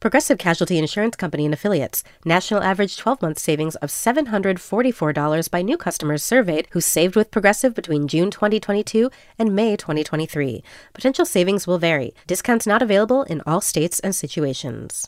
Progressive 0.00 0.38
Casualty 0.38 0.78
Insurance 0.78 1.14
Company 1.14 1.44
and 1.44 1.52
Affiliates. 1.52 2.02
National 2.24 2.62
average 2.62 2.96
12 2.96 3.20
month 3.20 3.38
savings 3.38 3.76
of 3.76 3.90
$744 3.90 5.50
by 5.50 5.60
new 5.60 5.76
customers 5.76 6.22
surveyed 6.22 6.68
who 6.70 6.80
saved 6.80 7.14
with 7.14 7.30
Progressive 7.30 7.74
between 7.74 8.08
June 8.08 8.30
2022 8.30 9.10
and 9.38 9.54
May 9.54 9.76
2023. 9.76 10.64
Potential 10.94 11.26
savings 11.26 11.66
will 11.66 11.76
vary. 11.76 12.14
Discounts 12.26 12.66
not 12.66 12.80
available 12.80 13.24
in 13.24 13.42
all 13.46 13.60
states 13.60 14.00
and 14.00 14.14
situations. 14.14 15.06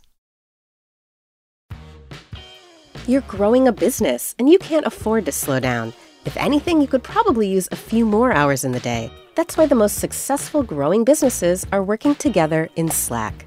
You're 3.06 3.22
growing 3.22 3.66
a 3.66 3.72
business 3.72 4.34
and 4.38 4.50
you 4.50 4.58
can't 4.58 4.84
afford 4.84 5.24
to 5.24 5.32
slow 5.32 5.58
down. 5.58 5.94
If 6.26 6.36
anything, 6.36 6.82
you 6.82 6.86
could 6.86 7.02
probably 7.02 7.48
use 7.48 7.66
a 7.72 7.76
few 7.76 8.04
more 8.04 8.30
hours 8.30 8.62
in 8.62 8.72
the 8.72 8.80
day. 8.80 9.10
That's 9.36 9.56
why 9.56 9.64
the 9.64 9.74
most 9.74 9.96
successful 10.00 10.62
growing 10.62 11.02
businesses 11.02 11.66
are 11.72 11.82
working 11.82 12.14
together 12.14 12.68
in 12.76 12.90
Slack. 12.90 13.46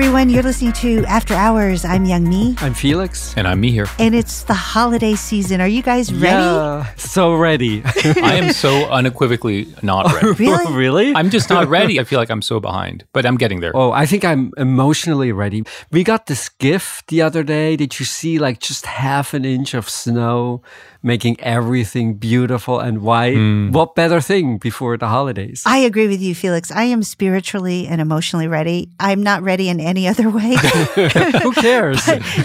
Everyone. 0.00 0.30
You're 0.30 0.42
listening 0.42 0.72
to 0.80 1.04
After 1.04 1.34
Hours. 1.34 1.84
I'm 1.84 2.06
Youngme, 2.06 2.56
I'm 2.62 2.72
Felix. 2.72 3.34
And 3.36 3.46
I'm 3.46 3.60
Mihir. 3.60 3.86
and 3.98 4.14
it's 4.14 4.44
the 4.44 4.54
holiday 4.54 5.14
season. 5.14 5.60
Are 5.60 5.68
you 5.68 5.82
guys 5.82 6.10
ready? 6.10 6.24
Yeah, 6.36 6.86
so 6.96 7.34
ready. 7.34 7.82
I 8.04 8.36
am 8.36 8.54
so 8.54 8.70
unequivocally 8.88 9.74
not 9.82 10.10
ready. 10.22 10.46
Really? 10.46 10.72
really? 10.84 11.14
I'm 11.14 11.28
just 11.28 11.50
not 11.50 11.68
ready. 11.68 12.00
I 12.00 12.04
feel 12.04 12.18
like 12.18 12.30
I'm 12.30 12.40
so 12.40 12.60
behind, 12.60 13.04
but 13.12 13.26
I'm 13.26 13.36
getting 13.36 13.60
there. 13.60 13.76
Oh, 13.76 13.92
I 13.92 14.06
think 14.06 14.24
I'm 14.24 14.52
emotionally 14.56 15.32
ready. 15.32 15.64
We 15.92 16.02
got 16.02 16.28
this 16.28 16.48
gift 16.48 17.08
the 17.08 17.20
other 17.20 17.42
day. 17.42 17.76
Did 17.76 18.00
you 18.00 18.06
see 18.06 18.38
like 18.38 18.58
just 18.58 18.86
half 18.86 19.34
an 19.34 19.44
inch 19.44 19.74
of 19.74 19.90
snow 19.90 20.62
making 21.02 21.40
everything 21.40 22.14
beautiful 22.14 22.78
and 22.80 23.02
white? 23.02 23.34
Hmm. 23.36 23.72
What 23.72 23.94
better 23.94 24.20
thing 24.22 24.56
before 24.56 24.96
the 24.96 25.08
holidays? 25.08 25.62
I 25.66 25.78
agree 25.78 26.08
with 26.08 26.22
you, 26.22 26.34
Felix. 26.34 26.70
I 26.70 26.84
am 26.84 27.02
spiritually 27.02 27.86
and 27.86 28.00
emotionally 28.00 28.48
ready. 28.48 28.90
I'm 28.98 29.22
not 29.22 29.42
ready 29.42 29.68
in 29.68 29.78
any 29.90 30.08
other 30.08 30.30
way. 30.30 30.56
Who 31.42 31.52
cares? 31.52 32.00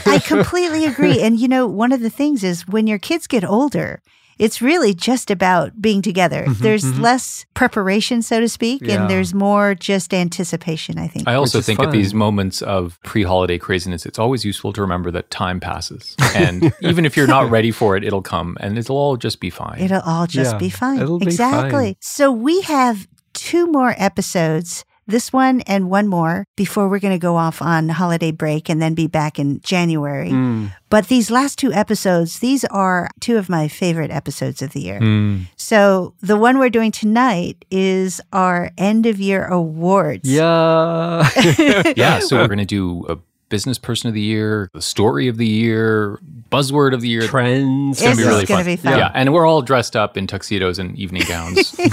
I 0.05 0.19
completely 0.25 0.85
agree. 0.85 1.21
And 1.21 1.39
you 1.39 1.47
know, 1.47 1.67
one 1.67 1.91
of 1.91 2.01
the 2.01 2.09
things 2.09 2.43
is 2.43 2.67
when 2.67 2.87
your 2.87 2.99
kids 2.99 3.27
get 3.27 3.45
older, 3.45 4.01
it's 4.37 4.61
really 4.61 4.93
just 4.93 5.31
about 5.31 5.81
being 5.81 6.01
together. 6.01 6.43
Mm-hmm, 6.43 6.61
there's 6.63 6.83
mm-hmm. 6.83 7.01
less 7.01 7.45
preparation, 7.53 8.21
so 8.21 8.39
to 8.39 8.49
speak, 8.49 8.81
Yeah. 8.83 8.95
and 9.01 9.09
there's 9.09 9.33
more 9.33 9.75
just 9.75 10.13
anticipation, 10.13 10.99
I 10.99 11.07
think. 11.07 11.27
I 11.27 11.35
also 11.35 11.59
Which 11.59 11.61
is 11.61 11.65
think 11.67 11.79
at 11.79 11.91
these 11.91 12.13
moments 12.13 12.61
of 12.61 12.99
pre-holiday 13.03 13.57
craziness, 13.57 14.05
it's 14.05 14.19
always 14.19 14.43
useful 14.43 14.73
to 14.73 14.81
remember 14.81 15.09
that 15.11 15.31
time 15.31 15.59
passes, 15.59 16.15
and 16.35 16.73
even 16.81 17.05
if 17.05 17.15
you're 17.15 17.27
not 17.27 17.49
ready 17.49 17.71
for 17.71 17.95
it, 17.95 18.03
it'll 18.03 18.21
come, 18.21 18.57
and 18.59 18.77
it'll 18.77 18.97
all 18.97 19.15
just 19.15 19.39
be 19.39 19.49
fine. 19.49 19.79
It'll 19.79 20.01
all 20.01 20.27
just 20.27 20.53
Yeah, 20.53 20.57
be 20.57 20.69
fine. 20.69 20.99
it'll 20.99 21.19
be 21.19 21.27
exactly. 21.27 21.71
fine. 21.71 21.95
So 22.01 22.31
we 22.31 22.61
have 22.61 23.07
two 23.33 23.67
more 23.67 23.95
episodes, 23.97 24.83
this 25.07 25.31
one 25.31 25.61
and 25.61 25.89
one 25.89 26.07
more, 26.07 26.45
before 26.55 26.87
we're 26.87 26.99
going 26.99 27.13
to 27.13 27.19
go 27.19 27.35
off 27.35 27.61
on 27.61 27.89
holiday 27.89 28.31
break 28.31 28.69
and 28.69 28.81
then 28.81 28.93
be 28.93 29.07
back 29.07 29.39
in 29.39 29.61
January. 29.61 30.31
Mm. 30.31 30.71
But 30.89 31.07
these 31.07 31.29
last 31.29 31.57
two 31.59 31.73
episodes, 31.73 32.39
these 32.39 32.65
are 32.65 33.09
two 33.19 33.37
of 33.37 33.49
my 33.49 33.67
favorite 33.67 34.11
episodes 34.11 34.61
of 34.61 34.71
the 34.71 34.81
year. 34.81 34.99
Hmm. 34.99 35.41
So 35.57 36.13
the 36.21 36.37
one 36.37 36.57
we're 36.57 36.69
doing 36.69 36.91
tonight 36.91 37.65
is 37.69 38.21
our 38.31 38.71
end 38.77 39.05
of 39.05 39.19
year 39.19 39.45
awards. 39.45 40.29
Yeah. 40.29 41.29
yeah, 41.95 42.19
so 42.19 42.37
we're 42.37 42.47
gonna 42.55 42.65
do 42.65 43.05
a 43.07 43.17
business 43.49 43.77
person 43.77 44.07
of 44.07 44.13
the 44.13 44.21
year, 44.21 44.69
the 44.73 44.81
story 44.81 45.27
of 45.27 45.37
the 45.37 45.47
year, 45.47 46.19
buzzword 46.55 46.93
of 46.93 47.01
the 47.01 47.09
year. 47.09 47.23
Trends. 47.27 47.97
It's 48.01 48.03
gonna 48.07 48.15
be 48.15 48.23
really 48.23 48.45
gonna 48.45 48.63
fun. 48.63 48.73
be 48.73 48.75
fun. 48.77 48.97
Yeah, 48.97 49.11
and 49.13 49.33
we're 49.33 49.45
all 49.45 49.61
dressed 49.61 49.95
up 49.95 50.15
in 50.17 50.27
tuxedos 50.27 50.79
and 50.79 50.97
evening 50.97 51.23
gowns. 51.27 51.75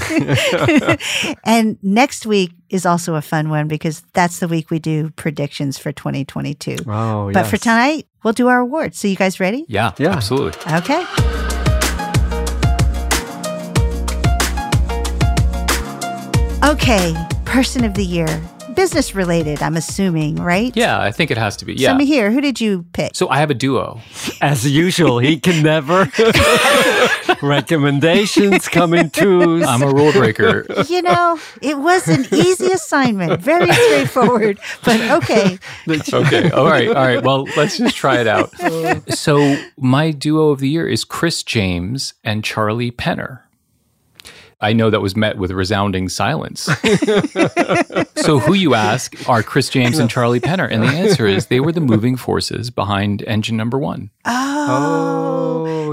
And 1.45 1.77
next 1.83 2.25
week 2.25 2.51
is 2.69 2.85
also 2.85 3.15
a 3.15 3.21
fun 3.21 3.49
one 3.49 3.67
because 3.67 4.01
that's 4.13 4.39
the 4.39 4.47
week 4.47 4.71
we 4.71 4.79
do 4.79 5.09
predictions 5.11 5.77
for 5.77 5.91
2022. 5.91 6.77
Oh, 6.87 7.31
But 7.33 7.45
for 7.47 7.57
tonight, 7.57 8.07
we'll 8.23 8.33
do 8.33 8.47
our 8.47 8.59
awards. 8.59 8.97
So 8.99 9.07
you 9.07 9.15
guys 9.15 9.39
ready? 9.39 9.65
yeah, 9.67 9.91
Yeah. 9.97 10.11
absolutely. 10.15 10.59
Okay. 10.73 11.03
Okay, 16.63 17.13
person 17.45 17.83
of 17.83 17.93
the 17.93 18.05
year. 18.05 18.41
Business 18.75 19.15
related, 19.15 19.61
I'm 19.61 19.77
assuming, 19.77 20.35
right? 20.35 20.75
Yeah, 20.75 20.99
I 20.99 21.11
think 21.11 21.31
it 21.31 21.37
has 21.37 21.55
to 21.57 21.65
be. 21.65 21.77
So 21.77 21.83
Yeah. 21.83 21.89
Let 21.89 21.97
me 21.97 22.05
hear. 22.05 22.31
Who 22.31 22.41
did 22.41 22.59
you 22.59 22.85
pick? 22.93 23.15
So 23.15 23.29
I 23.29 23.37
have 23.37 23.49
a 23.49 23.53
duo. 23.53 24.01
As 24.41 24.69
usual, 24.69 25.19
he 25.19 25.39
can 25.39 25.63
never. 25.63 26.09
Recommendations 27.41 28.67
come 28.67 28.93
in 28.93 29.09
twos. 29.09 29.65
I'm 29.65 29.81
a 29.81 29.87
rule 29.87 30.11
breaker. 30.11 30.65
you 30.87 31.01
know, 31.01 31.39
it 31.61 31.77
was 31.77 32.07
an 32.07 32.25
easy 32.33 32.71
assignment, 32.71 33.41
very 33.41 33.71
straightforward, 33.71 34.59
but 34.83 34.99
okay. 35.23 35.57
okay. 35.87 36.49
All 36.51 36.65
right. 36.65 36.87
All 36.87 36.93
right. 37.05 37.23
Well, 37.23 37.45
let's 37.55 37.77
just 37.77 37.95
try 37.95 38.19
it 38.19 38.27
out. 38.27 38.51
So, 39.13 39.57
my 39.77 40.11
duo 40.11 40.49
of 40.49 40.59
the 40.59 40.69
year 40.69 40.87
is 40.87 41.03
Chris 41.03 41.43
James 41.43 42.13
and 42.23 42.43
Charlie 42.43 42.91
Penner. 42.91 43.42
I 44.63 44.73
know 44.73 44.89
that 44.89 45.01
was 45.01 45.15
met 45.15 45.37
with 45.37 45.51
resounding 45.51 46.09
silence. 46.09 46.61
so, 48.15 48.39
who 48.39 48.53
you 48.53 48.73
ask 48.73 49.13
are 49.29 49.43
Chris 49.43 49.69
James 49.69 49.99
and 49.99 50.09
Charlie 50.09 50.39
Penner? 50.39 50.67
And 50.71 50.81
the 50.81 50.87
answer 50.87 51.27
is 51.27 51.47
they 51.47 51.59
were 51.59 51.71
the 51.71 51.81
moving 51.81 52.15
forces 52.15 52.69
behind 52.69 53.23
engine 53.27 53.57
number 53.57 53.77
one. 53.77 54.09
Oh, 54.25 54.63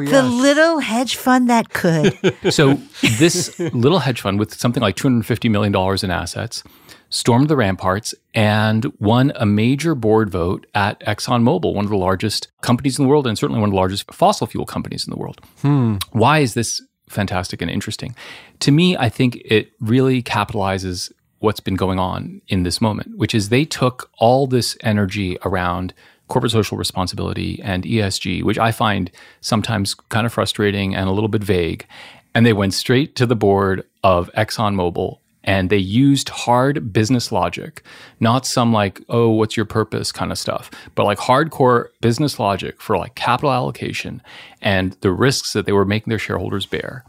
Oh, 0.01 0.05
the 0.05 0.23
little 0.23 0.79
hedge 0.79 1.17
fund 1.17 1.51
that 1.51 1.71
could. 1.73 2.17
So, 2.51 2.75
this 3.19 3.59
little 3.59 3.99
hedge 3.99 4.21
fund 4.21 4.39
with 4.39 4.55
something 4.55 4.81
like 4.81 4.97
$250 4.97 5.51
million 5.51 5.75
in 6.03 6.11
assets 6.11 6.63
stormed 7.11 7.49
the 7.49 7.57
ramparts 7.57 8.15
and 8.35 8.87
won 9.01 9.33
a 9.35 9.45
major 9.45 9.95
board 9.97 10.31
vote 10.31 10.67
at 10.75 11.01
ExxonMobil, 11.01 11.75
one 11.75 11.85
of 11.85 11.91
the 11.91 11.97
largest 11.97 12.49
companies 12.63 12.99
in 12.99 13.05
the 13.05 13.09
world 13.09 13.27
and 13.27 13.37
certainly 13.37 13.61
one 13.61 13.69
of 13.69 13.73
the 13.73 13.77
largest 13.77 14.13
fossil 14.15 14.47
fuel 14.47 14.65
companies 14.65 15.07
in 15.07 15.11
the 15.11 15.19
world. 15.19 15.41
Hmm. 15.63 15.97
Why 16.13 16.39
is 16.39 16.55
this 16.55 16.81
fantastic 17.11 17.61
and 17.61 17.71
interesting? 17.71 18.15
To 18.61 18.71
me, 18.71 18.97
I 18.97 19.09
think 19.09 19.37
it 19.45 19.73
really 19.81 20.23
capitalizes 20.23 21.13
what's 21.41 21.61
been 21.61 21.75
going 21.75 21.99
on 21.99 22.41
in 22.49 22.63
this 22.63 22.81
moment, 22.81 23.17
which 23.17 23.35
is 23.35 23.49
they 23.49 23.65
took 23.65 24.11
all 24.19 24.47
this 24.47 24.77
energy 24.83 25.39
around 25.45 25.95
corporate 26.29 26.53
social 26.53 26.79
responsibility 26.79 27.61
and 27.63 27.85
ESG, 27.85 28.43
which 28.43 28.59
I 28.59 28.73
find 28.73 29.11
sometimes 29.41 29.95
kind 29.95 30.27
of 30.27 30.33
frustrating 30.33 30.95
and 30.95 31.09
a 31.09 31.13
little 31.13 31.29
bit 31.29 31.43
vague. 31.43 31.87
And 32.35 32.47
they 32.47 32.53
went 32.53 32.75
straight 32.75 33.17
to 33.17 33.27
the 33.27 33.35
board 33.35 33.85
of 34.05 34.31
ExxonMobil 34.37 35.19
and 35.45 35.71
they 35.71 35.79
used 35.79 36.29
hard 36.29 36.93
business 36.93 37.33
logic, 37.33 37.83
not 38.19 38.47
some 38.47 38.73
like, 38.73 39.01
oh, 39.09 39.31
what's 39.31 39.57
your 39.57 39.67
purpose 39.67 40.13
kind 40.13 40.31
of 40.31 40.39
stuff, 40.39 40.71
but 40.95 41.05
like 41.05 41.19
hardcore 41.19 41.87
business 42.01 42.39
logic 42.39 42.81
for 42.81 42.99
like 42.99 43.15
capital 43.15 43.53
allocation 43.53 44.23
and 44.61 44.93
the 45.01 45.11
risks 45.11 45.53
that 45.53 45.67
they 45.67 45.73
were 45.73 45.85
making 45.85 46.11
their 46.11 46.19
shareholders 46.19 46.67
bear. 46.67 47.05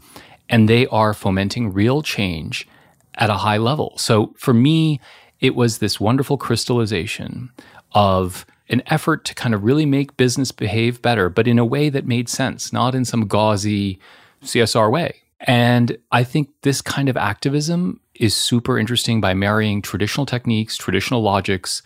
And 0.48 0.68
they 0.68 0.86
are 0.88 1.14
fomenting 1.14 1.72
real 1.72 2.02
change 2.02 2.66
at 3.14 3.30
a 3.30 3.34
high 3.34 3.58
level. 3.58 3.94
So 3.98 4.34
for 4.36 4.54
me, 4.54 5.00
it 5.40 5.54
was 5.54 5.78
this 5.78 6.00
wonderful 6.00 6.38
crystallization 6.38 7.50
of 7.92 8.46
an 8.68 8.82
effort 8.86 9.24
to 9.26 9.34
kind 9.34 9.54
of 9.54 9.64
really 9.64 9.84
make 9.84 10.16
business 10.16 10.52
behave 10.52 11.02
better, 11.02 11.28
but 11.28 11.46
in 11.46 11.58
a 11.58 11.64
way 11.64 11.90
that 11.90 12.06
made 12.06 12.28
sense, 12.28 12.72
not 12.72 12.94
in 12.94 13.04
some 13.04 13.26
gauzy 13.26 13.98
CSR 14.42 14.90
way. 14.90 15.21
And 15.42 15.96
I 16.10 16.24
think 16.24 16.50
this 16.62 16.80
kind 16.80 17.08
of 17.08 17.16
activism 17.16 18.00
is 18.14 18.34
super 18.34 18.78
interesting 18.78 19.20
by 19.20 19.34
marrying 19.34 19.82
traditional 19.82 20.26
techniques, 20.26 20.76
traditional 20.76 21.22
logics 21.22 21.82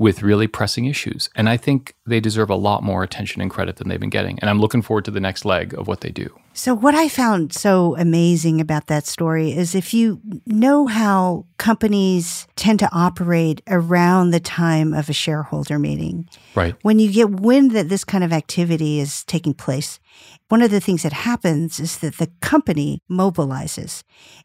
with 0.00 0.22
really 0.22 0.46
pressing 0.46 0.86
issues. 0.86 1.28
And 1.36 1.46
I 1.46 1.58
think 1.58 1.94
they 2.06 2.20
deserve 2.20 2.48
a 2.48 2.54
lot 2.54 2.82
more 2.82 3.02
attention 3.02 3.42
and 3.42 3.50
credit 3.50 3.76
than 3.76 3.88
they've 3.88 4.00
been 4.00 4.08
getting. 4.08 4.38
And 4.38 4.48
I'm 4.48 4.58
looking 4.58 4.80
forward 4.80 5.04
to 5.04 5.10
the 5.10 5.20
next 5.20 5.44
leg 5.44 5.74
of 5.74 5.88
what 5.88 6.00
they 6.00 6.08
do. 6.08 6.34
So, 6.54 6.74
what 6.74 6.94
I 6.94 7.08
found 7.10 7.52
so 7.52 7.96
amazing 7.98 8.62
about 8.62 8.86
that 8.86 9.06
story 9.06 9.52
is 9.52 9.74
if 9.74 9.92
you 9.92 10.20
know 10.46 10.86
how 10.86 11.44
companies 11.58 12.48
tend 12.56 12.78
to 12.78 12.88
operate 12.92 13.60
around 13.68 14.30
the 14.30 14.40
time 14.40 14.94
of 14.94 15.10
a 15.10 15.12
shareholder 15.12 15.78
meeting, 15.78 16.28
right? 16.54 16.74
When 16.80 16.98
you 16.98 17.12
get 17.12 17.30
wind 17.30 17.72
that 17.72 17.90
this 17.90 18.02
kind 18.02 18.24
of 18.24 18.32
activity 18.32 19.00
is 19.00 19.22
taking 19.24 19.52
place, 19.52 20.00
one 20.50 20.62
of 20.62 20.72
the 20.72 20.80
things 20.80 21.04
that 21.04 21.12
happens 21.12 21.78
is 21.78 21.98
that 21.98 22.18
the 22.18 22.28
company 22.40 23.00
mobilizes 23.08 24.02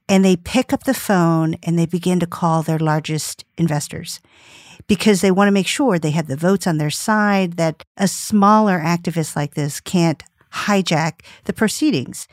and 0.07 0.24
they 0.24 0.36
pick 0.36 0.72
up 0.72 0.84
the 0.84 0.94
phone 0.94 1.56
and 1.63 1.80
they 1.80 1.88
begin 1.88 2.19
to 2.19 2.28
call 2.28 2.62
their 2.62 2.78
largest 2.78 3.44
investors 3.57 4.19
because 4.86 5.22
they 5.22 5.31
want 5.31 5.48
to 5.48 5.52
make 5.52 5.66
sure 5.66 5.98
they 5.98 6.12
have 6.12 6.28
the 6.28 6.36
votes 6.36 6.68
on 6.68 6.78
their 6.78 6.92
side, 6.92 7.57
that 7.57 7.84
a 7.98 8.07
smaller 8.07 8.80
activist 8.80 9.36
like 9.36 9.56
this 9.56 9.80
can't 9.80 10.22
hijack 10.54 11.22
the 11.46 11.54
proceedings. 11.54 12.28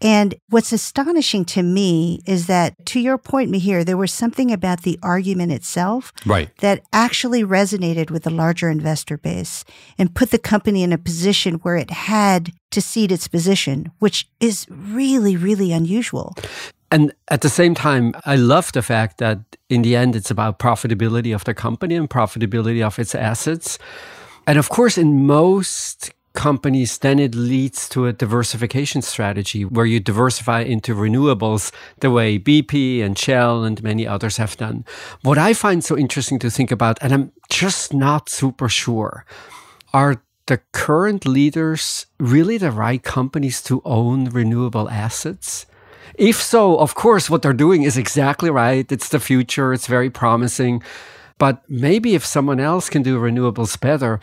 And 0.00 0.36
what's 0.48 0.72
astonishing 0.72 1.44
to 1.46 1.62
me 1.62 2.20
is 2.24 2.46
that, 2.46 2.74
to 2.86 3.00
your 3.00 3.18
point, 3.18 3.50
Mihir, 3.50 3.84
there 3.84 3.96
was 3.96 4.12
something 4.12 4.52
about 4.52 4.82
the 4.82 4.98
argument 5.02 5.50
itself 5.52 6.12
right. 6.24 6.56
that 6.58 6.82
actually 6.92 7.42
resonated 7.42 8.10
with 8.10 8.22
the 8.22 8.30
larger 8.30 8.70
investor 8.70 9.18
base 9.18 9.64
and 9.98 10.14
put 10.14 10.30
the 10.30 10.38
company 10.38 10.82
in 10.82 10.92
a 10.92 10.98
position 10.98 11.54
where 11.56 11.76
it 11.76 11.90
had 11.90 12.52
to 12.70 12.80
cede 12.80 13.10
its 13.10 13.26
position, 13.26 13.90
which 13.98 14.28
is 14.38 14.66
really, 14.68 15.36
really 15.36 15.72
unusual. 15.72 16.36
And 16.90 17.12
at 17.28 17.40
the 17.40 17.48
same 17.50 17.74
time, 17.74 18.14
I 18.24 18.36
love 18.36 18.72
the 18.72 18.82
fact 18.82 19.18
that 19.18 19.40
in 19.68 19.82
the 19.82 19.96
end, 19.96 20.16
it's 20.16 20.30
about 20.30 20.58
profitability 20.58 21.34
of 21.34 21.44
the 21.44 21.54
company 21.54 21.96
and 21.96 22.08
profitability 22.08 22.86
of 22.86 22.98
its 22.98 23.14
assets. 23.14 23.78
And 24.46 24.58
of 24.58 24.68
course, 24.68 24.96
in 24.96 25.26
most 25.26 26.12
companies, 26.38 26.98
then 26.98 27.18
it 27.18 27.34
leads 27.34 27.88
to 27.88 28.06
a 28.06 28.12
diversification 28.12 29.02
strategy 29.02 29.64
where 29.64 29.84
you 29.84 29.98
diversify 29.98 30.60
into 30.60 30.94
renewables 30.94 31.72
the 31.98 32.12
way 32.12 32.38
BP 32.38 33.02
and 33.02 33.18
Shell 33.18 33.64
and 33.64 33.82
many 33.82 34.06
others 34.06 34.36
have 34.36 34.56
done. 34.56 34.84
What 35.22 35.36
I 35.36 35.52
find 35.52 35.82
so 35.82 35.98
interesting 35.98 36.38
to 36.38 36.48
think 36.48 36.70
about, 36.70 36.96
and 37.02 37.12
I'm 37.12 37.32
just 37.50 37.92
not 37.92 38.28
super 38.28 38.68
sure, 38.68 39.26
are 39.92 40.22
the 40.46 40.60
current 40.72 41.26
leaders 41.26 42.06
really 42.20 42.56
the 42.56 42.70
right 42.70 43.02
companies 43.02 43.60
to 43.62 43.82
own 43.84 44.26
renewable 44.26 44.88
assets? 44.88 45.66
If 46.14 46.36
so, 46.40 46.78
of 46.78 46.94
course, 46.94 47.28
what 47.28 47.42
they're 47.42 47.52
doing 47.52 47.82
is 47.82 47.96
exactly 47.96 48.48
right. 48.48 48.90
It's 48.92 49.08
the 49.08 49.20
future. 49.20 49.72
It's 49.72 49.88
very 49.88 50.08
promising. 50.08 50.84
But 51.38 51.62
maybe 51.68 52.14
if 52.14 52.24
someone 52.24 52.60
else 52.60 52.90
can 52.90 53.02
do 53.02 53.18
renewables 53.18 53.78
better, 53.80 54.20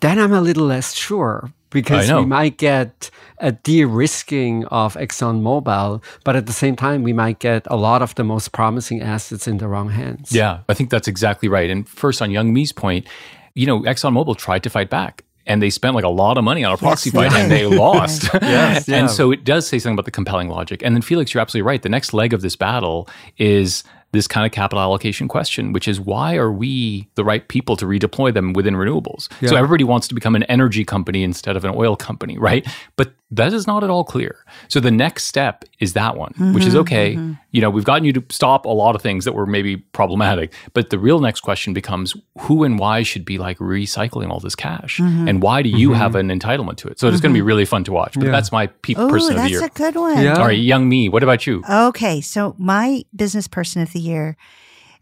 then 0.00 0.18
I'm 0.18 0.32
a 0.32 0.40
little 0.40 0.66
less 0.66 0.94
sure 0.94 1.52
because 1.70 2.10
we 2.10 2.26
might 2.26 2.56
get 2.56 3.10
a 3.38 3.52
de-risking 3.52 4.64
of 4.66 4.94
ExxonMobil, 4.94 6.02
but 6.24 6.36
at 6.36 6.46
the 6.46 6.52
same 6.52 6.76
time, 6.76 7.02
we 7.02 7.12
might 7.12 7.38
get 7.38 7.66
a 7.68 7.76
lot 7.76 8.02
of 8.02 8.14
the 8.16 8.24
most 8.24 8.52
promising 8.52 9.00
assets 9.00 9.46
in 9.46 9.58
the 9.58 9.68
wrong 9.68 9.88
hands. 9.88 10.32
Yeah, 10.32 10.60
I 10.68 10.74
think 10.74 10.90
that's 10.90 11.08
exactly 11.08 11.48
right. 11.48 11.70
And 11.70 11.88
first, 11.88 12.20
on 12.20 12.30
Youngme's 12.30 12.72
point, 12.72 13.06
you 13.54 13.66
know, 13.66 13.80
ExxonMobil 13.82 14.36
tried 14.36 14.62
to 14.64 14.70
fight 14.70 14.90
back 14.90 15.24
and 15.46 15.62
they 15.62 15.70
spent 15.70 15.94
like 15.94 16.04
a 16.04 16.08
lot 16.08 16.38
of 16.38 16.44
money 16.44 16.64
on 16.64 16.72
a 16.72 16.76
proxy 16.76 17.10
yes, 17.10 17.32
fight 17.32 17.40
and 17.40 17.50
they 17.50 17.66
lost. 17.66 18.28
yes, 18.34 18.86
yeah. 18.86 18.98
And 18.98 19.10
so 19.10 19.30
it 19.32 19.44
does 19.44 19.66
say 19.66 19.78
something 19.78 19.94
about 19.94 20.04
the 20.04 20.10
compelling 20.10 20.48
logic. 20.48 20.82
And 20.84 20.94
then 20.94 21.02
Felix, 21.02 21.32
you're 21.32 21.40
absolutely 21.40 21.66
right. 21.66 21.82
The 21.82 21.88
next 21.88 22.12
leg 22.12 22.32
of 22.32 22.42
this 22.42 22.56
battle 22.56 23.08
is 23.38 23.82
this 24.12 24.26
kind 24.26 24.44
of 24.44 24.52
capital 24.52 24.80
allocation 24.80 25.28
question, 25.28 25.72
which 25.72 25.86
is 25.86 26.00
why 26.00 26.36
are 26.36 26.50
we 26.50 27.08
the 27.14 27.24
right 27.24 27.46
people 27.48 27.76
to 27.76 27.86
redeploy 27.86 28.34
them 28.34 28.52
within 28.52 28.74
renewables? 28.74 29.28
Yeah. 29.40 29.50
So 29.50 29.56
everybody 29.56 29.84
wants 29.84 30.08
to 30.08 30.14
become 30.14 30.34
an 30.34 30.42
energy 30.44 30.84
company 30.84 31.22
instead 31.22 31.56
of 31.56 31.64
an 31.64 31.72
oil 31.74 31.96
company, 31.96 32.36
right? 32.38 32.66
But 32.96 33.12
that 33.30 33.52
is 33.52 33.66
not 33.66 33.84
at 33.84 33.90
all 33.90 34.04
clear. 34.04 34.44
So 34.68 34.80
the 34.80 34.90
next 34.90 35.24
step 35.24 35.64
is 35.78 35.92
that 35.92 36.16
one, 36.16 36.32
mm-hmm, 36.32 36.52
which 36.52 36.64
is 36.64 36.74
okay. 36.74 37.14
Mm-hmm. 37.14 37.34
You 37.52 37.60
know, 37.60 37.70
we've 37.70 37.84
gotten 37.84 38.04
you 38.04 38.12
to 38.14 38.24
stop 38.28 38.64
a 38.64 38.70
lot 38.70 38.94
of 38.96 39.02
things 39.02 39.24
that 39.24 39.32
were 39.32 39.46
maybe 39.46 39.76
problematic, 39.76 40.52
but 40.72 40.90
the 40.90 40.98
real 40.98 41.20
next 41.20 41.40
question 41.40 41.72
becomes 41.72 42.16
who 42.40 42.64
and 42.64 42.78
why 42.78 43.02
should 43.02 43.24
be 43.24 43.38
like 43.38 43.58
recycling 43.58 44.30
all 44.30 44.40
this 44.40 44.56
cash, 44.56 44.98
mm-hmm. 44.98 45.28
and 45.28 45.42
why 45.42 45.62
do 45.62 45.68
you 45.68 45.90
mm-hmm. 45.90 45.98
have 45.98 46.14
an 46.16 46.28
entitlement 46.28 46.76
to 46.78 46.88
it? 46.88 46.98
So 46.98 47.08
it's 47.08 47.20
going 47.20 47.32
to 47.32 47.34
be 47.34 47.40
mm-hmm. 47.40 47.46
really 47.46 47.64
fun 47.64 47.84
to 47.84 47.92
watch. 47.92 48.14
But 48.14 48.24
yeah. 48.24 48.30
that's 48.30 48.50
my 48.50 48.66
pe- 48.66 48.94
Ooh, 48.94 49.08
person 49.08 49.36
of 49.36 49.42
the 49.42 49.50
year. 49.50 49.60
That's 49.60 49.78
a 49.78 49.82
good 49.82 49.96
one. 49.96 50.22
Yeah. 50.22 50.34
Sorry, 50.34 50.58
Youngme. 50.62 51.10
What 51.10 51.22
about 51.22 51.46
you? 51.46 51.62
Okay, 51.70 52.20
so 52.20 52.54
my 52.58 53.04
business 53.14 53.46
person 53.46 53.82
of 53.82 53.92
the 53.92 54.00
year, 54.00 54.36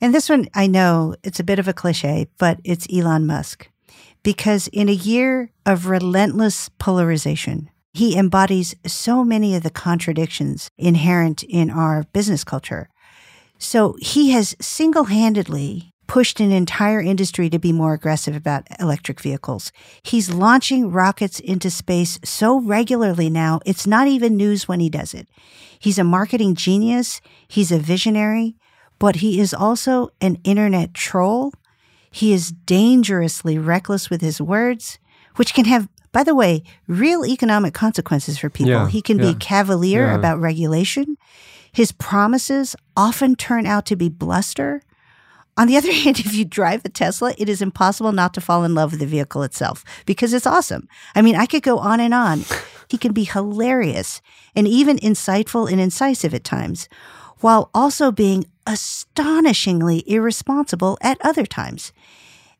and 0.01 0.15
this 0.15 0.29
one 0.29 0.49
I 0.55 0.67
know 0.67 1.17
it's 1.23 1.41
a 1.41 1.45
bit 1.45 1.59
of 1.59 1.67
a 1.67 1.73
cliche, 1.73 2.29
but 2.39 2.61
it's 2.65 2.87
Elon 2.93 3.27
Musk, 3.27 3.69
because 4.23 4.69
in 4.69 4.89
a 4.89 4.93
year 4.93 5.51
of 5.65 5.87
relentless 5.87 6.69
polarization 6.79 7.71
he 7.93 8.17
embodies 8.17 8.75
so 8.87 9.25
many 9.25 9.55
of 9.55 9.63
the 9.63 9.71
contradictions 9.71 10.71
inherent 10.77 11.43
in 11.43 11.71
our 11.71 12.05
business 12.13 12.45
culture. 12.45 12.89
So 13.59 13.97
he 14.01 14.31
has 14.31 14.55
single 14.61 15.05
handedly 15.05 15.93
pushed 16.07 16.41
an 16.41 16.51
entire 16.51 17.01
industry 17.01 17.51
to 17.51 17.59
be 17.59 17.71
more 17.71 17.93
aggressive 17.93 18.35
about 18.35 18.67
electric 18.81 19.21
vehicles. 19.21 19.71
He's 20.03 20.31
launching 20.31 20.91
rockets 20.91 21.39
into 21.39 21.71
space 21.71 22.19
so 22.25 22.61
regularly 22.61 23.29
now, 23.29 23.61
it's 23.67 23.87
not 23.87 24.09
even 24.09 24.37
news 24.37 24.67
when 24.67 24.81
he 24.81 24.89
does 24.89 25.13
it. 25.15 25.29
He's 25.79 25.99
a 25.99 26.05
marketing 26.05 26.55
genius, 26.55 27.21
he's 27.47 27.71
a 27.71 27.79
visionary, 27.79 28.57
but 28.99 29.17
he 29.17 29.39
is 29.39 29.55
also 29.55 30.09
an 30.21 30.39
internet 30.45 30.95
troll. 30.95 31.53
He 32.11 32.33
is 32.33 32.51
dangerously 32.51 33.59
reckless 33.59 34.09
with 34.09 34.23
his 34.23 34.41
words, 34.41 34.99
which 35.37 35.53
can 35.53 35.67
have 35.67 35.89
by 36.13 36.25
the 36.25 36.35
way, 36.35 36.63
real 36.87 37.25
economic 37.25 37.75
consequences 37.75 38.39
for 38.39 38.51
people. 38.51 38.73
Yeah, 38.73 38.89
he 38.89 39.03
can 39.03 39.19
yeah, 39.19 39.33
be 39.33 39.35
cavalier 39.35 40.07
yeah. 40.07 40.15
about 40.15 40.41
regulation. 40.41 41.17
His 41.73 41.93
promises 41.93 42.75
often 42.97 43.37
turn 43.37 43.67
out 43.67 43.87
to 43.87 43.97
be 43.97 44.09
bluster. 44.09 44.83
On 45.57 45.67
the 45.67 45.77
other 45.79 45.93
hand, 45.93 46.19
if 46.21 46.35
you 46.35 46.45
drive 46.45 46.85
a 46.85 46.89
Tesla, 46.89 47.35
it 47.37 47.49
is 47.49 47.61
impossible 47.61 48.13
not 48.13 48.35
to 48.35 48.41
fall 48.41 48.65
in 48.65 48.75
love 48.75 48.93
with 48.93 49.01
the 49.01 49.07
vehicle 49.07 49.43
itself 49.43 49.85
because 50.07 50.33
it's 50.33 50.47
awesome. 50.47 50.89
I 51.15 51.23
mean, 51.23 51.37
I 51.37 51.47
could 51.47 51.63
go 51.63 51.79
on 51.79 52.01
and 52.01 52.15
on. 52.15 52.45
He 52.89 52.99
can 52.99 53.13
be 53.13 53.25
hilarious 53.25 54.23
and 54.57 54.67
even 54.67 54.97
insightful 54.99 55.71
and 55.71 55.81
incisive 55.81 56.33
at 56.33 56.45
times, 56.45 56.89
while 57.41 57.71
also 57.75 58.11
being 58.11 58.47
astonishingly 58.67 60.03
irresponsible 60.11 60.99
at 61.01 61.19
other 61.23 61.47
times. 61.47 61.93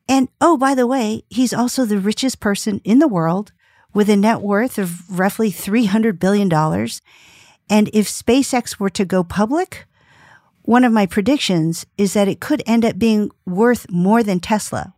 And 0.09 0.27
oh, 0.41 0.57
by 0.57 0.73
the 0.73 0.87
way, 0.87 1.23
he's 1.29 1.53
also 1.53 1.85
the 1.85 1.99
richest 1.99 2.39
person 2.39 2.81
in 2.83 2.97
the 2.97 3.07
world 3.07 3.51
with 3.93 4.09
a 4.09 4.15
net 4.15 4.41
worth 4.41 4.79
of 4.79 5.19
roughly 5.19 5.51
$300 5.51 6.19
billion. 6.19 6.51
And 7.69 7.89
if 7.93 8.09
SpaceX 8.09 8.79
were 8.79 8.89
to 8.89 9.05
go 9.05 9.23
public, 9.23 9.85
one 10.63 10.83
of 10.83 10.91
my 10.91 11.05
predictions 11.05 11.85
is 11.95 12.13
that 12.13 12.27
it 12.27 12.39
could 12.39 12.63
end 12.65 12.83
up 12.83 12.97
being 12.97 13.29
worth 13.45 13.89
more 13.91 14.23
than 14.23 14.39
Tesla, 14.39 14.95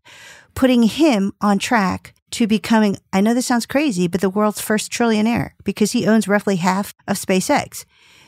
putting 0.55 0.83
him 0.83 1.33
on 1.41 1.59
track 1.59 2.13
to 2.31 2.47
becoming, 2.47 2.97
I 3.11 3.19
know 3.19 3.33
this 3.33 3.45
sounds 3.45 3.65
crazy, 3.65 4.07
but 4.07 4.21
the 4.21 4.29
world's 4.29 4.61
first 4.61 4.91
trillionaire 4.91 5.51
because 5.65 5.91
he 5.91 6.07
owns 6.07 6.27
roughly 6.27 6.55
half 6.55 6.93
of 7.05 7.17
SpaceX. 7.17 7.83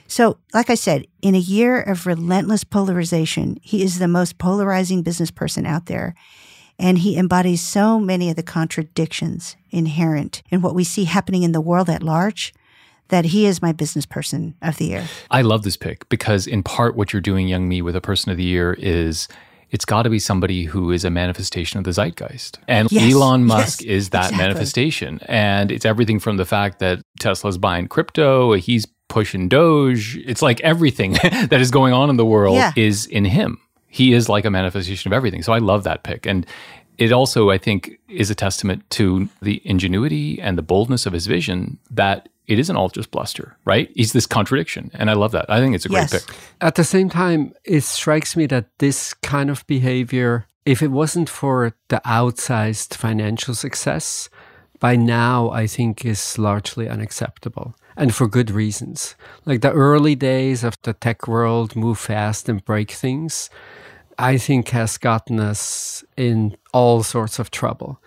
So, 0.07 0.37
like 0.53 0.69
I 0.69 0.75
said, 0.75 1.07
in 1.21 1.33
a 1.33 1.39
year 1.39 1.81
of 1.81 2.05
relentless 2.05 2.65
polarization, 2.65 3.57
he 3.61 3.83
is 3.83 3.99
the 3.99 4.09
most 4.09 4.37
polarizing 4.37 5.01
business 5.01 5.31
person 5.31 5.65
out 5.65 5.85
there. 5.85 6.13
And 6.79 6.99
he 6.99 7.17
embodies 7.17 7.61
so 7.61 7.99
many 7.99 8.29
of 8.29 8.35
the 8.35 8.43
contradictions 8.43 9.55
inherent 9.69 10.41
in 10.49 10.61
what 10.61 10.75
we 10.75 10.83
see 10.83 11.05
happening 11.05 11.43
in 11.43 11.51
the 11.51 11.61
world 11.61 11.89
at 11.89 12.03
large 12.03 12.53
that 13.09 13.25
he 13.25 13.45
is 13.45 13.61
my 13.61 13.71
business 13.71 14.05
person 14.05 14.55
of 14.61 14.77
the 14.77 14.85
year. 14.85 15.07
I 15.29 15.41
love 15.41 15.63
this 15.63 15.77
pick 15.77 16.07
because, 16.09 16.47
in 16.47 16.63
part, 16.63 16.95
what 16.95 17.13
you're 17.13 17.21
doing, 17.21 17.47
Youngme, 17.47 17.83
with 17.83 17.95
a 17.95 18.01
person 18.01 18.31
of 18.31 18.37
the 18.37 18.43
year 18.43 18.73
is 18.73 19.27
it's 19.69 19.85
got 19.85 20.03
to 20.03 20.09
be 20.09 20.19
somebody 20.19 20.65
who 20.65 20.91
is 20.91 21.03
a 21.03 21.09
manifestation 21.09 21.77
of 21.77 21.83
the 21.83 21.91
zeitgeist. 21.91 22.59
And 22.67 22.91
yes, 22.91 23.13
Elon 23.13 23.45
Musk 23.45 23.81
yes, 23.81 23.89
is 23.89 24.09
that 24.11 24.25
exactly. 24.25 24.37
manifestation. 24.37 25.19
And 25.25 25.71
it's 25.71 25.85
everything 25.85 26.19
from 26.19 26.37
the 26.37 26.45
fact 26.45 26.79
that 26.79 27.01
Tesla's 27.19 27.57
buying 27.57 27.87
crypto, 27.87 28.53
he's 28.53 28.87
pushing 29.09 29.49
Doge. 29.49 30.17
It's 30.25 30.41
like 30.41 30.61
everything 30.61 31.13
that 31.23 31.59
is 31.59 31.71
going 31.71 31.93
on 31.93 32.09
in 32.09 32.17
the 32.17 32.25
world 32.25 32.55
yeah. 32.55 32.71
is 32.75 33.05
in 33.05 33.25
him 33.25 33.59
he 33.93 34.11
is 34.11 34.27
like 34.27 34.43
a 34.43 34.49
manifestation 34.49 35.07
of 35.13 35.15
everything. 35.15 35.43
So 35.43 35.53
I 35.53 35.59
love 35.59 35.83
that 35.83 36.01
pick. 36.01 36.25
And 36.25 36.47
it 36.97 37.11
also, 37.11 37.51
I 37.51 37.59
think, 37.59 37.99
is 38.09 38.31
a 38.31 38.35
testament 38.35 38.89
to 38.91 39.29
the 39.39 39.61
ingenuity 39.63 40.41
and 40.41 40.57
the 40.57 40.63
boldness 40.63 41.05
of 41.05 41.13
his 41.13 41.27
vision 41.27 41.77
that 41.91 42.27
it 42.47 42.57
isn't 42.57 42.75
all 42.75 42.89
just 42.89 43.11
bluster, 43.11 43.55
right? 43.65 43.91
He's 43.93 44.11
this 44.11 44.25
contradiction. 44.25 44.89
And 44.95 45.11
I 45.11 45.13
love 45.13 45.31
that. 45.33 45.45
I 45.47 45.59
think 45.59 45.75
it's 45.75 45.85
a 45.85 45.89
great 45.89 46.11
yes. 46.11 46.25
pick. 46.25 46.35
At 46.59 46.73
the 46.73 46.83
same 46.83 47.07
time, 47.07 47.53
it 47.65 47.81
strikes 47.81 48.35
me 48.35 48.47
that 48.47 48.65
this 48.79 49.13
kind 49.13 49.51
of 49.51 49.65
behavior, 49.67 50.47
if 50.65 50.81
it 50.81 50.89
wasn't 50.89 51.29
for 51.29 51.75
the 51.89 52.01
outsized 52.03 52.95
financial 52.95 53.53
success, 53.53 54.27
by 54.79 54.95
now 54.95 55.51
I 55.51 55.67
think 55.67 56.03
is 56.03 56.39
largely 56.39 56.89
unacceptable. 56.89 57.75
And 57.97 58.13
for 58.13 58.27
good 58.27 58.51
reasons. 58.51 59.15
Like 59.45 59.61
the 59.61 59.71
early 59.71 60.15
days 60.15 60.63
of 60.63 60.77
the 60.83 60.93
tech 60.93 61.27
world, 61.27 61.75
move 61.75 61.99
fast 61.99 62.49
and 62.49 62.63
break 62.65 62.91
things, 62.91 63.49
I 64.17 64.37
think 64.37 64.69
has 64.69 64.97
gotten 64.97 65.39
us 65.39 66.03
in 66.17 66.55
all 66.73 67.03
sorts 67.03 67.39
of 67.39 67.49
trouble. 67.51 67.99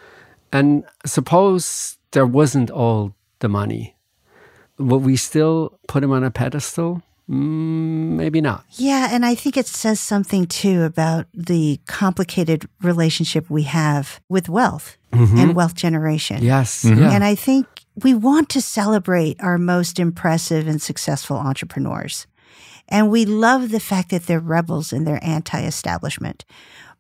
And 0.53 0.85
suppose 1.05 1.99
there 2.13 2.27
wasn't 2.27 2.71
all 2.71 3.15
the 3.41 3.49
money. 3.49 3.95
Would 4.79 5.03
we 5.05 5.17
still 5.17 5.79
put 5.89 6.03
him 6.05 6.13
on 6.13 6.23
a 6.25 6.31
pedestal? 6.31 7.03
Mm, 7.29 8.15
maybe 8.17 8.41
not. 8.41 8.65
Yeah, 8.77 9.09
and 9.11 9.27
I 9.27 9.35
think 9.35 9.57
it 9.57 9.67
says 9.67 9.99
something 9.99 10.47
too 10.47 10.85
about 10.85 11.27
the 11.35 11.81
complicated 11.87 12.69
relationship 12.83 13.51
we 13.51 13.65
have 13.65 14.21
with 14.29 14.49
wealth 14.49 14.97
Mhm. 15.13 15.39
and 15.39 15.55
wealth 15.57 15.75
generation. 15.75 16.43
Yes. 16.43 16.85
Mhm. 16.85 16.99
Yeah. 17.01 17.11
And 17.11 17.25
I 17.25 17.35
think 17.35 17.67
we 18.03 18.15
want 18.15 18.49
to 18.51 18.61
celebrate 18.61 19.43
our 19.43 19.59
most 19.59 19.99
impressive 19.99 20.69
and 20.69 20.81
successful 20.81 21.37
entrepreneurs. 21.37 22.27
And 22.89 23.11
we 23.11 23.25
love 23.25 23.71
the 23.71 23.81
fact 23.81 24.11
that 24.11 24.27
they're 24.27 24.39
rebels 24.39 24.93
and 24.93 25.07
they're 25.07 25.25
anti 25.25 25.61
establishment. 25.63 26.45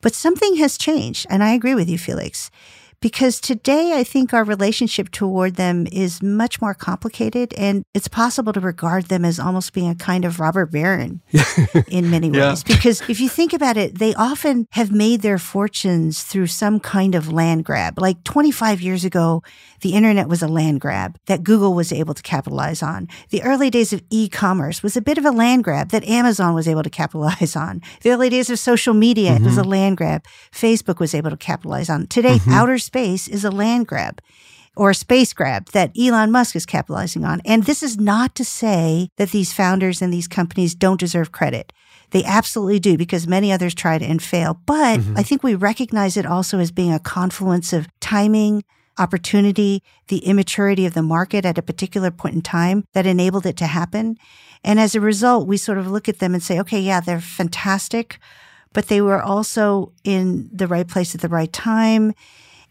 But 0.00 0.14
something 0.14 0.56
has 0.56 0.78
changed. 0.78 1.26
And 1.30 1.44
I 1.44 1.52
agree 1.52 1.74
with 1.74 1.88
you, 1.88 1.98
Felix. 1.98 2.50
Because 3.00 3.40
today, 3.40 3.92
I 3.94 4.04
think 4.04 4.32
our 4.32 4.44
relationship 4.44 5.10
toward 5.10 5.56
them 5.56 5.86
is 5.92 6.22
much 6.22 6.60
more 6.60 6.74
complicated, 6.74 7.52
and 7.54 7.84
it's 7.94 8.08
possible 8.08 8.52
to 8.52 8.60
regard 8.60 9.06
them 9.06 9.24
as 9.24 9.38
almost 9.38 9.72
being 9.72 9.88
a 9.88 9.94
kind 9.94 10.24
of 10.24 10.40
robber 10.40 10.66
baron 10.66 11.20
in 11.88 12.10
many 12.10 12.28
Yeah. 12.30 12.50
ways. 12.50 12.64
Because 12.64 13.02
if 13.08 13.20
you 13.20 13.28
think 13.28 13.52
about 13.52 13.76
it, 13.76 13.98
they 13.98 14.14
often 14.14 14.66
have 14.72 14.90
made 14.90 15.22
their 15.22 15.38
fortunes 15.38 16.22
through 16.22 16.48
some 16.48 16.80
kind 16.80 17.14
of 17.14 17.30
land 17.32 17.64
grab. 17.64 17.98
Like 18.00 18.24
25 18.24 18.80
years 18.80 19.04
ago, 19.04 19.42
the 19.80 19.92
internet 19.92 20.28
was 20.28 20.42
a 20.42 20.48
land 20.48 20.80
grab 20.80 21.18
that 21.26 21.44
Google 21.44 21.74
was 21.74 21.92
able 21.92 22.14
to 22.14 22.22
capitalize 22.22 22.82
on. 22.82 23.08
The 23.30 23.42
early 23.42 23.70
days 23.70 23.92
of 23.92 24.02
e-commerce 24.10 24.82
was 24.82 24.96
a 24.96 25.02
bit 25.02 25.18
of 25.18 25.24
a 25.24 25.30
land 25.30 25.64
grab 25.64 25.90
that 25.90 26.04
Amazon 26.04 26.54
was 26.54 26.66
able 26.66 26.82
to 26.82 26.90
capitalize 26.90 27.54
on. 27.54 27.82
The 28.02 28.10
early 28.10 28.30
days 28.30 28.50
of 28.50 28.58
social 28.58 28.94
media 28.94 29.36
it 29.36 29.42
was 29.42 29.58
a 29.58 29.60
mm-hmm. 29.60 29.70
land 29.70 29.96
grab 29.96 30.24
Facebook 30.52 30.98
was 30.98 31.14
able 31.14 31.30
to 31.30 31.36
capitalize 31.36 31.90
on. 31.90 32.06
Today, 32.06 32.36
mm-hmm. 32.36 32.52
outer 32.52 32.78
space 32.86 33.28
is 33.28 33.44
a 33.44 33.50
land 33.50 33.86
grab 33.86 34.20
or 34.76 34.90
a 34.90 34.94
space 34.94 35.32
grab 35.32 35.70
that 35.70 35.90
Elon 35.98 36.30
Musk 36.30 36.54
is 36.54 36.66
capitalizing 36.66 37.24
on. 37.24 37.40
And 37.44 37.64
this 37.64 37.82
is 37.82 37.98
not 37.98 38.34
to 38.36 38.44
say 38.44 39.08
that 39.16 39.30
these 39.30 39.52
founders 39.52 40.02
and 40.02 40.12
these 40.12 40.28
companies 40.28 40.74
don't 40.74 41.00
deserve 41.00 41.32
credit. 41.32 41.72
They 42.10 42.22
absolutely 42.24 42.78
do 42.78 42.96
because 42.96 43.26
many 43.26 43.50
others 43.50 43.74
tried 43.74 44.02
and 44.02 44.22
failed. 44.22 44.58
But 44.66 45.00
mm-hmm. 45.00 45.18
I 45.18 45.22
think 45.22 45.42
we 45.42 45.54
recognize 45.54 46.16
it 46.16 46.26
also 46.26 46.58
as 46.58 46.70
being 46.70 46.92
a 46.92 47.00
confluence 47.00 47.72
of 47.72 47.88
timing, 48.00 48.64
opportunity, 48.98 49.82
the 50.08 50.18
immaturity 50.18 50.86
of 50.86 50.94
the 50.94 51.02
market 51.02 51.44
at 51.44 51.58
a 51.58 51.62
particular 51.62 52.10
point 52.10 52.34
in 52.34 52.42
time 52.42 52.84
that 52.92 53.06
enabled 53.06 53.46
it 53.46 53.56
to 53.56 53.66
happen. 53.66 54.16
And 54.62 54.78
as 54.78 54.94
a 54.94 55.00
result, 55.00 55.48
we 55.48 55.56
sort 55.56 55.78
of 55.78 55.90
look 55.90 56.08
at 56.08 56.18
them 56.18 56.34
and 56.34 56.42
say, 56.42 56.60
okay, 56.60 56.80
yeah, 56.80 57.00
they're 57.00 57.20
fantastic, 57.20 58.18
but 58.72 58.88
they 58.88 59.00
were 59.00 59.22
also 59.22 59.92
in 60.04 60.48
the 60.52 60.66
right 60.66 60.86
place 60.86 61.14
at 61.14 61.20
the 61.20 61.28
right 61.28 61.52
time. 61.52 62.14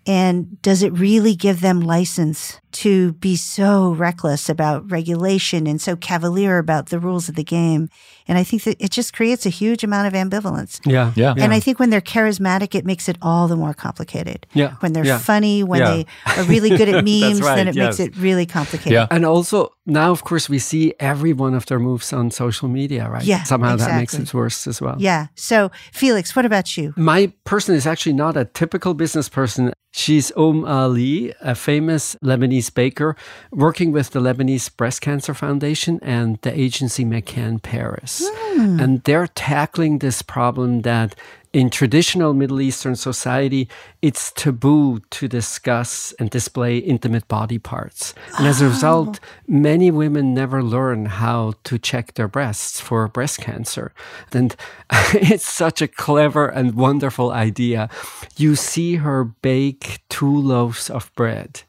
And 0.07 0.61
does 0.61 0.83
it 0.83 0.97
really 0.97 1.35
give 1.35 1.61
them 1.61 1.81
license 1.81 2.59
to 2.83 3.13
be 3.13 3.35
so 3.35 3.91
reckless 3.93 4.49
about 4.49 4.89
regulation 4.91 5.67
and 5.67 5.79
so 5.81 5.95
cavalier 5.95 6.57
about 6.57 6.87
the 6.89 6.99
rules 6.99 7.29
of 7.29 7.35
the 7.35 7.43
game? 7.43 7.89
And 8.27 8.37
I 8.37 8.43
think 8.43 8.63
that 8.63 8.77
it 8.83 8.91
just 8.91 9.13
creates 9.13 9.45
a 9.45 9.49
huge 9.49 9.83
amount 9.83 10.07
of 10.07 10.13
ambivalence. 10.13 10.79
yeah. 10.85 11.11
Yeah. 11.15 11.33
And 11.37 11.53
I 11.53 11.59
think 11.59 11.79
when 11.79 11.89
they're 11.91 12.01
charismatic, 12.01 12.73
it 12.75 12.85
makes 12.85 13.07
it 13.07 13.17
all 13.21 13.47
the 13.47 13.55
more 13.55 13.73
complicated. 13.73 14.47
Yeah. 14.53 14.73
When 14.81 14.93
they're 14.93 15.05
Yeah. 15.05 15.19
funny, 15.19 15.63
when 15.63 15.79
Yeah. 15.81 15.91
they 15.91 16.05
are 16.37 16.43
really 16.45 16.69
good 16.69 16.89
at 16.89 17.03
memes, 17.09 17.41
right, 17.41 17.55
then 17.55 17.67
it 17.67 17.75
makes 17.75 17.99
it 17.99 18.15
really 18.17 18.45
complicated. 18.45 18.93
Yeah. 18.93 19.07
And 19.11 19.25
also 19.25 19.71
now, 19.85 20.11
of 20.11 20.23
course, 20.23 20.49
we 20.49 20.57
see 20.59 20.93
every 20.99 21.33
one 21.33 21.53
of 21.53 21.65
their 21.67 21.79
moves 21.79 22.11
on 22.13 22.31
social 22.31 22.67
media, 22.67 23.07
right? 23.09 23.23
Yeah, 23.23 23.43
Somehow 23.43 23.75
that 23.77 23.95
makes 23.99 24.15
it 24.15 24.33
worse 24.33 24.65
as 24.67 24.81
well. 24.81 24.95
Yeah. 24.97 25.27
So, 25.35 25.69
Felix, 25.93 26.35
what 26.35 26.45
about 26.45 26.75
you? 26.77 26.93
My 26.97 27.31
person 27.43 27.75
is 27.75 27.85
actually 27.85 28.13
not 28.13 28.35
a 28.35 28.45
typical 28.45 28.93
business 28.95 29.29
person. 29.29 29.71
She's 29.91 30.31
Uma 30.35 30.67
Ali, 30.67 31.33
a 31.41 31.55
famous 31.55 32.17
Lebanese 32.23 32.64
baker 32.73 33.15
working 33.51 33.91
with 33.91 34.11
the 34.11 34.19
Lebanese 34.19 34.75
Breast 34.75 35.01
Cancer 35.01 35.33
Foundation 35.33 35.99
and 36.01 36.39
the 36.41 36.57
agency 36.57 37.05
McCann 37.05 37.61
Paris. 37.61 38.21
Hmm. 38.25 38.79
And 38.79 39.03
they're 39.03 39.27
tackling 39.27 39.99
this 39.99 40.21
problem 40.21 40.81
that 40.81 41.15
in 41.55 41.69
traditional 41.69 42.33
Middle 42.33 42.59
Eastern 42.59 42.97
society, 42.97 43.69
it's 44.01 44.29
taboo 44.33 44.99
to 45.09 45.25
discuss 45.25 46.13
and 46.19 46.29
display 46.29 46.79
intimate 46.79 47.29
body 47.29 47.57
parts. 47.57 48.13
And 48.37 48.45
as 48.45 48.61
a 48.61 48.67
result, 48.67 49.21
many 49.47 49.89
women 49.89 50.33
never 50.33 50.61
learn 50.61 51.05
how 51.05 51.53
to 51.63 51.79
check 51.79 52.15
their 52.15 52.27
breasts 52.27 52.81
for 52.81 53.07
breast 53.07 53.39
cancer. 53.39 53.93
And 54.33 54.53
it's 55.13 55.47
such 55.47 55.81
a 55.81 55.87
clever 55.87 56.45
and 56.45 56.75
wonderful 56.75 57.31
idea. 57.31 57.89
You 58.35 58.57
see 58.57 58.97
her 58.97 59.23
bake 59.23 60.01
two 60.09 60.37
loaves 60.37 60.89
of 60.89 61.09
bread. 61.15 61.61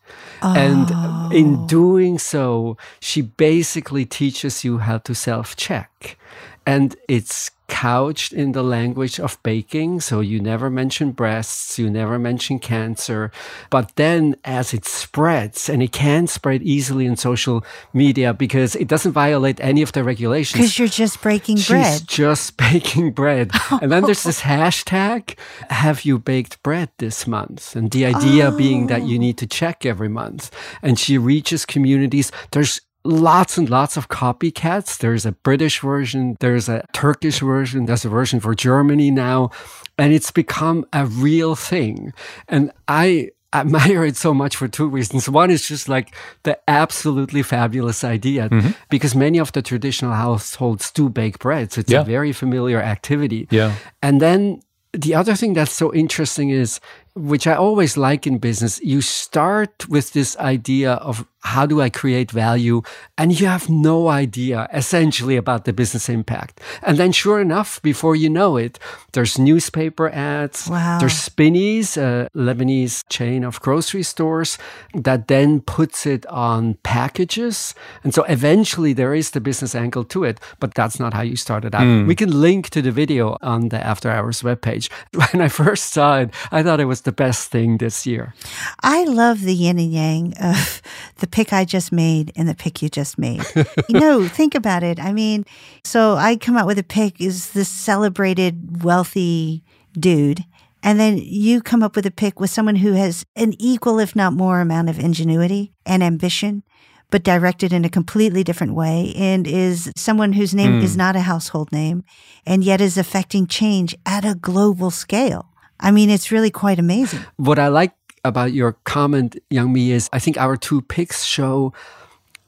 And 0.43 0.91
in 1.33 1.55
oh. 1.59 1.67
doing 1.69 2.19
so, 2.19 2.77
she 2.99 3.23
basically 3.23 4.05
teaches 4.05 4.65
you 4.65 4.79
how 4.79 4.99
to 4.99 5.15
self 5.15 5.55
check. 5.55 6.19
And 6.67 6.97
it's 7.09 7.53
couched 7.69 8.33
in 8.33 8.53
the 8.53 8.63
language 8.63 9.19
of 9.19 9.43
baking. 9.43 10.01
So 10.01 10.21
you 10.21 10.41
never 10.41 10.71
mention 10.71 11.13
breasts, 11.13 11.79
you 11.79 11.91
never 11.91 12.19
mention 12.19 12.59
cancer. 12.59 13.31
But 13.71 13.97
then 13.97 14.37
as 14.45 14.73
it 14.73 14.85
spreads, 14.85 15.69
and 15.69 15.83
it 15.83 15.93
can 15.93 16.27
spread 16.27 16.63
easily 16.63 17.07
in 17.07 17.17
social 17.17 17.65
media 17.93 18.33
because 18.33 18.77
it 18.77 18.89
doesn't 18.89 19.13
violate 19.13 19.61
any 19.61 19.83
of 19.83 19.93
the 19.93 20.05
regulations. 20.05 20.61
Because 20.61 20.79
you're 20.79 20.89
just 20.89 21.21
breaking 21.23 21.57
She's 21.57 21.69
bread. 21.69 22.03
just 22.07 22.57
baking 22.57 23.13
bread. 23.13 23.51
and 23.71 23.91
then 23.91 24.05
there's 24.05 24.25
this 24.25 24.41
hashtag, 24.53 25.39
have 25.71 26.05
you 26.05 26.19
baked 26.19 26.63
bread 26.63 26.91
this 26.99 27.27
month? 27.27 27.77
And 27.77 27.91
the 27.91 28.07
idea 28.07 28.51
being 28.51 28.87
that 28.89 29.03
you 29.03 29.19
oh. 29.19 29.21
need 29.21 29.39
to 29.39 29.47
check 29.47 29.85
every 29.85 30.09
month. 30.09 30.51
And 30.83 30.99
she 30.99 31.19
reaches 31.19 31.65
communities. 31.65 32.31
There's 32.53 32.81
lots 33.07 33.57
and 33.59 33.71
lots 33.71 33.97
of 33.97 34.09
copycats. 34.09 34.99
There's 34.99 35.25
a 35.27 35.33
British 35.33 35.81
version, 35.81 36.37
there's 36.41 36.69
a 36.69 36.85
Turkish 36.93 37.41
version, 37.41 37.87
there's 37.87 38.05
a 38.05 38.09
version 38.09 38.41
for 38.41 38.55
Germany 38.55 39.11
now. 39.11 39.51
And 39.99 40.13
it's 40.13 40.31
become 40.31 40.85
a 40.93 41.07
real 41.07 41.55
thing. 41.55 42.13
And 42.49 42.71
I 42.89 43.31
admire 43.53 44.05
it 44.05 44.17
so 44.17 44.35
much 44.35 44.57
for 44.57 44.69
two 44.69 44.89
reasons. 44.89 45.29
One 45.29 45.51
is 45.51 45.67
just 45.67 45.89
like 45.89 46.15
the 46.43 46.59
absolutely 46.69 47.43
fabulous 47.43 48.05
idea 48.05 48.49
mm-hmm. 48.51 48.71
because 48.91 49.15
many 49.15 49.39
of 49.39 49.53
the 49.53 49.63
traditional 49.63 50.13
households 50.13 50.91
do 50.91 51.09
bake 51.09 51.39
bread. 51.39 51.73
So 51.73 51.81
it's 51.81 51.91
Yeah. 51.91 52.03
a 52.03 52.05
very 52.05 52.33
familiar 52.33 52.83
activity. 52.83 53.49
Yeah. 53.51 53.73
And 54.03 54.21
then 54.21 54.61
the 54.93 55.15
other 55.15 55.35
thing 55.35 55.55
that's 55.55 55.73
so 55.73 55.95
interesting 55.95 56.51
is, 56.51 56.81
which 57.17 57.47
I 57.47 57.55
always 57.55 57.97
like 57.97 58.27
in 58.27 58.39
business, 58.39 58.79
you 58.83 59.01
start 59.01 59.89
with 59.89 60.13
this 60.13 60.37
idea 60.37 60.93
of 60.95 61.25
how 61.41 61.65
do 61.65 61.81
I 61.81 61.89
create 61.89 62.33
value? 62.33 62.83
And 63.17 63.39
you 63.41 63.47
have 63.47 63.71
no 63.71 64.09
idea 64.09 64.69
essentially 64.73 65.37
about 65.37 65.65
the 65.65 65.73
business 65.73 66.09
impact. 66.09 66.61
And 66.83 66.99
then 66.99 67.13
sure 67.13 67.41
enough, 67.41 67.81
before 67.83 68.17
you 68.17 68.29
know 68.29 68.57
it, 68.57 68.79
there's 69.13 69.39
newspaper 69.39 70.11
ads, 70.11 70.69
Wow. 70.69 70.99
there's 70.99 71.15
Spinneys, 71.17 71.97
a 71.97 72.29
Lebanese 72.35 73.05
chain 73.09 73.45
of 73.45 73.61
grocery 73.61 74.03
stores 74.03 74.59
that 74.93 75.29
then 75.29 75.61
puts 75.61 76.05
it 76.05 76.27
on 76.27 76.75
packages. 76.83 77.75
And 78.03 78.13
so 78.13 78.25
eventually 78.25 78.93
there 78.93 79.15
is 79.15 79.31
the 79.31 79.41
business 79.41 79.75
angle 79.75 80.05
to 80.07 80.25
it, 80.25 80.41
but 80.59 80.75
that's 80.75 80.99
not 80.99 81.15
how 81.15 81.23
you 81.23 81.37
started 81.37 81.75
out. 81.77 81.85
Hmm. 81.85 82.07
We 82.09 82.17
can 82.17 82.41
link 82.41 82.71
to 82.71 82.83
the 82.83 82.91
video 82.91 83.39
on 83.41 83.69
the 83.69 83.81
After 83.87 84.11
Hours 84.11 84.43
webpage. 84.43 84.91
When 85.33 85.41
I 85.41 85.49
first 85.49 85.93
saw 85.93 86.19
it, 86.19 86.31
I 86.51 86.63
thought 86.65 86.81
it 86.81 86.87
was 86.87 87.03
the 87.07 87.13
best 87.13 87.51
thing 87.51 87.79
this 87.79 88.05
year. 88.07 88.35
I 88.83 89.05
love 89.05 89.41
the 89.41 89.55
yin 89.55 89.79
and 89.79 89.93
yang 89.93 90.35
of 90.39 90.83
the 91.17 91.27
pick 91.27 91.55
I 91.55 91.65
just 91.65 91.91
made 91.91 92.33
and 92.37 92.47
the 92.47 92.55
pick 92.55 92.83
you 92.83 92.91
just 92.91 93.17
made. 93.17 93.43
you 93.89 93.99
know, 93.99 94.29
think 94.29 94.55
about 94.55 94.83
it. 94.83 95.01
I 95.01 95.13
mean, 95.13 95.47
so 95.85 96.17
I 96.17 96.37
come 96.37 96.59
out 96.59 96.67
with 96.67 96.79
a 96.79 96.85
pick 96.85 97.21
is 97.21 97.53
this 97.53 97.71
celebrated 97.71 98.83
wealthy 98.83 99.65
dude. 99.99 100.45
And 100.83 101.01
then 101.01 101.19
you 101.19 101.63
come 101.63 101.83
up 101.83 101.97
with 101.97 102.07
a 102.07 102.11
pick 102.11 102.39
with 102.39 102.51
someone 102.51 102.77
who 102.77 102.93
has 102.93 103.25
an 103.35 103.55
equal, 103.59 103.99
if 103.99 104.15
not 104.15 104.35
more, 104.35 104.61
amount 104.61 104.91
of 104.91 104.99
ingenuity 104.99 105.73
and 105.87 106.03
ambition, 106.03 106.63
but 107.11 107.25
directed 107.25 107.73
in 107.73 107.85
a 107.85 107.89
completely 107.89 108.45
different 108.45 108.75
way, 108.75 109.13
and 109.17 109.47
is 109.47 109.91
someone 109.97 110.33
whose 110.33 110.55
name 110.55 110.81
is 110.81 110.93
hmm. 110.93 110.99
not 110.99 111.17
a 111.17 111.21
household 111.21 111.73
name, 111.73 112.05
and 112.45 112.63
yet 112.63 112.81
is 112.81 112.99
affecting 112.99 113.47
change 113.47 113.97
at 114.05 114.25
a 114.25 114.35
global 114.35 114.91
scale. 114.91 115.47
I 115.81 115.91
mean, 115.91 116.11
it's 116.11 116.31
really 116.33 116.51
quite 116.51 116.79
amazing. 116.79 117.21
What 117.37 117.59
I 117.59 117.69
like 117.69 117.93
about 118.25 118.53
your 118.53 118.73
comment, 118.85 119.37
Youngme, 119.51 119.89
is 119.91 120.09
I 120.13 120.19
think 120.19 120.37
our 120.37 120.57
two 120.57 120.81
picks 120.83 121.25
show 121.25 121.73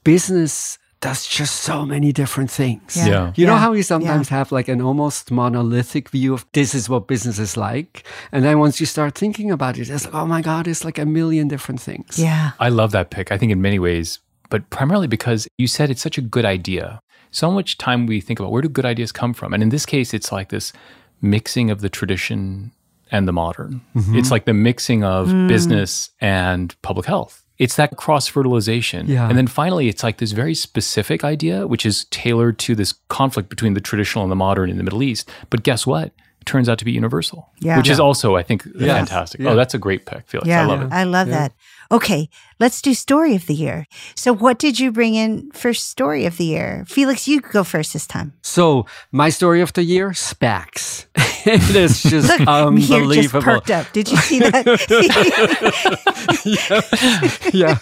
business 0.03 0.77
does 1.01 1.25
just 1.25 1.61
so 1.61 1.85
many 1.85 2.11
different 2.11 2.51
things. 2.51 2.97
Yeah. 2.97 3.07
Yeah. 3.07 3.33
You 3.35 3.45
know 3.47 3.53
Yeah. 3.53 3.59
how 3.59 3.71
we 3.71 3.81
sometimes 3.83 4.27
have 4.29 4.51
like 4.51 4.67
an 4.67 4.81
almost 4.81 5.31
monolithic 5.31 6.09
view 6.09 6.33
of 6.33 6.45
this 6.51 6.75
is 6.75 6.89
what 6.89 7.07
business 7.07 7.39
is 7.39 7.55
like. 7.55 8.03
And 8.33 8.43
then 8.43 8.59
once 8.59 8.81
you 8.81 8.85
start 8.85 9.15
thinking 9.17 9.49
about 9.49 9.77
it, 9.77 9.89
it's 9.89 10.05
like, 10.05 10.13
oh 10.13 10.25
my 10.25 10.41
God, 10.41 10.67
it's 10.67 10.83
like 10.83 10.97
a 10.99 11.05
million 11.05 11.47
different 11.47 11.79
things. 11.79 12.19
Yeah. 12.19 12.51
I 12.59 12.67
love 12.67 12.91
that 12.91 13.11
pick. 13.11 13.31
I 13.31 13.37
think 13.37 13.51
in 13.51 13.61
many 13.61 13.79
ways, 13.79 14.19
but 14.49 14.69
primarily 14.71 15.07
because 15.07 15.47
you 15.57 15.67
said 15.67 15.89
it's 15.89 16.01
such 16.01 16.17
a 16.17 16.21
good 16.21 16.43
idea. 16.43 16.99
So 17.31 17.49
much 17.49 17.77
time 17.77 18.05
we 18.05 18.19
think 18.19 18.39
about 18.41 18.51
where 18.51 18.61
do 18.61 18.67
good 18.67 18.85
ideas 18.85 19.13
come 19.13 19.33
from? 19.33 19.53
And 19.53 19.63
in 19.63 19.69
this 19.69 19.85
case, 19.85 20.13
it's 20.13 20.33
like 20.33 20.49
this 20.49 20.73
mixing 21.21 21.71
of 21.71 21.79
the 21.79 21.89
tradition 21.89 22.71
and 23.11 23.27
the 23.27 23.31
modern. 23.33 23.81
Mm-hmm. 23.95 24.15
It's 24.17 24.31
like 24.31 24.45
the 24.45 24.53
mixing 24.53 25.03
of 25.03 25.27
business 25.47 26.09
and 26.21 26.75
public 26.81 27.05
health. 27.05 27.43
It's 27.57 27.75
that 27.75 27.97
cross 27.97 28.27
fertilization. 28.27 29.07
Yeah. 29.07 29.27
And 29.27 29.37
then 29.37 29.47
finally, 29.47 29.89
it's 29.89 30.01
like 30.03 30.17
this 30.17 30.31
very 30.31 30.55
specific 30.55 31.23
idea, 31.25 31.67
which 31.67 31.85
is 31.85 32.05
tailored 32.05 32.57
to 32.59 32.75
this 32.75 32.93
conflict 33.09 33.49
between 33.49 33.73
the 33.73 33.81
traditional 33.81 34.23
and 34.23 34.31
the 34.31 34.35
modern 34.37 34.69
in 34.69 34.77
the 34.77 34.83
Middle 34.83 35.03
East. 35.03 35.29
But 35.49 35.63
guess 35.63 35.85
what? 35.85 36.13
Turns 36.45 36.69
out 36.69 36.79
to 36.79 36.85
be 36.85 36.93
universal, 36.93 37.49
Yeah. 37.59 37.75
which 37.77 37.89
is 37.89 37.99
also, 37.99 38.37
I 38.37 38.43
think, 38.43 38.65
Yeah. 38.79 38.95
fantastic. 38.95 39.41
Yeah. 39.41 39.49
Oh, 39.49 39.55
that's 39.57 39.73
a 39.73 39.77
great 39.77 40.05
pick, 40.05 40.23
Felix. 40.27 40.47
Yeah, 40.47 40.61
I 40.61 40.65
love 40.65 40.81
it. 40.83 40.87
I 40.93 41.03
love 41.03 41.27
Yeah. 41.27 41.37
that. 41.39 41.51
Okay, 41.91 42.29
let's 42.59 42.83
do 42.83 42.93
story 42.93 43.33
of 43.35 43.47
the 43.47 43.55
year. 43.55 43.87
So, 44.13 44.31
what 44.31 44.59
did 44.59 44.79
you 44.79 44.91
bring 44.91 45.15
in 45.15 45.49
for 45.53 45.73
story 45.73 46.25
of 46.27 46.37
the 46.37 46.45
year? 46.45 46.85
Felix, 46.87 47.27
you 47.27 47.41
go 47.41 47.63
first 47.63 47.93
this 47.93 48.05
time. 48.05 48.33
So 48.43 48.85
my 49.11 49.29
story 49.29 49.61
of 49.61 49.73
the 49.73 49.81
year, 49.81 50.11
SPACs. 50.11 51.07
it 51.47 51.75
is 51.75 52.03
just 52.03 52.27
Look, 52.29 52.41
Mihir 52.41 52.77
just 52.79 52.91
unbelievable. 52.91 53.41
perked 53.41 53.71
up. 53.71 53.91
Did 53.91 54.11
you 54.11 54.17
see 54.17 54.39
that? 54.39 54.65
yeah, 57.53 57.77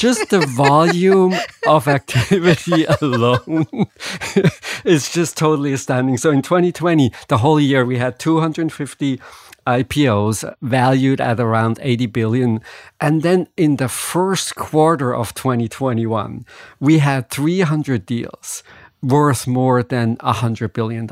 just 0.00 0.30
the 0.30 0.40
volume 0.56 1.34
of 1.68 1.86
activity 1.86 2.84
alone 3.00 3.66
is 4.84 5.08
just 5.12 5.36
totally 5.36 5.72
astounding. 5.72 6.16
So 6.18 6.30
in 6.30 6.42
2020, 6.42 7.12
the 7.28 7.38
whole 7.38 7.60
year, 7.60 7.84
we 7.84 7.98
had 7.98 8.18
250 8.18 9.20
IPOs 9.66 10.54
valued 10.62 11.20
at 11.20 11.40
around 11.40 11.78
80 11.82 12.06
billion. 12.06 12.60
And 13.00 13.22
then 13.22 13.48
in 13.56 13.76
the 13.76 13.88
first 13.88 14.54
quarter 14.56 15.14
of 15.14 15.34
2021, 15.34 16.44
we 16.80 16.98
had 16.98 17.30
300 17.30 18.06
deals 18.06 18.62
worth 19.02 19.46
more 19.46 19.82
than 19.82 20.16
$100 20.18 20.72
billion. 20.72 21.08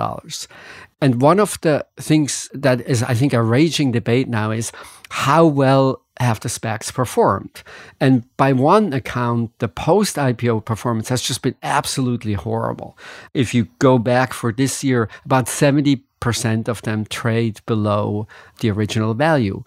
And 1.00 1.20
one 1.20 1.40
of 1.40 1.60
the 1.62 1.86
things 1.96 2.50
that 2.52 2.80
is, 2.82 3.02
I 3.02 3.14
think, 3.14 3.32
a 3.32 3.42
raging 3.42 3.92
debate 3.92 4.28
now 4.28 4.50
is 4.50 4.70
how 5.08 5.46
well 5.46 6.02
have 6.20 6.40
the 6.40 6.48
SPACs 6.48 6.92
performed? 6.92 7.62
And 7.98 8.24
by 8.36 8.52
one 8.52 8.92
account, 8.92 9.58
the 9.58 9.68
post 9.68 10.16
IPO 10.16 10.64
performance 10.66 11.08
has 11.08 11.22
just 11.22 11.42
been 11.42 11.56
absolutely 11.62 12.34
horrible. 12.34 12.96
If 13.32 13.54
you 13.54 13.68
go 13.78 13.98
back 13.98 14.34
for 14.34 14.52
this 14.52 14.84
year, 14.84 15.08
about 15.24 15.46
70% 15.46 16.02
of 16.68 16.82
them 16.82 17.04
trade 17.04 17.60
below 17.66 18.26
the 18.60 18.70
original 18.70 19.14
value. 19.14 19.64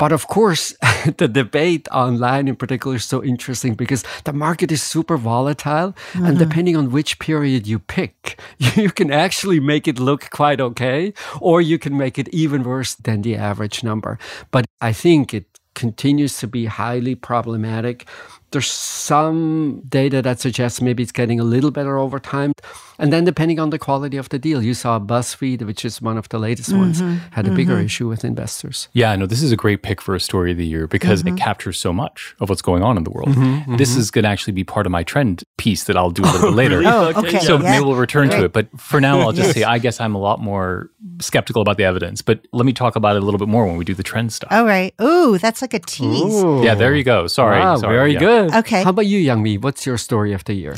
But 0.00 0.12
of 0.12 0.28
course, 0.28 0.74
the 1.18 1.28
debate 1.28 1.86
online 1.92 2.48
in 2.48 2.56
particular 2.56 2.96
is 2.96 3.04
so 3.04 3.22
interesting 3.22 3.74
because 3.74 4.02
the 4.24 4.32
market 4.32 4.72
is 4.72 4.82
super 4.82 5.18
volatile. 5.18 5.94
And 6.14 6.24
uh-huh. 6.24 6.44
depending 6.44 6.74
on 6.74 6.90
which 6.90 7.18
period 7.18 7.66
you 7.66 7.78
pick, 7.78 8.40
you 8.58 8.90
can 8.90 9.12
actually 9.12 9.60
make 9.60 9.86
it 9.86 10.00
look 10.00 10.30
quite 10.30 10.58
okay, 10.58 11.12
or 11.38 11.60
you 11.60 11.78
can 11.78 11.98
make 11.98 12.18
it 12.18 12.28
even 12.30 12.62
worse 12.62 12.94
than 12.94 13.20
the 13.20 13.36
average 13.36 13.84
number. 13.84 14.18
But 14.50 14.64
I 14.80 14.94
think 14.94 15.34
it 15.34 15.44
continues 15.74 16.38
to 16.38 16.46
be 16.46 16.64
highly 16.64 17.14
problematic. 17.14 18.08
There's 18.52 18.70
some 18.70 19.82
data 19.88 20.22
that 20.22 20.40
suggests 20.40 20.80
maybe 20.80 21.02
it's 21.02 21.12
getting 21.12 21.38
a 21.38 21.44
little 21.44 21.70
better 21.70 21.98
over 21.98 22.18
time. 22.18 22.52
And 23.00 23.12
then 23.12 23.24
depending 23.24 23.58
on 23.58 23.70
the 23.70 23.78
quality 23.78 24.16
of 24.16 24.28
the 24.28 24.38
deal, 24.38 24.62
you 24.62 24.74
saw 24.74 25.00
BuzzFeed, 25.00 25.66
which 25.66 25.84
is 25.84 26.02
one 26.02 26.18
of 26.18 26.28
the 26.28 26.38
latest 26.38 26.72
ones, 26.72 27.00
mm-hmm. 27.00 27.16
had 27.32 27.46
a 27.46 27.50
bigger 27.50 27.76
mm-hmm. 27.76 27.86
issue 27.86 28.08
with 28.08 28.24
investors. 28.24 28.88
Yeah, 28.92 29.16
no, 29.16 29.26
this 29.26 29.42
is 29.42 29.52
a 29.52 29.56
great 29.56 29.82
pick 29.82 30.02
for 30.02 30.14
a 30.14 30.20
story 30.20 30.52
of 30.52 30.58
the 30.58 30.66
year 30.66 30.86
because 30.86 31.22
it 31.22 31.24
mm-hmm. 31.24 31.36
captures 31.36 31.78
so 31.78 31.92
much 31.92 32.36
of 32.40 32.50
what's 32.50 32.62
going 32.62 32.82
on 32.82 32.96
in 32.96 33.04
the 33.04 33.10
world. 33.10 33.34
This 33.78 33.96
is 33.96 34.10
going 34.10 34.24
to 34.24 34.28
actually 34.28 34.52
be 34.52 34.64
part 34.64 34.86
of 34.86 34.92
my 34.92 35.02
trend 35.02 35.44
piece 35.56 35.84
that 35.84 35.96
I'll 35.96 36.10
do 36.10 36.22
a 36.22 36.24
little 36.24 36.40
bit 36.40 36.48
oh, 36.48 36.50
later. 36.50 36.82
Oh, 36.84 37.12
okay. 37.16 37.38
So 37.38 37.56
yeah. 37.56 37.70
maybe 37.70 37.84
we'll 37.84 37.96
return 37.96 38.28
to 38.30 38.44
it. 38.44 38.52
But 38.52 38.68
for 38.78 39.00
now, 39.00 39.20
I'll 39.20 39.32
just 39.32 39.52
say 39.54 39.64
I 39.64 39.78
guess 39.78 40.00
I'm 40.00 40.14
a 40.14 40.18
lot 40.18 40.40
more 40.40 40.90
skeptical 41.20 41.62
about 41.62 41.78
the 41.78 41.84
evidence. 41.84 42.20
But 42.22 42.46
let 42.52 42.66
me 42.66 42.72
talk 42.72 42.96
about 42.96 43.16
it 43.16 43.22
a 43.22 43.24
little 43.24 43.38
bit 43.38 43.48
more 43.48 43.66
when 43.66 43.76
we 43.76 43.84
do 43.84 43.94
the 43.94 44.02
trend 44.02 44.32
stuff. 44.32 44.52
All 44.52 44.64
right. 44.64 44.94
Ooh, 45.00 45.38
that's 45.38 45.62
like 45.62 45.74
a 45.74 45.78
tease. 45.78 46.42
Yeah, 46.64 46.74
there 46.74 46.94
you 46.94 47.04
go. 47.04 47.26
Sorry. 47.26 47.58
Wow, 47.58 47.76
sorry. 47.76 47.96
very 47.96 48.12
Yeah. 48.12 48.18
good. 48.18 48.54
Okay. 48.56 48.82
How 48.82 48.90
about 48.90 49.06
you, 49.06 49.18
Youngme? 49.18 49.62
What's 49.62 49.86
your 49.86 49.96
story 49.96 50.32
of 50.32 50.44
the 50.44 50.54
year? 50.54 50.76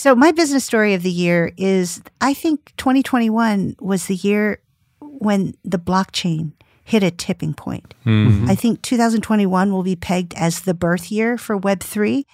So, 0.00 0.14
my 0.14 0.32
business 0.32 0.64
story 0.64 0.94
of 0.94 1.02
the 1.02 1.10
year 1.10 1.52
is 1.58 2.00
I 2.22 2.32
think 2.32 2.72
2021 2.78 3.76
was 3.80 4.06
the 4.06 4.14
year 4.14 4.62
when 4.98 5.52
the 5.62 5.78
blockchain 5.78 6.52
hit 6.84 7.02
a 7.02 7.10
tipping 7.10 7.52
point. 7.52 7.92
Mm-hmm. 8.06 8.48
I 8.48 8.54
think 8.54 8.80
2021 8.80 9.70
will 9.70 9.82
be 9.82 9.96
pegged 9.96 10.32
as 10.38 10.62
the 10.62 10.72
birth 10.72 11.12
year 11.12 11.36
for 11.36 11.60
Web3 11.60 12.24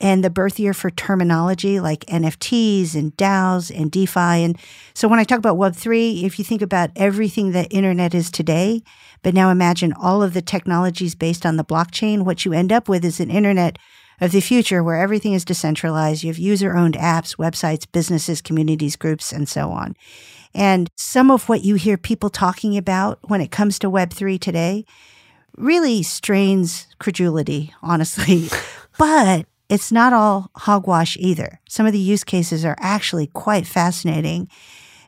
and 0.00 0.24
the 0.24 0.30
birth 0.30 0.58
year 0.58 0.72
for 0.72 0.88
terminology 0.88 1.78
like 1.78 2.06
NFTs 2.06 2.94
and 2.94 3.14
DAOs 3.18 3.70
and 3.70 3.90
DeFi. 3.90 4.42
And 4.42 4.58
so, 4.94 5.06
when 5.06 5.18
I 5.18 5.24
talk 5.24 5.38
about 5.38 5.58
Web3, 5.58 6.22
if 6.22 6.38
you 6.38 6.44
think 6.46 6.62
about 6.62 6.88
everything 6.96 7.52
that 7.52 7.70
internet 7.70 8.14
is 8.14 8.30
today, 8.30 8.82
but 9.22 9.34
now 9.34 9.50
imagine 9.50 9.92
all 9.92 10.22
of 10.22 10.32
the 10.32 10.40
technologies 10.40 11.14
based 11.14 11.44
on 11.44 11.58
the 11.58 11.64
blockchain, 11.66 12.22
what 12.22 12.46
you 12.46 12.54
end 12.54 12.72
up 12.72 12.88
with 12.88 13.04
is 13.04 13.20
an 13.20 13.30
internet 13.30 13.78
of 14.20 14.32
the 14.32 14.40
future 14.40 14.82
where 14.82 14.96
everything 14.96 15.32
is 15.32 15.44
decentralized. 15.44 16.22
You 16.22 16.30
have 16.30 16.38
user 16.38 16.76
owned 16.76 16.94
apps, 16.94 17.36
websites, 17.36 17.86
businesses, 17.90 18.40
communities, 18.40 18.96
groups, 18.96 19.32
and 19.32 19.48
so 19.48 19.70
on. 19.70 19.96
And 20.54 20.88
some 20.96 21.30
of 21.30 21.48
what 21.48 21.64
you 21.64 21.74
hear 21.74 21.96
people 21.96 22.30
talking 22.30 22.76
about 22.76 23.18
when 23.28 23.40
it 23.40 23.50
comes 23.50 23.78
to 23.80 23.90
Web3 23.90 24.40
today 24.40 24.84
really 25.56 26.02
strains 26.02 26.86
credulity, 26.98 27.72
honestly. 27.82 28.48
but 28.98 29.46
it's 29.68 29.90
not 29.90 30.12
all 30.12 30.50
hogwash 30.56 31.16
either. 31.18 31.60
Some 31.68 31.86
of 31.86 31.92
the 31.92 31.98
use 31.98 32.24
cases 32.24 32.64
are 32.64 32.76
actually 32.78 33.26
quite 33.28 33.66
fascinating. 33.66 34.48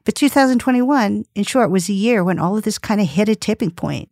But 0.05 0.15
2021, 0.15 1.25
in 1.35 1.45
short, 1.45 1.71
was 1.71 1.89
a 1.89 1.93
year 1.93 2.23
when 2.23 2.39
all 2.39 2.57
of 2.57 2.63
this 2.63 2.79
kind 2.79 3.01
of 3.01 3.09
hit 3.09 3.29
a 3.29 3.35
tipping 3.35 3.73
point. 3.73 4.11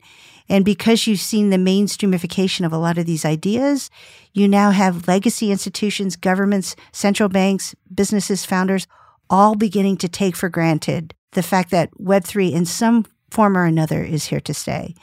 And 0.48 0.64
because 0.64 1.06
you've 1.06 1.20
seen 1.20 1.50
the 1.50 1.56
mainstreamification 1.56 2.66
of 2.66 2.72
a 2.72 2.78
lot 2.78 2.98
of 2.98 3.06
these 3.06 3.24
ideas, 3.24 3.90
you 4.32 4.46
now 4.46 4.70
have 4.70 5.08
legacy 5.08 5.50
institutions, 5.50 6.16
governments, 6.16 6.76
central 6.92 7.28
banks, 7.28 7.74
businesses, 7.94 8.44
founders, 8.44 8.86
all 9.30 9.54
beginning 9.54 9.96
to 9.98 10.08
take 10.08 10.36
for 10.36 10.48
granted 10.48 11.14
the 11.32 11.42
fact 11.42 11.70
that 11.70 11.90
Web3 11.98 12.52
in 12.52 12.64
some 12.64 13.06
form 13.30 13.56
or 13.56 13.64
another 13.64 14.02
is 14.02 14.26
here 14.26 14.40
to 14.40 14.54
stay. 14.54 14.94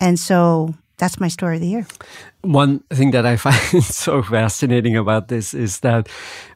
And 0.00 0.18
so 0.18 0.74
that's 0.96 1.18
my 1.18 1.28
story 1.28 1.56
of 1.56 1.60
the 1.60 1.68
year. 1.68 1.86
One 2.42 2.80
thing 2.90 3.10
that 3.12 3.26
I 3.26 3.36
find 3.44 3.82
so 3.82 4.22
fascinating 4.22 4.96
about 4.96 5.28
this 5.28 5.54
is 5.54 5.80
that 5.80 6.08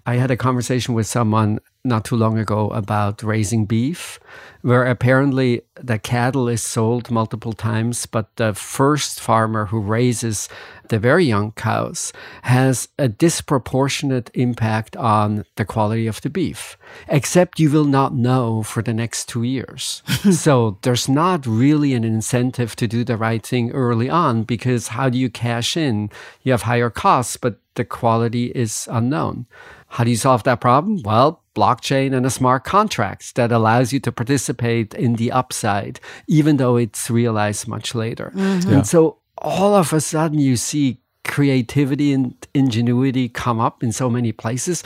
I 0.07 0.15
had 0.15 0.31
a 0.31 0.37
conversation 0.37 0.95
with 0.95 1.07
someone 1.07 1.59
not 1.89 2.05
too 2.05 2.17
long 2.17 2.39
ago 2.39 2.69
about 2.71 3.23
raising 3.23 3.65
beef, 3.67 4.21
where 4.63 4.85
apparently 4.85 5.63
the 5.75 5.99
cattle 5.99 6.49
is 6.49 6.63
sold 6.63 7.11
multiple 7.11 7.53
times, 7.53 8.07
but 8.07 8.35
the 8.37 8.55
first 8.55 9.21
farmer 9.21 9.67
who 9.67 9.81
raises 9.81 10.49
the 10.89 10.99
very 10.99 11.25
young 11.25 11.53
cows 11.53 12.13
has 12.43 12.89
a 12.99 13.09
disproportionate 13.09 14.31
impact 14.35 14.97
on 14.97 15.45
the 15.57 15.65
quality 15.65 16.07
of 16.07 16.21
the 16.23 16.31
beef, 16.31 16.77
except 17.09 17.61
you 17.61 17.71
will 17.71 17.85
not 17.85 18.15
know 18.15 18.63
for 18.63 18.83
the 18.83 18.95
next 18.95 19.29
two 19.29 19.43
years. 19.43 20.03
so 20.33 20.79
there's 20.83 21.09
not 21.09 21.47
really 21.47 21.95
an 21.95 22.05
incentive 22.05 22.75
to 22.77 22.87
do 22.87 23.05
the 23.05 23.17
right 23.17 23.47
thing 23.47 23.71
early 23.73 24.09
on 24.09 24.43
because 24.43 24.89
how 24.89 25.09
do 25.09 25.19
you 25.19 25.31
cash 25.31 25.77
in? 25.77 26.11
You 26.43 26.53
have 26.53 26.63
higher 26.63 26.91
costs, 26.91 27.37
but 27.37 27.61
the 27.75 27.85
quality 27.85 28.47
is 28.47 28.89
unknown. 28.91 29.47
How 29.89 30.05
do 30.05 30.11
you 30.11 30.17
solve 30.17 30.43
that 30.45 30.61
problem? 30.61 31.03
Well, 31.03 31.43
blockchain 31.55 32.15
and 32.15 32.25
a 32.25 32.31
smart 32.31 32.65
contract 32.65 33.35
that 33.35 33.51
allows 33.51 33.93
you 33.93 34.01
to 34.01 34.13
participate 34.13 34.95
in 34.95 35.15
the 35.15 35.33
upside, 35.33 35.99
even 36.29 36.59
though 36.59 36.77
it's 36.77 37.11
realized 37.11 37.67
much 37.67 37.95
later. 37.95 38.31
Mm-hmm. 38.35 38.73
And 38.73 38.87
so 38.87 39.19
all 39.39 39.75
of 39.75 39.93
a 39.93 40.01
sudden 40.01 40.39
you 40.39 40.57
see 40.57 41.01
creativity 41.25 42.13
and 42.13 42.35
ingenuity 42.55 43.29
come 43.29 43.61
up 43.61 43.83
in 43.83 43.93
so 43.93 44.09
many 44.11 44.33
places, 44.33 44.85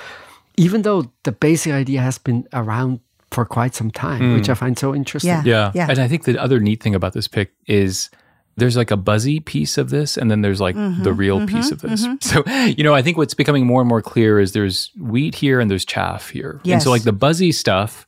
even 0.57 0.83
though 0.83 1.11
the 1.25 1.33
basic 1.33 1.73
idea 1.73 2.01
has 2.01 2.19
been 2.19 2.47
around 2.53 3.01
for 3.31 3.45
quite 3.45 3.75
some 3.75 3.91
time, 3.91 4.35
which 4.35 4.47
hmm. 4.47 4.53
I 4.53 4.55
find 4.55 4.79
so 4.79 4.95
interesting. 4.95 5.31
Yeah. 5.31 5.43
Yeah. 5.45 5.73
Yeah. 5.75 5.87
And 5.89 5.99
I 5.99 6.07
think 6.07 6.25
the 6.25 6.41
other 6.41 6.61
neat 6.61 6.83
thing 6.83 6.95
about 6.95 7.15
this 7.15 7.29
pick 7.29 7.53
is 7.67 8.11
there's 8.57 8.77
like 8.77 8.91
a 8.91 8.97
buzzy 8.97 9.41
piece 9.41 9.79
of 9.79 9.91
this, 9.91 10.17
and 10.17 10.31
then 10.31 10.43
there's 10.43 10.61
like 10.61 10.77
Mm-hmm, 10.77 11.03
the 11.03 11.13
real 11.13 11.47
piece 11.47 11.71
of 11.71 11.81
this. 11.81 12.07
So, 12.21 12.43
you 12.47 12.83
know, 12.85 12.95
I 12.95 13.03
think 13.03 13.17
what's 13.17 13.35
becoming 13.35 13.67
more 13.67 13.81
and 13.81 13.89
more 13.89 14.03
clear 14.03 14.41
is 14.41 14.53
there's 14.53 14.91
wheat 14.99 15.35
here 15.35 15.61
and 15.61 15.71
there's 15.71 15.85
chaff 15.85 16.31
here. 16.31 16.61
And 16.65 16.83
so, 16.83 16.91
like, 16.91 17.03
the 17.05 17.13
buzzy 17.13 17.53
stuff 17.53 18.07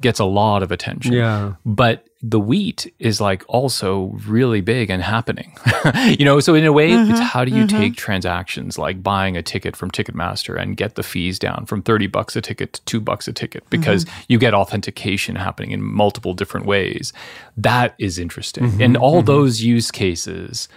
gets 0.00 0.18
a 0.20 0.24
lot 0.24 0.62
of 0.62 0.72
attention. 0.72 1.12
Yeah. 1.12 1.54
But 1.64 2.06
the 2.26 2.40
wheat 2.40 2.90
is 2.98 3.20
like 3.20 3.44
also 3.48 4.16
really 4.26 4.62
big 4.62 4.88
and 4.88 5.02
happening. 5.02 5.54
you 6.18 6.24
know, 6.24 6.40
so 6.40 6.54
in 6.54 6.64
a 6.64 6.72
way, 6.72 6.90
Mm-hmm, 6.92 7.10
it's 7.10 7.20
how 7.20 7.44
do 7.44 7.54
you 7.54 7.66
take 7.66 7.96
transactions 7.96 8.78
like 8.78 9.02
buying 9.02 9.36
a 9.36 9.42
ticket 9.42 9.76
from 9.76 9.90
Ticketmaster 9.90 10.58
and 10.58 10.74
get 10.76 10.94
the 10.94 11.02
fees 11.02 11.38
down 11.38 11.66
from 11.66 11.82
30 11.82 12.06
bucks 12.06 12.34
a 12.34 12.40
ticket 12.40 12.72
to 12.74 12.82
2 12.86 13.00
bucks 13.00 13.28
a 13.28 13.32
ticket 13.32 13.68
because 13.68 14.04
Mm-hmm. 14.06 14.20
you 14.28 14.38
get 14.38 14.54
authentication 14.54 15.36
happening 15.36 15.72
in 15.72 15.82
multiple 15.82 16.32
different 16.32 16.64
ways. 16.66 17.12
That 17.58 17.94
is 17.98 18.18
interesting. 18.18 18.64
Mm-hmm, 18.64 18.82
and 18.82 18.96
all 18.96 19.20
those 19.22 19.60
use 19.60 19.90
cases 19.90 20.68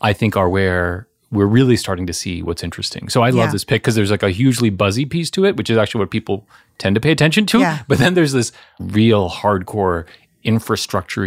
I 0.00 0.12
think 0.12 0.36
are 0.36 0.48
where 0.48 1.06
we're 1.30 1.46
really 1.46 1.76
starting 1.76 2.06
to 2.06 2.12
see 2.12 2.42
what's 2.42 2.62
interesting. 2.64 3.08
So 3.08 3.22
I 3.22 3.28
Yeah. 3.28 3.42
love 3.42 3.52
this 3.52 3.64
pick 3.64 3.82
because 3.82 3.94
there's 3.94 4.10
like 4.10 4.22
a 4.22 4.30
hugely 4.30 4.70
buzzy 4.70 5.04
piece 5.04 5.30
to 5.32 5.44
it, 5.44 5.56
which 5.56 5.70
is 5.70 5.76
actually 5.78 6.00
what 6.00 6.10
people 6.10 6.46
tend 6.78 6.94
to 6.94 7.00
pay 7.00 7.10
attention 7.10 7.46
to. 7.46 7.58
Yeah. 7.60 7.82
But 7.88 7.98
then 7.98 8.14
there's 8.14 8.32
this 8.32 8.52
real 8.78 9.28
hardcore 9.30 10.06
infrastructure 10.46 11.26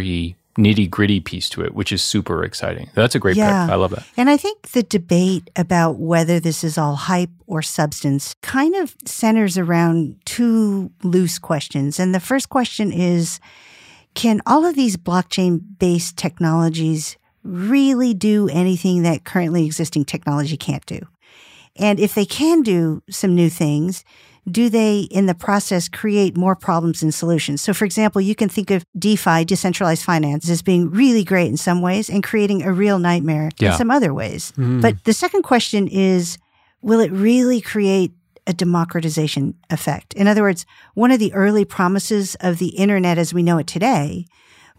nitty 0.58 0.90
gritty 0.90 1.20
piece 1.20 1.48
to 1.50 1.62
it, 1.62 1.74
which 1.74 1.92
is 1.92 2.02
super 2.02 2.42
exciting. 2.44 2.90
That's 2.94 3.14
a 3.14 3.18
great 3.18 3.36
Yeah. 3.36 3.66
pick. 3.66 3.72
I 3.72 3.76
love 3.76 3.92
that. 3.92 4.04
And 4.16 4.28
I 4.28 4.36
think 4.36 4.72
the 4.72 4.82
debate 4.82 5.48
about 5.56 5.98
whether 5.98 6.40
this 6.40 6.64
is 6.64 6.76
all 6.76 6.96
hype 6.96 7.30
or 7.46 7.62
substance 7.62 8.34
kind 8.42 8.74
of 8.74 8.94
centers 9.04 9.56
around 9.56 10.16
two 10.24 10.90
loose 11.02 11.38
questions. 11.38 12.00
And 12.00 12.14
the 12.14 12.20
first 12.20 12.48
question 12.48 12.92
is 12.92 13.40
Can 14.14 14.40
all 14.44 14.66
of 14.66 14.74
these 14.74 14.96
blockchain 14.96 15.60
based 15.78 16.16
technologies 16.16 17.16
really 17.44 18.12
do 18.12 18.48
anything 18.48 19.04
that 19.04 19.22
currently 19.24 19.64
existing 19.64 20.04
technology 20.04 20.56
can't 20.56 20.84
do? 20.84 20.98
And 21.76 22.00
if 22.00 22.14
they 22.16 22.26
can 22.26 22.62
do 22.62 23.04
some 23.08 23.36
new 23.36 23.48
things, 23.48 24.04
do 24.48 24.68
they 24.68 25.00
in 25.10 25.26
the 25.26 25.34
process 25.34 25.88
create 25.88 26.36
more 26.36 26.54
problems 26.56 27.02
and 27.02 27.12
solutions? 27.14 27.60
So, 27.60 27.72
for 27.74 27.84
example, 27.84 28.20
you 28.20 28.34
can 28.34 28.48
think 28.48 28.70
of 28.70 28.84
DeFi, 28.98 29.44
decentralized 29.44 30.02
finance, 30.04 30.48
as 30.48 30.62
being 30.62 30.90
really 30.90 31.24
great 31.24 31.48
in 31.48 31.56
some 31.56 31.82
ways 31.82 32.08
and 32.08 32.22
creating 32.22 32.62
a 32.62 32.72
real 32.72 32.98
nightmare 32.98 33.50
Yeah. 33.58 33.72
in 33.72 33.78
some 33.78 33.90
other 33.90 34.12
ways. 34.14 34.52
Mm-hmm. 34.52 34.80
But 34.80 35.04
the 35.04 35.12
second 35.12 35.42
question 35.42 35.88
is 35.88 36.38
will 36.82 37.00
it 37.00 37.12
really 37.12 37.60
create 37.60 38.12
a 38.46 38.52
democratization 38.54 39.54
effect? 39.68 40.14
In 40.14 40.26
other 40.26 40.42
words, 40.42 40.64
one 40.94 41.10
of 41.10 41.18
the 41.18 41.32
early 41.34 41.64
promises 41.64 42.34
of 42.40 42.58
the 42.58 42.68
internet 42.68 43.18
as 43.18 43.34
we 43.34 43.42
know 43.42 43.58
it 43.58 43.66
today 43.66 44.26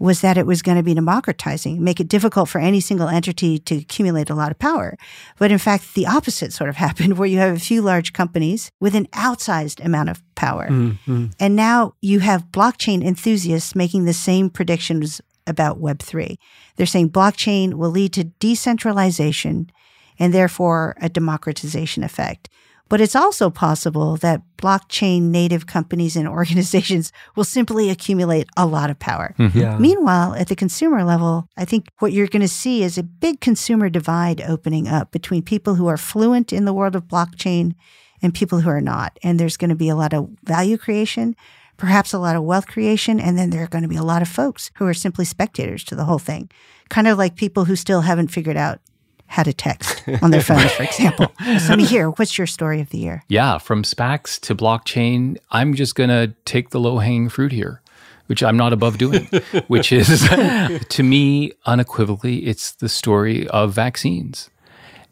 was 0.01 0.21
that 0.21 0.37
it 0.37 0.47
was 0.47 0.63
going 0.63 0.77
to 0.77 0.83
be 0.83 0.95
democratizing, 0.95 1.83
make 1.83 1.99
it 1.99 2.07
difficult 2.07 2.49
for 2.49 2.59
any 2.59 2.79
single 2.79 3.07
entity 3.07 3.59
to 3.59 3.77
accumulate 3.77 4.31
a 4.31 4.35
lot 4.35 4.49
of 4.49 4.57
power. 4.57 4.97
But 5.37 5.51
in 5.51 5.59
fact, 5.59 5.93
the 5.93 6.07
opposite 6.07 6.51
sort 6.51 6.71
of 6.71 6.75
happened 6.87 7.17
where 7.17 7.27
you 7.27 7.37
have 7.37 7.55
a 7.55 7.59
few 7.59 7.83
large 7.83 8.11
companies 8.11 8.71
with 8.79 8.95
an 8.95 9.05
outsized 9.13 9.83
amount 9.85 10.09
of 10.09 10.23
power. 10.33 10.67
Mm-hmm. 10.69 11.27
And 11.39 11.55
now 11.55 11.93
you 12.01 12.19
have 12.19 12.51
blockchain 12.51 13.05
enthusiasts 13.05 13.75
making 13.75 14.05
the 14.05 14.13
same 14.13 14.49
predictions 14.49 15.21
about 15.45 15.79
Web3. 15.79 16.35
They're 16.77 16.87
saying 16.87 17.11
blockchain 17.11 17.75
will 17.75 17.91
lead 17.91 18.13
to 18.13 18.23
decentralization 18.23 19.71
and 20.17 20.33
therefore 20.33 20.95
a 20.99 21.09
democratization 21.09 22.03
effect. 22.03 22.49
But 22.91 22.99
it's 22.99 23.15
also 23.15 23.49
possible 23.49 24.17
that 24.17 24.41
blockchain 24.57 25.31
native 25.31 25.65
companies 25.65 26.17
and 26.17 26.27
organizations 26.41 27.13
will 27.37 27.45
simply 27.45 27.89
accumulate 27.89 28.49
a 28.57 28.65
lot 28.65 28.89
of 28.89 28.99
power. 28.99 29.33
Mm-hmm. 29.39 29.57
Yeah. 29.57 29.77
Meanwhile, 29.77 30.35
at 30.35 30.49
the 30.49 30.57
consumer 30.57 31.05
level, 31.05 31.47
I 31.55 31.63
think 31.63 31.87
what 31.99 32.11
you're 32.11 32.27
going 32.27 32.41
to 32.41 32.49
see 32.49 32.83
is 32.83 32.97
a 32.97 33.03
big 33.03 33.39
consumer 33.39 33.89
divide 33.89 34.41
opening 34.41 34.89
up 34.89 35.13
between 35.13 35.41
people 35.41 35.75
who 35.75 35.87
are 35.87 35.95
fluent 35.95 36.51
in 36.51 36.65
the 36.65 36.73
world 36.73 36.97
of 36.97 37.07
blockchain 37.07 37.75
and 38.21 38.33
people 38.33 38.59
who 38.59 38.69
are 38.69 38.81
not. 38.81 39.17
And 39.23 39.39
there's 39.39 39.55
going 39.55 39.69
to 39.69 39.75
be 39.75 39.87
a 39.87 39.95
lot 39.95 40.13
of 40.13 40.29
value 40.43 40.77
creation, 40.77 41.37
perhaps 41.77 42.11
a 42.11 42.19
lot 42.19 42.35
of 42.35 42.43
wealth 42.43 42.67
creation. 42.67 43.21
And 43.21 43.37
then 43.37 43.51
there 43.51 43.63
are 43.63 43.67
going 43.67 43.83
to 43.83 43.87
be 43.87 43.95
a 43.95 44.03
lot 44.03 44.21
of 44.21 44.27
folks 44.27 44.69
who 44.75 44.85
are 44.85 44.93
simply 44.93 45.23
spectators 45.23 45.85
to 45.85 45.95
the 45.95 46.03
whole 46.03 46.19
thing, 46.19 46.51
kind 46.89 47.07
of 47.07 47.17
like 47.17 47.37
people 47.37 47.63
who 47.63 47.77
still 47.77 48.01
haven't 48.01 48.33
figured 48.33 48.57
out 48.57 48.81
how 49.31 49.43
to 49.43 49.53
text 49.53 50.03
on 50.21 50.31
their 50.31 50.41
phones, 50.41 50.71
for 50.73 50.83
example. 50.91 51.31
So, 51.37 51.75
Mihir, 51.75 52.17
what's 52.19 52.37
your 52.37 52.45
story 52.45 52.81
of 52.81 52.89
the 52.89 52.97
year? 52.97 53.23
Yeah, 53.29 53.59
from 53.59 53.83
SPACs 53.83 54.37
to 54.41 54.53
blockchain, 54.53 55.37
I'm 55.51 55.73
just 55.73 55.95
going 55.95 56.09
to 56.09 56.35
take 56.43 56.71
the 56.71 56.81
low 56.81 56.97
hanging 56.97 57.29
fruit 57.29 57.53
here, 57.53 57.81
which 58.25 58.43
I'm 58.43 58.57
not 58.57 58.73
above 58.73 58.97
doing, 58.97 59.29
which 59.67 59.93
is 59.93 60.27
to 60.89 61.03
me, 61.03 61.53
unequivocally, 61.65 62.39
it's 62.39 62.73
the 62.73 62.89
story 62.89 63.47
of 63.47 63.73
vaccines. 63.73 64.49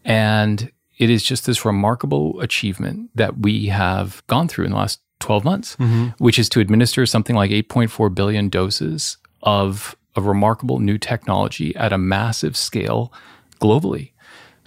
And 0.04 0.70
it 0.98 1.10
is 1.10 1.24
just 1.24 1.46
this 1.46 1.64
remarkable 1.64 2.42
achievement 2.42 3.12
that 3.16 3.40
we 3.40 3.68
have 3.68 4.22
gone 4.28 4.50
through 4.50 4.66
in 4.66 4.72
the 4.72 4.78
last 4.78 5.00
12 5.22 5.46
months, 5.46 5.76
mm-hmm. 5.78 6.08
which 6.22 6.38
is 6.38 6.50
to 6.50 6.60
administer 6.60 7.06
something 7.06 7.38
like 7.38 7.52
8.4 7.52 8.14
billion 8.14 8.50
doses 8.50 9.16
of 9.44 9.96
a 10.18 10.22
remarkable 10.22 10.80
new 10.80 10.98
technology 10.98 11.74
at 11.78 11.94
a 11.94 11.98
massive 11.98 12.58
scale 12.58 13.14
globally 13.60 14.12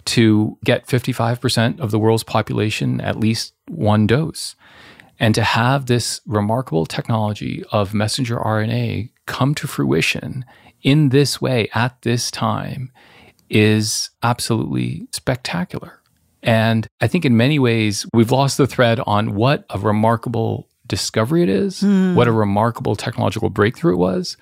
to 0.05 0.57
get 0.63 0.87
55% 0.87 1.79
of 1.79 1.91
the 1.91 1.99
world's 1.99 2.23
population 2.23 2.99
at 3.01 3.19
least 3.19 3.53
one 3.67 4.07
dose. 4.07 4.55
And 5.19 5.33
to 5.35 5.43
have 5.43 5.85
this 5.85 6.19
remarkable 6.25 6.85
technology 6.85 7.63
of 7.71 7.93
messenger 7.93 8.37
RNA 8.37 9.11
come 9.25 9.55
to 9.55 9.67
fruition 9.67 10.43
in 10.81 11.09
this 11.09 11.39
way 11.39 11.69
at 11.73 12.01
this 12.01 12.29
time 12.29 12.91
is 13.49 14.09
absolutely 14.21 15.07
spectacular. 15.11 16.01
And 16.41 16.87
I 16.99 17.07
think 17.07 17.23
in 17.23 17.37
many 17.37 17.57
ways, 17.57 18.05
we've 18.13 18.31
lost 18.31 18.57
the 18.57 18.67
thread 18.67 18.99
on 19.05 19.35
what 19.35 19.65
a 19.69 19.79
remarkable 19.79 20.67
discovery 20.85 21.43
it 21.43 21.49
is, 21.49 21.79
hmm. 21.79 22.15
what 22.15 22.27
a 22.27 22.33
remarkable 22.33 22.95
technological 22.95 23.49
breakthrough 23.49 23.93
it 23.93 23.97
was. 23.97 24.35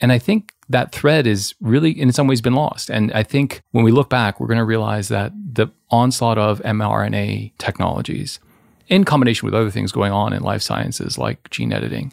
And 0.00 0.10
I 0.10 0.18
think 0.18 0.52
that 0.68 0.92
thread 0.92 1.26
is 1.26 1.54
really, 1.60 1.90
in 1.90 2.12
some 2.12 2.26
ways, 2.26 2.40
been 2.40 2.54
lost. 2.54 2.90
And 2.90 3.12
I 3.12 3.22
think 3.22 3.62
when 3.72 3.84
we 3.84 3.92
look 3.92 4.08
back, 4.08 4.40
we're 4.40 4.46
going 4.46 4.58
to 4.58 4.64
realize 4.64 5.08
that 5.08 5.32
the 5.34 5.68
onslaught 5.90 6.38
of 6.38 6.60
mRNA 6.62 7.52
technologies, 7.58 8.40
in 8.88 9.04
combination 9.04 9.46
with 9.46 9.54
other 9.54 9.70
things 9.70 9.92
going 9.92 10.12
on 10.12 10.32
in 10.32 10.42
life 10.42 10.62
sciences 10.62 11.18
like 11.18 11.50
gene 11.50 11.72
editing, 11.72 12.12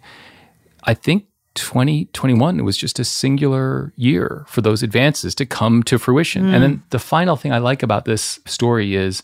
I 0.84 0.94
think 0.94 1.26
2021 1.56 2.64
was 2.64 2.78
just 2.78 3.00
a 3.00 3.04
singular 3.04 3.94
year 3.96 4.46
for 4.48 4.62
those 4.62 4.84
advances 4.84 5.36
to 5.36 5.46
come 5.46 5.84
to 5.84 6.00
fruition. 6.00 6.46
And 6.46 6.56
hmm. 6.56 6.62
then 6.62 6.84
the 6.92 7.00
final 7.00 7.36
thing 7.36 7.52
I 7.52 7.58
like 7.58 7.84
about 7.84 8.06
this 8.06 8.40
story 8.46 8.96
is 8.96 9.22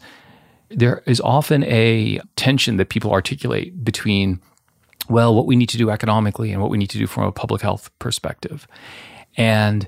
there 0.69 1.03
is 1.05 1.21
often 1.21 1.63
a 1.63 2.19
tension 2.35 2.77
that 2.77 2.89
people 2.89 3.11
articulate 3.11 3.83
between, 3.83 4.41
well, 5.09 5.33
what 5.33 5.45
we 5.45 5.55
need 5.55 5.69
to 5.69 5.77
do 5.77 5.89
economically 5.89 6.51
and 6.51 6.61
what 6.61 6.69
we 6.69 6.77
need 6.77 6.89
to 6.89 6.97
do 6.97 7.07
from 7.07 7.23
a 7.23 7.31
public 7.31 7.61
health 7.61 7.89
perspective. 7.99 8.67
And 9.37 9.87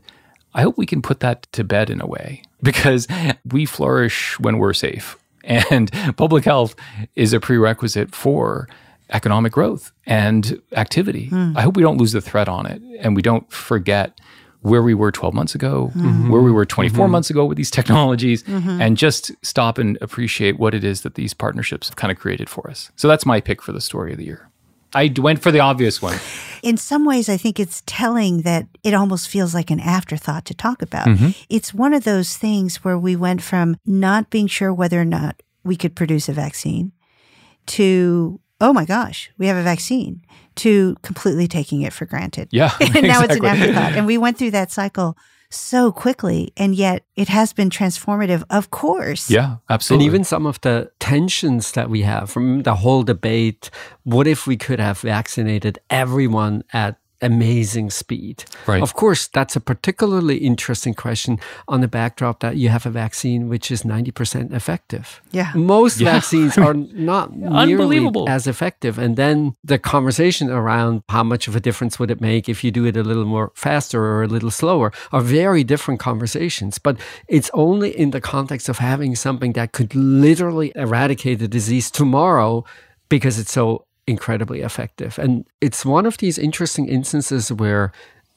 I 0.54 0.62
hope 0.62 0.78
we 0.78 0.86
can 0.86 1.02
put 1.02 1.20
that 1.20 1.52
to 1.54 1.64
bed 1.64 1.90
in 1.90 2.02
a 2.02 2.08
way 2.08 2.44
because 2.64 3.08
we 3.46 3.66
flourish 3.66 4.40
when 4.40 4.58
we're 4.58 4.74
safe. 4.74 5.18
And 5.44 5.92
public 6.18 6.46
health 6.46 6.76
is 7.16 7.34
a 7.34 7.40
prerequisite 7.40 8.14
for 8.14 8.70
economic 9.12 9.52
growth 9.52 9.92
and 10.06 10.62
activity. 10.74 11.26
Hmm. 11.26 11.58
I 11.58 11.62
hope 11.62 11.76
we 11.76 11.82
don't 11.82 11.98
lose 11.98 12.12
the 12.12 12.22
thread 12.22 12.48
on 12.48 12.66
it 12.66 12.82
and 13.00 13.16
we 13.16 13.22
don't 13.22 13.52
forget 13.52 14.20
where 14.62 14.84
we 14.84 14.94
were 14.94 15.12
12 15.12 15.34
months 15.34 15.56
ago, 15.56 15.88
hmm. 15.88 16.06
mm-hmm. 16.06 16.30
where 16.30 16.42
we 16.42 16.52
were 16.52 16.66
24 16.66 17.06
mm-hmm. 17.06 17.12
months 17.12 17.30
ago 17.30 17.46
with 17.46 17.58
these 17.58 17.72
technologies, 17.80 18.44
mm-hmm. 18.44 18.82
and 18.82 18.98
just 18.98 19.32
stop 19.44 19.78
and 19.78 19.98
appreciate 20.02 20.60
what 20.60 20.76
it 20.76 20.84
is 20.84 21.02
that 21.02 21.16
these 21.16 21.34
partnerships 21.34 21.88
have 21.88 21.96
kind 21.96 22.12
of 22.12 22.20
created 22.20 22.50
for 22.50 22.70
us. 22.70 22.92
So 22.96 23.08
that's 23.08 23.26
my 23.26 23.40
pick 23.40 23.62
for 23.62 23.72
the 23.72 23.82
story 23.82 24.12
of 24.12 24.18
the 24.18 24.26
year. 24.26 24.49
I 24.94 25.14
went 25.18 25.42
for 25.42 25.52
the 25.52 25.60
obvious 25.60 26.02
one. 26.02 26.18
in 26.64 26.78
some 26.78 27.06
ways, 27.06 27.30
I 27.30 27.38
think 27.38 27.60
it's 27.60 27.84
telling 27.86 28.42
that 28.42 28.68
it 28.84 28.94
almost 28.94 29.30
feels 29.30 29.54
like 29.54 29.72
an 29.72 29.80
afterthought 29.80 30.46
to 30.46 30.54
talk 30.54 30.82
about. 30.82 31.08
Mm-hmm. 31.08 31.30
It's 31.50 31.74
one 31.74 31.94
of 31.94 32.04
those 32.04 32.38
things 32.38 32.84
where 32.84 32.98
we 32.98 33.16
went 33.16 33.42
from 33.42 33.78
not 33.86 34.30
being 34.30 34.48
sure 34.48 34.74
whether 34.74 35.00
or 35.00 35.06
not 35.06 35.42
we 35.64 35.76
could 35.76 35.96
produce 35.96 36.30
a 36.30 36.34
vaccine 36.34 36.92
to, 37.68 38.40
oh 38.60 38.74
my 38.74 38.86
gosh, 38.86 39.32
we 39.38 39.48
have 39.48 39.58
a 39.58 39.64
vaccine, 39.64 40.24
to 40.56 40.96
completely 41.02 41.48
taking 41.48 41.82
it 41.82 41.94
for 41.94 42.06
granted. 42.06 42.50
Yeah. 42.52 42.72
and 42.82 43.08
now 43.08 43.22
it's 43.22 43.36
an 43.36 43.46
afterthought. 43.46 43.94
And 43.94 44.06
we 44.08 44.18
went 44.18 44.38
through 44.38 44.52
that 44.52 44.72
cycle 44.72 45.18
so 45.50 45.92
quickly, 45.92 46.54
and 46.58 46.76
yet 46.76 47.04
it 47.16 47.28
has 47.28 47.54
been 47.54 47.70
transformative, 47.70 48.44
of 48.50 48.72
course. 48.72 49.30
Yeah, 49.30 49.58
absolutely. 49.70 50.06
And 50.06 50.14
even 50.14 50.24
some 50.24 50.46
of 50.46 50.62
the 50.62 50.92
tensions 51.00 51.72
that 51.72 51.90
we 51.90 52.02
have 52.04 52.30
from 52.30 52.64
the 52.64 52.76
whole 52.76 53.04
debate 53.04 53.70
what 54.04 54.28
if 54.28 54.48
we 54.48 54.58
could 54.58 54.80
have 54.80 55.00
vaccinated 55.00 55.80
everyone 55.90 56.64
at 56.74 56.98
amazing 57.22 57.90
speed? 57.90 58.46
Right. 58.68 58.82
Of 58.82 58.94
course, 58.94 59.28
that's 59.28 59.56
a 59.56 59.60
particularly 59.60 60.38
interesting 60.38 60.94
question 60.94 61.40
on 61.68 61.82
the 61.82 61.88
backdrop 61.88 62.40
that 62.40 62.58
you 62.58 62.70
have 62.70 62.86
a 62.86 62.90
vaccine 62.90 63.50
which 63.50 63.72
is 63.72 63.84
90% 63.84 64.54
effective. 64.54 65.22
Yeah. 65.32 65.52
Most 65.56 66.00
Yeah. 66.00 66.14
vaccines 66.14 66.58
are 66.58 66.74
not 67.12 67.36
nearly 67.36 67.74
Unbelievable. 67.74 68.28
as 68.30 68.48
effective. 68.48 68.98
And 68.98 69.16
then 69.18 69.56
the 69.64 69.78
conversation 69.80 70.50
around 70.50 71.04
how 71.10 71.24
much 71.24 71.48
of 71.48 71.56
a 71.56 71.60
difference 71.60 72.00
would 72.00 72.12
it 72.12 72.22
make 72.22 72.48
if 72.50 72.64
you 72.64 72.72
do 72.72 72.86
it 72.86 72.96
a 72.98 73.04
little 73.04 73.26
more 73.26 73.52
faster 73.56 74.04
or 74.04 74.24
a 74.24 74.28
little 74.28 74.52
slower 74.52 74.92
are 75.12 75.22
very 75.22 75.64
different 75.64 76.00
conversations. 76.00 76.78
But 76.80 76.98
it's 77.28 77.52
only 77.54 77.90
in 77.98 78.12
the 78.12 78.22
context 78.22 78.70
of 78.70 78.78
having 78.80 79.16
something 79.16 79.54
that 79.54 79.72
could 79.72 79.94
literally 79.96 80.72
eradicate 80.76 81.40
the 81.40 81.48
disease 81.48 81.92
tomorrow 81.92 82.64
because 83.10 83.40
it's 83.40 83.52
so 83.52 83.86
incredibly 84.10 84.62
effective. 84.62 85.20
And 85.20 85.46
it's 85.62 85.86
one 85.86 86.06
of 86.06 86.18
these 86.18 86.38
interesting 86.38 86.88
instances 86.88 87.52
where 87.52 87.92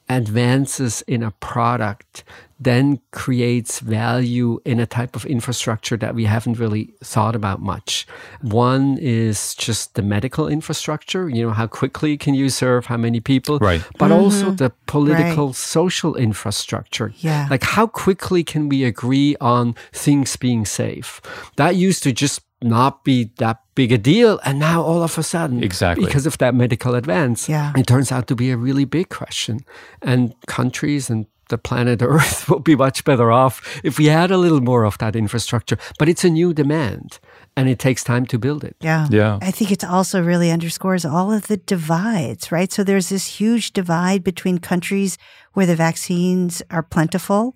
advances 0.09 1.01
in 1.07 1.23
a 1.23 1.31
product 1.31 2.23
then 2.59 2.99
creates 3.11 3.79
value 3.79 4.59
in 4.63 4.79
a 4.79 4.85
type 4.85 5.15
of 5.15 5.25
infrastructure 5.25 5.97
that 5.97 6.15
we 6.15 6.23
haven't 6.25 6.57
really 6.59 6.93
thought 7.03 7.35
about 7.35 7.61
much. 7.61 8.07
One 8.41 8.97
is 8.99 9.53
just 9.55 9.95
the 9.95 10.01
medical 10.01 10.47
infrastructure, 10.47 11.29
you 11.29 11.43
know, 11.43 11.51
how 11.51 11.67
quickly 11.67 12.15
can 12.17 12.33
you 12.33 12.49
serve 12.49 12.85
how 12.85 12.97
many 12.97 13.19
people? 13.19 13.59
Right. 13.59 13.81
But 13.97 14.11
mm-hmm. 14.11 14.23
also 14.23 14.51
the 14.51 14.71
political, 14.85 15.47
Right. 15.47 15.55
social 15.55 16.15
infrastructure. 16.15 17.13
Yeah. 17.17 17.47
Like 17.49 17.63
how 17.63 17.87
quickly 17.87 18.43
can 18.43 18.69
we 18.69 18.85
agree 18.85 19.35
on 19.41 19.75
things 19.91 20.37
being 20.37 20.65
safe? 20.65 21.21
That 21.57 21.75
used 21.75 22.03
to 22.03 22.13
just 22.13 22.41
not 22.63 23.03
be 23.03 23.31
that 23.37 23.59
big 23.75 23.91
a 23.91 23.97
deal. 23.97 24.39
And 24.43 24.59
now 24.59 24.81
all 24.81 25.03
of 25.03 25.17
a 25.17 25.23
sudden, 25.23 25.63
Exactly. 25.63 26.05
because 26.05 26.25
of 26.27 26.37
that 26.37 26.53
medical 26.55 26.95
advance, 26.95 27.49
Yeah. 27.49 27.73
it 27.75 27.87
turns 27.87 28.11
out 28.11 28.27
to 28.27 28.35
be 28.35 28.51
a 28.51 28.57
really 28.57 28.85
big 28.85 29.09
question. 29.09 29.59
And 30.01 30.33
countries 30.47 31.09
and 31.09 31.25
the 31.49 31.57
planet 31.57 32.01
Earth 32.01 32.47
will 32.49 32.59
be 32.61 32.75
much 32.75 33.03
better 33.03 33.31
off 33.31 33.61
if 33.83 33.97
we 33.99 34.05
had 34.05 34.31
a 34.31 34.37
little 34.37 34.61
more 34.61 34.85
of 34.85 34.97
that 34.99 35.15
infrastructure. 35.15 35.77
But 35.99 36.07
it's 36.09 36.23
a 36.23 36.29
new 36.29 36.53
demand 36.53 37.19
and 37.57 37.67
it 37.69 37.79
takes 37.79 38.03
time 38.03 38.25
to 38.27 38.39
build 38.39 38.63
it. 38.63 38.75
Yeah. 38.79 39.07
Yeah. 39.11 39.39
I 39.41 39.51
think 39.51 39.71
it 39.71 39.83
also 39.83 40.21
really 40.23 40.51
underscores 40.51 41.05
all 41.05 41.31
of 41.31 41.47
the 41.47 41.57
divides, 41.57 42.51
right? 42.51 42.71
So 42.71 42.83
there's 42.83 43.09
this 43.09 43.39
huge 43.39 43.73
divide 43.73 44.23
between 44.23 44.57
countries 44.59 45.17
where 45.53 45.65
the 45.67 45.75
vaccines 45.75 46.61
are 46.71 46.81
plentiful 46.83 47.55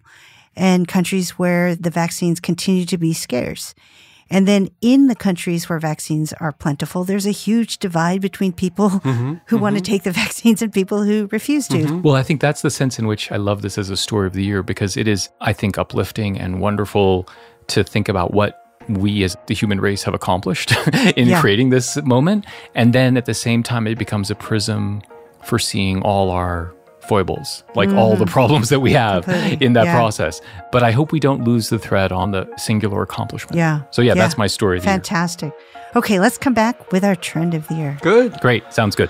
and 0.56 0.88
countries 0.88 1.32
where 1.40 1.76
the 1.76 1.90
vaccines 1.92 2.40
continue 2.40 2.86
to 2.86 2.98
be 2.98 3.14
scarce. 3.14 3.74
And 4.30 4.48
then 4.48 4.70
in 4.82 5.08
the 5.08 5.16
countries 5.16 5.70
where 5.70 5.80
vaccines 5.80 6.34
are 6.34 6.52
plentiful, 6.52 7.04
there's 7.04 7.26
a 7.26 7.32
huge 7.32 7.78
divide 7.80 8.22
between 8.22 8.54
people 8.54 8.90
mm-hmm. 8.90 9.36
who 9.48 9.58
want 9.58 9.76
to 9.76 9.82
mm-hmm. 9.82 9.92
take 9.92 10.04
the 10.04 10.12
vaccines 10.24 10.62
and 10.62 10.72
people 10.74 11.04
who 11.04 11.28
refuse 11.32 11.68
to. 11.70 11.78
Mm-hmm. 11.78 12.02
Well, 12.02 12.16
I 12.16 12.24
think 12.24 12.42
that's 12.42 12.62
the 12.62 12.70
sense 12.70 13.00
in 13.00 13.08
which 13.08 13.32
I 13.32 13.38
love 13.38 13.62
this 13.62 13.78
as 13.78 13.90
a 13.90 13.98
story 13.98 14.28
of 14.28 14.34
the 14.34 14.44
year 14.44 14.64
because 14.64 14.98
it 14.98 15.08
is, 15.08 15.30
I 15.42 15.54
think, 15.54 15.78
uplifting 15.78 16.40
and 16.40 16.62
wonderful 16.62 17.28
to 17.68 17.84
think 17.84 18.10
about 18.10 18.34
what 18.34 18.64
we 18.90 19.24
as 19.24 19.36
the 19.48 19.54
human 19.54 19.82
race 19.82 20.04
have 20.04 20.14
accomplished 20.14 20.74
in 21.18 21.28
Yeah. 21.28 21.42
creating 21.42 21.70
this 21.70 21.98
moment. 22.04 22.46
And 22.74 22.94
then 22.94 23.18
at 23.18 23.26
the 23.26 23.34
same 23.34 23.64
time, 23.64 23.88
it 23.88 23.98
becomes 23.98 24.32
a 24.32 24.36
prism 24.36 25.02
for 25.44 25.60
seeing 25.60 26.02
all 26.02 26.30
our 26.30 26.74
foibles, 27.08 27.64
like 27.76 27.90
all 27.90 28.16
the 28.16 28.26
mm. 28.26 28.30
problems 28.30 28.70
that 28.70 28.80
we 28.80 28.92
have 28.94 29.24
Completely. 29.26 29.66
in 29.66 29.74
that 29.74 29.86
Yeah. 29.86 29.96
process. 29.96 30.42
But 30.72 30.84
I 30.84 30.92
hope 30.92 31.12
we 31.12 31.20
don't 31.20 31.44
lose 31.44 31.70
the 31.70 31.80
thread 31.80 32.12
on 32.12 32.32
the 32.32 32.48
singular 32.58 33.02
accomplishment. 33.02 33.56
Yeah. 33.56 33.82
So, 33.92 34.02
yeah, 34.02 34.14
that's 34.14 34.38
my 34.38 34.48
story 34.48 34.78
of 34.78 34.84
the 34.84 34.90
year. 34.90 34.96
Fantastic. 34.96 35.54
Okay, 35.96 36.20
let's 36.20 36.38
come 36.38 36.54
back 36.54 36.92
with 36.92 37.04
our 37.04 37.16
trend 37.16 37.54
of 37.54 37.68
the 37.68 37.76
year. 37.76 37.98
Good. 38.02 38.34
Great. 38.42 38.72
Sounds 38.74 38.96
good. 38.96 39.10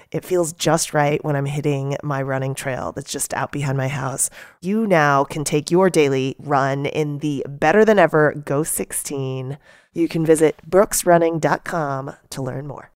It 0.11 0.25
feels 0.25 0.51
just 0.51 0.93
right 0.93 1.23
when 1.23 1.37
I'm 1.37 1.45
hitting 1.45 1.95
my 2.03 2.21
running 2.21 2.53
trail 2.53 2.91
that's 2.91 3.11
just 3.11 3.33
out 3.33 3.53
behind 3.53 3.77
my 3.77 3.87
house. 3.87 4.29
You 4.61 4.85
now 4.85 5.23
can 5.23 5.45
take 5.45 5.71
your 5.71 5.89
daily 5.89 6.35
run 6.37 6.85
in 6.85 7.19
the 7.19 7.45
better 7.47 7.85
than 7.85 7.97
ever 7.97 8.33
Ghost 8.33 8.73
16. 8.73 9.57
You 9.93 10.07
can 10.09 10.25
visit 10.25 10.57
brooksrunning.com 10.69 12.15
to 12.29 12.41
learn 12.41 12.67
more. 12.67 12.91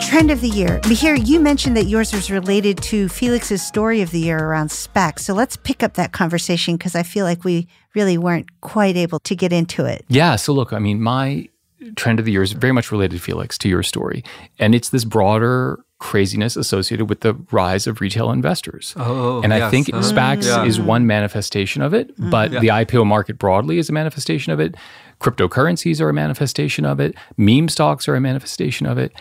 Trend 0.00 0.30
of 0.30 0.40
the 0.40 0.48
year. 0.48 0.80
Mihir, 0.82 1.26
you 1.26 1.40
mentioned 1.40 1.76
that 1.76 1.86
yours 1.86 2.12
was 2.12 2.30
related 2.30 2.78
to 2.82 3.08
Felix's 3.08 3.66
story 3.66 4.00
of 4.00 4.12
the 4.12 4.20
year 4.20 4.38
around 4.38 4.68
SPACs. 4.68 5.20
So 5.20 5.34
let's 5.34 5.56
pick 5.56 5.82
up 5.82 5.94
that 5.94 6.12
conversation 6.12 6.76
because 6.76 6.94
I 6.94 7.02
feel 7.02 7.24
like 7.24 7.42
we 7.42 7.66
really 7.94 8.18
weren't 8.18 8.48
quite 8.60 8.96
able 8.96 9.20
to 9.20 9.34
get 9.34 9.52
into 9.52 9.84
it. 9.84 10.04
Yeah. 10.08 10.36
So 10.36 10.52
look, 10.52 10.72
I 10.72 10.78
mean, 10.78 11.00
my 11.00 11.48
trend 11.96 12.18
of 12.18 12.24
the 12.24 12.32
year 12.32 12.42
is 12.42 12.52
very 12.52 12.72
much 12.72 12.90
related, 12.90 13.20
Felix, 13.20 13.58
to 13.58 13.68
your 13.68 13.82
story. 13.82 14.24
And 14.58 14.74
it's 14.74 14.88
this 14.88 15.04
broader 15.04 15.84
craziness 15.98 16.56
associated 16.56 17.08
with 17.08 17.20
the 17.20 17.34
rise 17.50 17.86
of 17.86 18.00
retail 18.00 18.30
investors. 18.30 18.94
Oh, 18.96 19.40
and 19.42 19.54
I 19.54 19.70
think 19.70 19.88
Uh, 19.92 19.98
SPACs 20.02 20.44
yeah. 20.46 20.64
is 20.64 20.80
one 20.80 21.06
manifestation 21.06 21.82
of 21.82 21.94
it, 21.94 22.10
but 22.18 22.50
the 22.50 22.68
IPO 22.68 23.06
market 23.06 23.38
broadly 23.38 23.78
is 23.78 23.88
a 23.88 23.92
manifestation 23.92 24.52
of 24.52 24.60
it. 24.60 24.74
Cryptocurrencies 25.20 26.00
are 26.00 26.08
a 26.08 26.12
manifestation 26.12 26.84
of 26.84 27.00
it. 27.00 27.14
Meme 27.36 27.68
stocks 27.68 28.08
are 28.08 28.16
a 28.16 28.20
manifestation 28.20 28.86
of 28.86 28.98
it. 28.98 29.12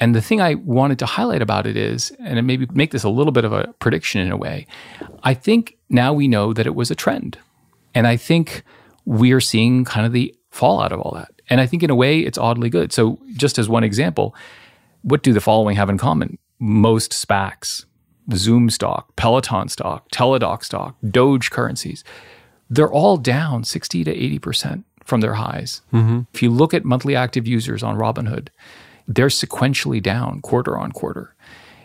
And 0.00 0.16
the 0.16 0.20
thing 0.22 0.40
I 0.40 0.54
wanted 0.54 0.98
to 1.00 1.06
highlight 1.06 1.42
about 1.42 1.66
it 1.66 1.76
is, 1.76 2.10
and 2.18 2.38
it 2.38 2.42
maybe 2.42 2.66
make 2.72 2.90
this 2.90 3.04
a 3.04 3.08
little 3.08 3.30
bit 3.32 3.44
of 3.44 3.52
a 3.52 3.72
prediction 3.78 4.20
in 4.20 4.32
a 4.32 4.36
way, 4.36 4.66
I 5.22 5.34
think 5.34 5.76
now 5.88 6.12
we 6.12 6.26
know 6.26 6.52
that 6.52 6.66
it 6.66 6.74
was 6.74 6.90
a 6.90 6.96
trend. 6.96 7.38
And 7.94 8.06
I 8.06 8.16
think 8.16 8.62
we 9.04 9.32
are 9.32 9.40
seeing 9.40 9.84
kind 9.84 10.06
of 10.06 10.12
the 10.12 10.34
fallout 10.50 10.92
of 10.92 11.00
all 11.00 11.12
that. 11.14 11.30
And 11.48 11.60
I 11.60 11.66
think 11.66 11.82
in 11.82 11.90
a 11.90 11.94
way 11.94 12.20
it's 12.20 12.38
oddly 12.38 12.70
good. 12.70 12.92
So, 12.92 13.18
just 13.36 13.58
as 13.58 13.68
one 13.68 13.84
example, 13.84 14.34
what 15.02 15.22
do 15.22 15.32
the 15.32 15.40
following 15.40 15.76
have 15.76 15.90
in 15.90 15.98
common? 15.98 16.38
Most 16.58 17.12
SPACs, 17.12 17.84
Zoom 18.32 18.70
stock, 18.70 19.14
Peloton 19.16 19.68
stock, 19.68 20.08
Teladoc 20.10 20.64
stock, 20.64 20.96
Doge 21.10 21.50
currencies, 21.50 22.04
they're 22.70 22.92
all 22.92 23.16
down 23.16 23.64
60 23.64 24.04
to 24.04 24.14
80% 24.14 24.84
from 25.04 25.20
their 25.20 25.34
highs. 25.34 25.82
Mm-hmm. 25.92 26.20
If 26.32 26.42
you 26.42 26.50
look 26.50 26.72
at 26.72 26.84
monthly 26.84 27.16
active 27.16 27.46
users 27.46 27.82
on 27.82 27.98
Robinhood, 27.98 28.48
they're 29.08 29.26
sequentially 29.26 30.02
down 30.02 30.40
quarter 30.40 30.78
on 30.78 30.92
quarter. 30.92 31.34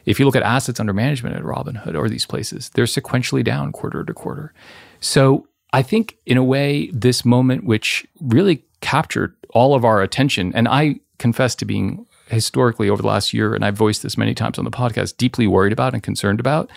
If 0.06 0.20
you 0.20 0.26
look 0.26 0.36
at 0.36 0.44
assets 0.44 0.80
under 0.80 0.94
management 0.94 1.36
at 1.36 1.44
Robinhood 1.44 1.98
or 1.98 2.08
these 2.08 2.26
places, 2.26 2.70
they're 2.70 2.86
sequentially 2.86 3.44
down 3.44 3.74
quarter 3.74 4.06
to 4.06 4.14
quarter. 4.14 4.54
So 5.02 5.48
I 5.78 5.84
think, 5.84 6.18
in 6.26 6.38
a 6.38 6.44
way, 6.44 6.90
this 6.92 7.24
moment, 7.24 7.64
which 7.64 8.04
really 8.20 8.64
captured 8.82 9.36
all 9.52 9.76
of 9.76 9.86
our 9.86 10.02
attention, 10.02 10.52
and 10.56 10.68
I 10.68 11.02
confess 11.20 11.54
to 11.54 11.66
being 11.66 12.08
historically 12.30 12.90
over 12.90 13.04
the 13.04 13.08
last 13.08 13.32
year, 13.32 13.54
and 13.54 13.64
I've 13.64 13.78
voiced 13.78 14.02
this 14.02 14.18
many 14.18 14.34
times 14.34 14.58
on 14.58 14.66
the 14.66 14.72
podcast, 14.72 15.18
deeply 15.18 15.46
worried 15.46 15.72
about 15.72 15.94
and 15.94 16.02
concerned 16.02 16.40
about, 16.40 16.72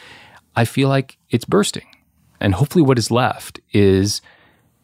I 0.55 0.67
feel 0.67 0.91
like 0.91 1.17
it's 1.31 1.47
bursting. 1.47 1.87
And 2.41 2.55
hopefully, 2.55 2.85
what 2.85 2.99
is 2.99 3.11
left 3.11 3.59
is 3.73 4.21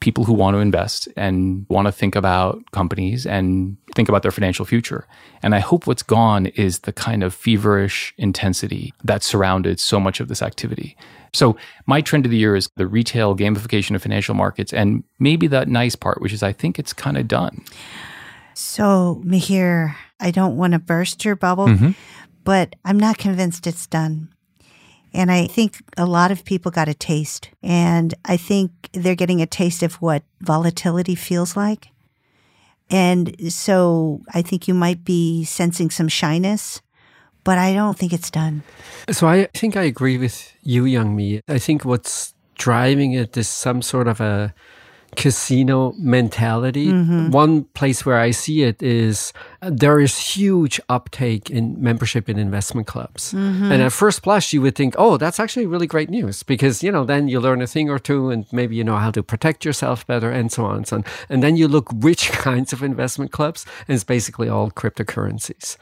people 0.00 0.24
who 0.24 0.32
want 0.32 0.54
to 0.54 0.60
invest 0.60 1.08
and 1.14 1.66
want 1.68 1.84
to 1.84 1.92
think 1.92 2.16
about 2.16 2.62
companies 2.70 3.26
and 3.26 3.76
think 3.94 4.08
about 4.08 4.22
their 4.22 4.30
financial 4.30 4.64
future. 4.64 5.06
And 5.42 5.54
I 5.54 5.58
hope 5.58 5.86
what's 5.86 6.02
gone 6.02 6.46
is 6.46 6.80
the 6.80 6.92
kind 6.92 7.22
of 7.22 7.34
feverish 7.34 8.14
intensity 8.16 8.94
that 9.04 9.22
surrounded 9.22 9.78
so 9.78 10.00
much 10.00 10.20
of 10.20 10.28
this 10.28 10.40
activity. 10.40 10.96
So, 11.36 11.56
my 11.86 12.00
trend 12.00 12.24
of 12.24 12.30
the 12.30 12.38
year 12.38 12.56
is 12.56 12.70
the 12.76 12.86
retail 12.86 13.36
gamification 13.36 13.94
of 13.94 14.02
financial 14.02 14.34
markets 14.34 14.72
and 14.72 15.04
maybe 15.18 15.46
that 15.48 15.68
nice 15.68 15.94
part, 15.94 16.20
which 16.20 16.32
is 16.32 16.42
I 16.42 16.52
think 16.52 16.78
it's 16.78 16.92
kind 16.92 17.16
of 17.16 17.28
done. 17.28 17.62
So, 18.54 19.22
Mihir, 19.24 19.94
I 20.18 20.30
don't 20.30 20.56
want 20.56 20.72
to 20.72 20.78
burst 20.78 21.24
your 21.24 21.36
bubble, 21.36 21.66
mm-hmm. 21.66 21.90
but 22.42 22.74
I'm 22.84 22.98
not 22.98 23.18
convinced 23.18 23.66
it's 23.66 23.86
done. 23.86 24.30
And 25.12 25.30
I 25.30 25.46
think 25.46 25.82
a 25.96 26.04
lot 26.04 26.30
of 26.30 26.44
people 26.44 26.70
got 26.70 26.88
a 26.88 26.94
taste. 26.94 27.50
And 27.62 28.14
I 28.24 28.36
think 28.36 28.70
they're 28.92 29.14
getting 29.14 29.40
a 29.40 29.46
taste 29.46 29.82
of 29.82 29.94
what 29.96 30.22
volatility 30.40 31.14
feels 31.14 31.56
like. 31.56 31.88
And 32.90 33.52
so 33.52 34.20
I 34.32 34.42
think 34.42 34.68
you 34.68 34.74
might 34.74 35.04
be 35.04 35.44
sensing 35.44 35.90
some 35.90 36.08
shyness, 36.08 36.80
but 37.46 37.58
I 37.58 37.72
don't 37.72 37.96
think 37.96 38.12
it's 38.12 38.28
done. 38.28 38.64
So 39.08 39.28
I 39.28 39.46
think 39.54 39.76
I 39.76 39.84
agree 39.84 40.18
with 40.18 40.52
you, 40.62 40.82
Youngme. 40.82 41.40
I 41.46 41.58
think 41.58 41.84
what's 41.84 42.34
driving 42.58 43.12
it 43.12 43.36
is 43.36 43.48
some 43.48 43.82
sort 43.82 44.08
of 44.08 44.20
a 44.20 44.52
casino 45.16 45.92
mentality. 45.98 46.90
One 47.30 47.64
place 47.74 48.04
where 48.06 48.18
I 48.18 48.30
see 48.30 48.62
it 48.62 48.82
is 48.82 49.32
uh, 49.62 49.70
there 49.72 49.98
is 49.98 50.16
huge 50.18 50.80
uptake 50.88 51.50
in 51.50 51.82
membership 51.82 52.28
in 52.28 52.38
investment 52.38 52.86
clubs. 52.86 53.32
And 53.72 53.82
at 53.82 53.92
first 53.92 54.22
blush, 54.22 54.52
you 54.52 54.60
would 54.62 54.74
think, 54.74 54.94
oh, 54.98 55.16
that's 55.16 55.40
actually 55.40 55.66
really 55.66 55.86
great 55.86 56.10
news 56.10 56.42
because, 56.42 56.82
you 56.82 56.92
know, 56.92 57.04
then 57.04 57.28
you 57.28 57.40
learn 57.40 57.62
a 57.62 57.66
thing 57.66 57.90
or 57.90 57.98
two 57.98 58.30
and 58.30 58.46
maybe 58.52 58.76
you 58.76 58.84
know 58.84 58.96
how 58.96 59.10
to 59.10 59.22
protect 59.22 59.64
yourself 59.64 60.06
better 60.06 60.30
and 60.30 60.52
so 60.52 60.64
on 60.64 60.76
and 60.76 60.86
so 60.86 60.96
on. 60.96 61.04
And 61.28 61.42
then 61.42 61.56
you 61.56 61.66
look 61.66 61.90
which 61.92 62.30
kinds 62.46 62.72
of 62.72 62.82
investment 62.82 63.32
clubs 63.32 63.64
and 63.88 63.94
it's 63.94 64.04
basically 64.04 64.48
all 64.48 64.70
cryptocurrencies. 64.70 65.76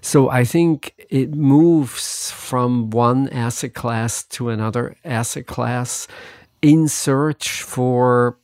So 0.00 0.28
I 0.28 0.44
think 0.44 0.94
it 1.08 1.34
moves 1.34 2.30
from 2.32 2.90
one 2.90 3.28
asset 3.28 3.74
class 3.74 4.24
to 4.24 4.50
another 4.50 4.96
asset 5.04 5.46
class 5.46 6.08
in 6.62 6.88
search 6.88 7.62
for 7.62 8.36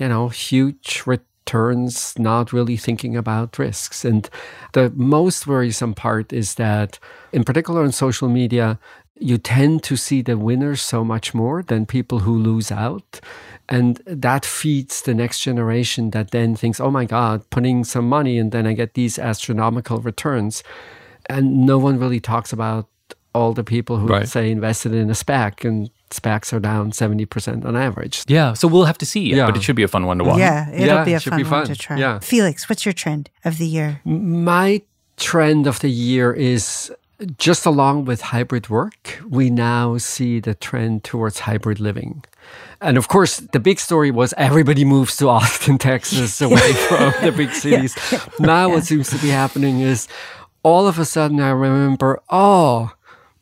you 0.00 0.08
know, 0.08 0.28
huge 0.28 1.02
returns, 1.06 2.14
not 2.18 2.52
really 2.52 2.76
thinking 2.76 3.16
about 3.16 3.58
risks. 3.58 4.04
And 4.04 4.28
the 4.72 4.90
most 4.96 5.46
worrisome 5.46 5.94
part 5.94 6.32
is 6.32 6.54
that, 6.54 6.98
in 7.32 7.44
particular 7.44 7.82
on 7.82 7.92
social 7.92 8.28
media, 8.28 8.78
you 9.22 9.36
tend 9.36 9.82
to 9.82 9.96
see 9.96 10.22
the 10.22 10.38
winners 10.38 10.80
so 10.80 11.04
much 11.04 11.34
more 11.34 11.62
than 11.62 11.84
people 11.84 12.20
who 12.20 12.34
lose 12.38 12.72
out. 12.72 13.20
And 13.68 14.00
that 14.06 14.44
feeds 14.46 15.02
the 15.02 15.14
next 15.14 15.40
generation 15.42 16.10
that 16.10 16.30
then 16.30 16.56
thinks, 16.56 16.80
oh 16.80 16.90
my 16.90 17.04
God, 17.04 17.48
putting 17.50 17.84
some 17.84 18.08
money 18.08 18.38
and 18.38 18.50
then 18.50 18.66
I 18.66 18.72
get 18.72 18.94
these 18.94 19.18
astronomical 19.18 19.98
returns. 19.98 20.64
And 21.28 21.66
no 21.66 21.78
one 21.78 21.98
really 21.98 22.20
talks 22.20 22.52
about 22.52 22.88
all 23.34 23.52
the 23.52 23.62
people 23.62 23.98
who 23.98 24.06
Right. 24.08 24.26
say 24.28 24.50
invested 24.50 24.94
in 24.94 25.10
a 25.10 25.14
SPAC 25.14 25.64
and 25.68 25.90
SPACs 26.10 26.52
are 26.52 26.60
down 26.60 26.90
70% 26.92 27.64
on 27.64 27.76
average. 27.76 28.24
Yeah. 28.28 28.52
So 28.54 28.68
we'll 28.68 28.84
have 28.84 28.98
to 28.98 29.06
see. 29.06 29.30
Yeah. 29.34 29.46
But 29.46 29.56
it 29.56 29.62
should 29.62 29.76
be 29.76 29.82
a 29.82 29.88
fun 29.88 30.06
one 30.06 30.18
to 30.18 30.24
watch. 30.24 30.38
Yeah, 30.38 30.68
it'll 30.70 30.86
Yeah, 30.86 31.04
be 31.04 31.12
a 31.12 31.16
it 31.16 31.22
fun, 31.22 31.36
be 31.42 31.48
one 31.48 31.66
to 31.66 31.76
try. 31.76 31.96
Yeah. 31.98 32.18
Felix, 32.18 32.68
what's 32.68 32.84
your 32.84 32.92
trend 32.92 33.30
of 33.44 33.58
the 33.58 33.66
year? 33.66 34.00
My 34.04 34.82
trend 35.16 35.66
of 35.66 35.80
the 35.80 35.90
year 35.90 36.32
is 36.32 36.92
just 37.38 37.66
along 37.66 38.06
with 38.06 38.22
hybrid 38.22 38.70
work, 38.70 39.20
we 39.28 39.50
now 39.50 39.98
see 39.98 40.40
the 40.40 40.54
trend 40.54 41.04
towards 41.04 41.40
hybrid 41.40 41.78
living. 41.78 42.24
And 42.80 42.96
of 42.96 43.08
course, 43.08 43.36
the 43.36 43.60
big 43.60 43.78
story 43.78 44.10
was 44.10 44.32
everybody 44.38 44.86
moves 44.86 45.16
to 45.18 45.28
Austin, 45.28 45.76
Texas, 45.90 46.40
away 46.48 46.72
from 46.72 47.12
the 47.22 47.30
big 47.36 47.50
cities. 47.50 47.94
Now, 48.38 48.70
what 48.70 48.84
seems 48.84 49.10
to 49.10 49.18
be 49.18 49.28
happening 49.28 49.80
is 49.80 50.08
all 50.62 50.88
of 50.88 50.98
a 50.98 51.04
sudden 51.04 51.40
I 51.40 51.50
remember, 51.50 52.20
oh, 52.30 52.92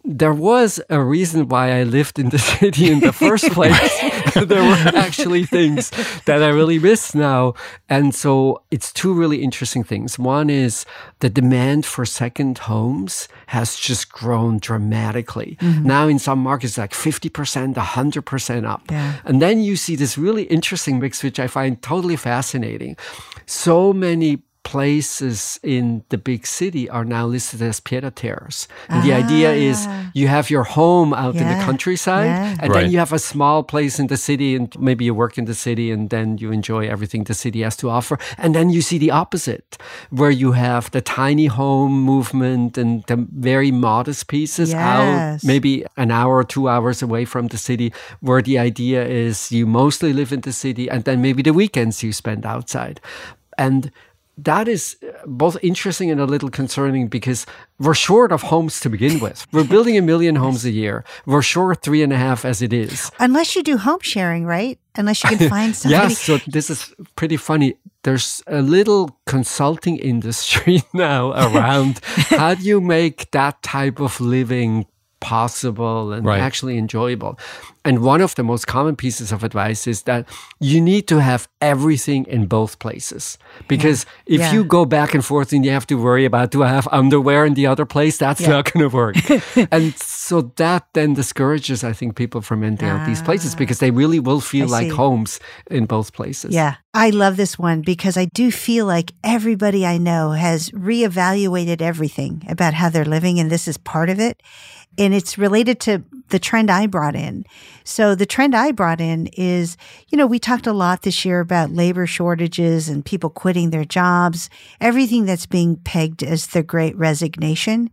there 0.08 0.32
was 0.32 0.80
a 0.88 1.02
reason 1.02 1.48
why 1.48 1.78
I 1.78 1.82
lived 1.82 2.18
in 2.18 2.30
the 2.30 2.38
city 2.58 2.90
in 2.90 3.00
the 3.00 3.12
first 3.12 3.50
place. 3.52 4.00
there 4.34 4.62
were 4.62 4.98
actually 4.98 5.44
things 5.44 5.90
that 6.24 6.42
I 6.42 6.48
really 6.48 6.78
miss 6.78 7.14
now. 7.14 7.52
And 7.90 8.14
so 8.14 8.62
it's 8.70 8.90
two 8.90 9.12
really 9.12 9.42
interesting 9.42 9.84
things. 9.84 10.18
One 10.18 10.48
is 10.48 10.86
the 11.20 11.28
demand 11.28 11.84
for 11.84 12.06
second 12.06 12.58
homes 12.58 13.28
has 13.48 13.76
just 13.76 14.10
grown 14.10 14.58
dramatically. 14.58 15.58
Mm-hmm. 15.60 15.86
Now 15.86 16.08
in 16.08 16.18
some 16.18 16.38
markets, 16.38 16.78
like 16.78 16.92
50%, 16.92 17.74
100% 17.74 18.64
up. 18.66 18.90
Yeah. 18.90 19.14
And 19.26 19.42
then 19.42 19.60
you 19.60 19.76
see 19.76 19.94
this 19.94 20.16
really 20.16 20.44
interesting 20.44 21.00
mix, 21.00 21.22
which 21.22 21.38
I 21.38 21.48
find 21.48 21.80
totally 21.82 22.16
fascinating. 22.16 22.96
So 23.44 23.92
many 23.92 24.42
places 24.62 25.58
in 25.62 26.04
the 26.10 26.18
big 26.18 26.46
city 26.46 26.88
are 26.90 27.04
now 27.04 27.24
listed 27.26 27.62
as 27.62 27.80
pied 27.80 28.04
terres. 28.14 28.68
And 28.88 29.02
the 29.02 29.12
idea 29.12 29.52
is 29.52 29.86
ah. 29.88 30.10
you 30.14 30.28
have 30.28 30.50
your 30.50 30.64
home 30.64 31.14
out 31.14 31.36
in 31.36 31.48
the 31.48 31.64
countryside, 31.64 32.26
Yeah. 32.26 32.56
and 32.60 32.70
Right. 32.72 32.82
then 32.82 32.90
you 32.92 32.98
have 32.98 33.12
a 33.12 33.18
small 33.18 33.62
place 33.62 33.98
in 33.98 34.08
the 34.08 34.16
city, 34.16 34.54
and 34.56 34.68
maybe 34.78 35.04
you 35.06 35.14
work 35.14 35.38
in 35.38 35.46
the 35.46 35.54
city, 35.54 35.90
and 35.90 36.10
then 36.10 36.36
you 36.38 36.52
enjoy 36.52 36.86
everything 36.88 37.24
the 37.24 37.34
city 37.34 37.62
has 37.62 37.76
to 37.76 37.88
offer. 37.88 38.18
And 38.36 38.54
then 38.54 38.68
you 38.70 38.82
see 38.82 38.98
the 38.98 39.10
opposite, 39.10 39.78
where 40.10 40.30
you 40.42 40.52
have 40.52 40.90
the 40.90 41.00
tiny 41.00 41.46
home 41.46 41.94
movement 42.12 42.76
and 42.78 43.04
the 43.06 43.26
very 43.32 43.70
modest 43.70 44.26
pieces 44.28 44.74
out, 44.74 45.42
maybe 45.44 45.84
an 45.96 46.10
hour 46.10 46.36
or 46.36 46.44
two 46.44 46.68
hours 46.68 47.02
away 47.02 47.24
from 47.24 47.48
the 47.48 47.58
city, 47.58 47.92
where 48.20 48.42
the 48.42 48.58
idea 48.58 49.00
is 49.06 49.50
you 49.50 49.66
mostly 49.66 50.12
live 50.12 50.30
in 50.32 50.42
the 50.42 50.52
city, 50.52 50.88
and 50.90 51.04
then 51.04 51.22
maybe 51.22 51.42
the 51.42 51.52
weekends 51.54 52.02
you 52.02 52.12
spend 52.12 52.44
outside. 52.44 53.00
And 53.56 53.90
that 54.38 54.68
is 54.68 54.96
uh, 55.02 55.26
both 55.26 55.56
interesting 55.62 56.10
and 56.10 56.20
a 56.20 56.24
little 56.24 56.48
concerning 56.48 57.08
because 57.08 57.44
we're 57.78 57.94
short 57.94 58.32
of 58.32 58.42
homes 58.42 58.80
to 58.80 58.88
begin 58.88 59.18
with. 59.20 59.46
We're 59.52 59.64
building 59.64 59.96
a 59.96 60.02
million 60.02 60.36
homes 60.36 60.64
a 60.64 60.70
year. 60.70 61.04
We're 61.26 61.42
short 61.42 61.82
three 61.82 62.02
and 62.02 62.12
a 62.12 62.16
half 62.16 62.44
as 62.44 62.62
it 62.62 62.72
is. 62.72 63.10
Unless 63.18 63.56
you 63.56 63.62
do 63.62 63.76
home 63.76 63.98
sharing, 64.02 64.46
right? 64.46 64.78
Unless 64.96 65.24
you 65.24 65.36
can 65.36 65.48
find 65.56 65.74
somebody. 65.74 66.02
Yes, 66.02 66.18
so 66.18 66.38
this 66.46 66.70
is 66.70 66.94
pretty 67.16 67.36
funny. 67.36 67.74
There's 68.04 68.42
a 68.46 68.62
little 68.62 69.18
consulting 69.26 69.98
industry 70.12 70.82
now 70.94 71.32
around 71.32 72.00
how 72.30 72.54
do 72.54 72.62
you 72.62 72.80
make 72.80 73.30
that 73.32 73.62
type 73.62 74.00
of 74.00 74.20
living 74.20 74.86
possible 75.20 76.12
and 76.12 76.24
Right. 76.24 76.40
actually 76.40 76.78
enjoyable. 76.78 77.38
And 77.84 78.00
one 78.00 78.20
of 78.20 78.34
the 78.34 78.42
most 78.42 78.66
common 78.66 78.96
pieces 78.96 79.32
of 79.32 79.42
advice 79.42 79.86
is 79.86 80.02
that 80.02 80.26
you 80.60 80.80
need 80.80 81.06
to 81.08 81.20
have 81.20 81.48
everything 81.62 82.26
in 82.28 82.46
both 82.46 82.78
places. 82.78 83.38
Because 83.66 84.04
if 84.26 84.40
Yeah. 84.40 84.52
you 84.52 84.64
go 84.64 84.84
back 84.84 85.14
and 85.14 85.24
forth 85.24 85.52
and 85.52 85.64
you 85.64 85.70
have 85.72 85.86
to 85.86 85.94
worry 85.94 86.24
about 86.26 86.50
do 86.50 86.62
I 86.62 86.68
have 86.68 86.86
underwear 86.92 87.46
in 87.46 87.54
the 87.54 87.66
other 87.66 87.86
place, 87.86 88.18
that's 88.18 88.40
Yeah. 88.42 88.48
not 88.50 88.72
going 88.72 88.88
to 88.90 88.94
work. 88.94 89.16
and 89.72 89.94
so 89.96 90.52
that 90.56 90.84
then 90.92 91.14
discourages, 91.14 91.82
I 91.82 91.92
think, 91.94 92.14
people 92.14 92.40
from 92.42 92.60
renting 92.60 92.88
out 92.88 93.06
these 93.06 93.22
places 93.22 93.54
because 93.54 93.78
they 93.78 93.90
really 93.90 94.20
will 94.20 94.40
feel 94.40 94.66
Ah. 94.66 94.76
I 94.76 94.80
like 94.80 94.90
see. 94.90 94.96
homes 94.96 95.40
in 95.70 95.86
both 95.86 96.12
places. 96.12 96.52
Yeah, 96.52 96.74
I 96.92 97.10
love 97.10 97.36
this 97.36 97.58
one 97.58 97.80
because 97.80 98.16
I 98.20 98.26
do 98.26 98.50
feel 98.50 98.84
like 98.86 99.12
everybody 99.24 99.86
I 99.86 99.96
know 99.98 100.32
has 100.32 100.70
reevaluated 100.70 101.80
everything 101.80 102.42
about 102.48 102.74
how 102.74 102.90
they're 102.90 103.04
living, 103.16 103.40
and 103.40 103.50
this 103.50 103.66
is 103.68 103.78
part 103.78 104.10
of 104.10 104.20
it. 104.20 104.42
And 104.96 105.14
it's 105.14 105.38
related 105.38 105.80
to 105.80 106.02
the 106.28 106.38
trend 106.38 106.70
I 106.70 106.86
brought 106.86 107.14
in. 107.14 107.44
So, 107.84 108.14
the 108.14 108.26
trend 108.26 108.54
I 108.54 108.72
brought 108.72 109.00
in 109.00 109.28
is 109.28 109.76
you 110.08 110.18
know, 110.18 110.26
we 110.26 110.38
talked 110.38 110.66
a 110.66 110.72
lot 110.72 111.02
this 111.02 111.24
year 111.24 111.40
about 111.40 111.70
labor 111.70 112.06
shortages 112.06 112.88
and 112.88 113.04
people 113.04 113.30
quitting 113.30 113.70
their 113.70 113.84
jobs, 113.84 114.50
everything 114.80 115.24
that's 115.24 115.46
being 115.46 115.76
pegged 115.76 116.22
as 116.22 116.48
the 116.48 116.62
great 116.62 116.96
resignation. 116.96 117.90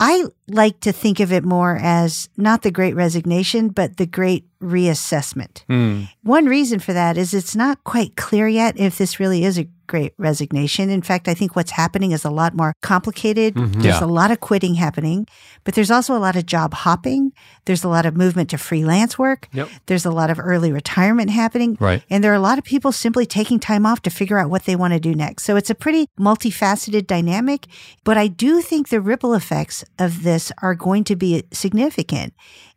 I 0.00 0.24
like 0.48 0.80
to 0.80 0.90
think 0.92 1.20
of 1.20 1.32
it 1.32 1.44
more 1.44 1.78
as 1.80 2.28
not 2.36 2.62
the 2.62 2.72
great 2.72 2.96
resignation, 2.96 3.68
but 3.68 3.98
the 3.98 4.06
great 4.06 4.46
reassessment. 4.62 5.62
Hmm. 5.66 6.04
One 6.22 6.46
reason 6.46 6.78
for 6.78 6.92
that 6.92 7.16
is 7.18 7.34
it's 7.34 7.56
not 7.56 7.82
quite 7.84 8.16
clear 8.16 8.48
yet 8.48 8.78
if 8.78 8.98
this 8.98 9.18
really 9.20 9.44
is 9.44 9.58
a 9.58 9.68
great 9.88 10.14
resignation. 10.16 10.88
In 10.88 11.02
fact, 11.02 11.28
I 11.28 11.34
think 11.34 11.54
what's 11.54 11.72
happening 11.72 12.12
is 12.12 12.24
a 12.24 12.30
lot 12.30 12.54
more 12.54 12.72
complicated. 12.80 13.54
Mm-hmm. 13.54 13.80
There's 13.82 14.00
Yeah. 14.00 14.04
a 14.04 14.06
lot 14.06 14.30
of 14.30 14.40
quitting 14.40 14.76
happening, 14.76 15.26
but 15.64 15.74
there's 15.74 15.90
also 15.90 16.16
a 16.16 16.22
lot 16.22 16.34
of 16.34 16.46
job 16.46 16.72
hopping. 16.72 17.32
There's 17.66 17.84
a 17.84 17.88
lot 17.88 18.06
of 18.06 18.16
movement 18.16 18.48
to 18.50 18.58
freelance 18.58 19.18
work. 19.18 19.48
Yep. 19.52 19.68
There's 19.86 20.06
a 20.06 20.10
lot 20.10 20.30
of 20.30 20.38
early 20.40 20.72
retirement 20.72 21.30
happening. 21.30 21.76
Right. 21.78 22.02
And 22.08 22.24
there 22.24 22.32
are 22.32 22.36
a 22.36 22.40
lot 22.40 22.56
of 22.56 22.64
people 22.64 22.90
simply 22.90 23.26
taking 23.26 23.60
time 23.60 23.84
off 23.84 24.00
to 24.02 24.10
figure 24.10 24.38
out 24.38 24.48
what 24.48 24.64
they 24.64 24.76
want 24.76 24.94
to 24.94 25.00
do 25.00 25.14
next. 25.14 25.44
So 25.44 25.56
it's 25.56 25.68
a 25.68 25.74
pretty 25.74 26.06
multifaceted 26.18 27.06
dynamic, 27.06 27.66
but 28.02 28.16
I 28.16 28.28
do 28.28 28.62
think 28.62 28.88
the 28.88 29.00
ripple 29.00 29.34
effects 29.34 29.84
of 29.98 30.22
this 30.22 30.50
are 30.62 30.74
going 30.74 31.04
to 31.04 31.16
be 31.16 31.42
significant 31.52 32.32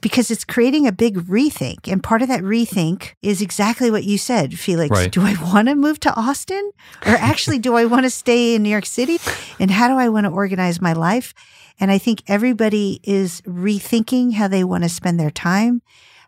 because 0.06 0.30
it's 0.30 0.44
creating 0.44 0.86
a 0.86 0.92
big 0.92 1.18
rethink. 1.18 1.92
And 1.92 2.04
part 2.04 2.22
of 2.22 2.28
that 2.28 2.44
rethink 2.44 3.16
is 3.24 3.42
exactly 3.42 3.90
what 3.90 4.04
you 4.04 4.20
said, 4.20 4.54
Felix. 4.54 4.92
Right. 4.92 5.12
Do 5.12 5.24
I 5.24 5.34
want 5.42 5.68
to 5.68 5.74
move 5.74 6.00
to 6.02 6.14
Austin? 6.14 6.70
Or 7.08 7.14
actually, 7.14 7.58
do 7.58 7.74
I 7.74 7.86
want 7.86 8.04
to 8.04 8.12
stay 8.12 8.54
in 8.54 8.62
New 8.62 8.70
York 8.70 8.86
City? 8.86 9.18
And 9.60 9.72
how 9.72 9.88
do 9.88 9.96
I 9.96 10.10
want 10.10 10.28
to 10.28 10.32
organize 10.32 10.80
my 10.80 10.94
life? 10.94 11.34
And 11.80 11.90
I 11.90 11.98
think 11.98 12.22
everybody 12.28 13.00
is 13.02 13.42
rethinking 13.48 14.34
how 14.34 14.48
they 14.48 14.64
want 14.64 14.84
to 14.84 14.90
spend 14.90 15.20
their 15.20 15.32
time, 15.32 15.82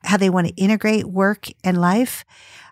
how 0.08 0.18
they 0.18 0.30
want 0.30 0.48
to 0.48 0.54
integrate 0.56 1.06
work 1.06 1.48
and 1.64 1.80
life. 1.80 2.26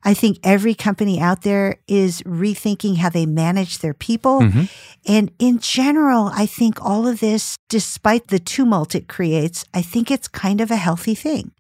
I 0.04 0.14
think 0.14 0.38
every 0.44 0.76
company 0.76 1.20
out 1.20 1.42
there 1.42 1.78
is 1.88 2.22
rethinking 2.22 2.98
how 2.98 3.10
they 3.10 3.26
manage 3.26 3.80
their 3.80 3.94
people. 3.94 4.42
Mm-hmm. 4.42 4.64
And 5.08 5.32
in 5.40 5.60
general, 5.60 6.30
I 6.34 6.46
think 6.46 6.84
all 6.84 7.08
of 7.08 7.20
this, 7.20 7.58
despite 7.70 8.28
the 8.28 8.40
tumult 8.40 8.94
it 8.94 9.08
creates, 9.08 9.66
I 9.74 9.82
think 9.82 10.12
it's 10.12 10.28
kind 10.28 10.62
of 10.62 10.70
a 10.70 10.76
healthy 10.76 11.16
thing. 11.16 11.52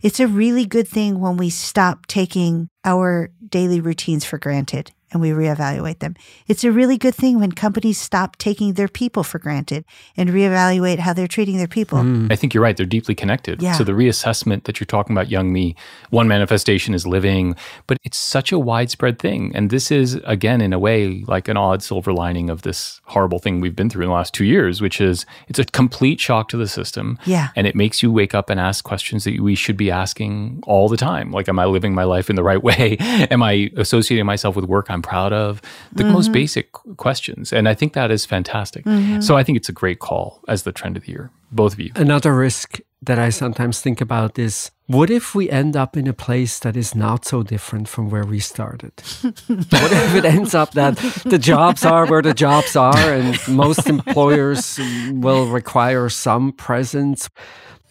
It's 0.00 0.20
a 0.20 0.28
really 0.28 0.66
good 0.66 0.86
thing 0.86 1.18
when 1.18 1.36
we 1.36 1.50
stop 1.50 2.06
taking 2.06 2.68
our 2.84 3.30
daily 3.48 3.80
routines 3.80 4.24
for 4.24 4.38
granted 4.38 4.92
and 5.14 5.22
we 5.22 5.30
reevaluate 5.30 6.00
them. 6.00 6.14
It's 6.48 6.64
a 6.64 6.72
really 6.72 6.98
good 6.98 7.14
thing 7.14 7.38
when 7.38 7.52
companies 7.52 7.98
stop 7.98 8.36
taking 8.36 8.74
their 8.74 8.88
people 8.88 9.22
for 9.22 9.38
granted 9.38 9.84
and 10.16 10.28
reevaluate 10.30 10.98
how 10.98 11.12
they're 11.12 11.28
treating 11.28 11.56
their 11.56 11.68
people. 11.68 12.00
Hmm. 12.00 12.26
I 12.30 12.36
think 12.36 12.52
you're 12.52 12.62
right. 12.62 12.76
They're 12.76 12.84
deeply 12.84 13.14
connected. 13.14 13.62
Yeah. 13.62 13.72
So 13.72 13.84
the 13.84 13.92
reassessment 13.92 14.64
that 14.64 14.80
you're 14.80 14.86
talking 14.86 15.16
about, 15.16 15.28
Youngme, 15.28 15.76
one 16.10 16.26
manifestation 16.26 16.94
is 16.94 17.06
living, 17.06 17.54
but 17.86 17.98
it's 18.02 18.18
such 18.18 18.50
a 18.50 18.58
widespread 18.58 19.18
thing. 19.18 19.52
And 19.54 19.70
this 19.70 19.90
is, 19.90 20.16
again, 20.24 20.60
in 20.60 20.72
a 20.72 20.78
way, 20.78 21.22
like 21.26 21.46
an 21.48 21.56
odd 21.56 21.82
silver 21.82 22.12
lining 22.12 22.50
of 22.50 22.62
this 22.62 23.00
horrible 23.04 23.38
thing 23.38 23.60
we've 23.60 23.76
been 23.76 23.88
through 23.88 24.02
in 24.02 24.08
the 24.08 24.14
last 24.14 24.34
two 24.34 24.44
years, 24.44 24.80
which 24.80 25.00
is 25.00 25.24
it's 25.48 25.60
a 25.60 25.64
complete 25.64 26.20
shock 26.20 26.48
to 26.48 26.56
the 26.56 26.66
system. 26.66 27.18
Yeah. 27.24 27.48
And 27.54 27.68
it 27.68 27.76
makes 27.76 28.02
you 28.02 28.10
wake 28.10 28.34
up 28.34 28.50
and 28.50 28.58
ask 28.58 28.84
questions 28.84 29.24
that 29.24 29.38
we 29.38 29.54
should 29.54 29.76
be 29.76 29.92
asking 29.92 30.62
all 30.66 30.88
the 30.88 30.96
time. 30.96 31.30
Like, 31.30 31.48
am 31.48 31.60
I 31.60 31.66
living 31.66 31.94
my 31.94 32.04
life 32.04 32.28
in 32.28 32.34
the 32.34 32.42
right 32.42 32.62
way? 32.62 32.96
am 32.98 33.42
I 33.42 33.70
associating 33.76 34.26
myself 34.26 34.56
with 34.56 34.64
work 34.64 34.90
I'm 34.90 35.02
proud 35.04 35.32
of? 35.32 35.60
The 35.92 36.04
most 36.04 36.26
mm-hmm. 36.26 36.32
basic 36.32 36.72
questions. 36.96 37.52
And 37.52 37.68
I 37.68 37.74
think 37.74 37.92
that 37.92 38.10
is 38.10 38.24
fantastic. 38.26 38.84
Mm-hmm. 38.84 39.20
So 39.20 39.36
I 39.36 39.44
think 39.44 39.56
it's 39.56 39.68
a 39.68 39.72
great 39.82 40.00
call 40.00 40.40
as 40.48 40.62
the 40.62 40.72
trend 40.72 40.96
of 40.96 41.04
the 41.04 41.12
year, 41.12 41.30
both 41.52 41.74
of 41.74 41.80
you. 41.80 41.92
Another 41.94 42.34
risk 42.34 42.80
that 43.02 43.18
I 43.18 43.30
sometimes 43.30 43.80
think 43.80 44.00
about 44.00 44.38
is 44.38 44.70
what 44.86 45.10
if 45.10 45.34
we 45.34 45.50
end 45.50 45.76
up 45.76 45.96
in 45.96 46.06
a 46.06 46.12
place 46.12 46.58
that 46.60 46.76
is 46.76 46.94
not 46.94 47.24
so 47.24 47.42
different 47.42 47.88
from 47.88 48.10
where 48.10 48.24
we 48.24 48.40
started? 48.40 48.92
what 49.22 49.92
if 49.92 50.14
it 50.14 50.24
ends 50.24 50.54
up 50.54 50.72
that 50.72 50.96
the 51.24 51.38
jobs 51.38 51.84
are 51.84 52.06
where 52.06 52.22
the 52.22 52.34
jobs 52.34 52.76
are 52.76 53.12
and 53.12 53.38
most 53.48 53.86
employers 53.86 54.78
will 55.10 55.46
require 55.46 56.08
some 56.08 56.52
presence? 56.52 57.28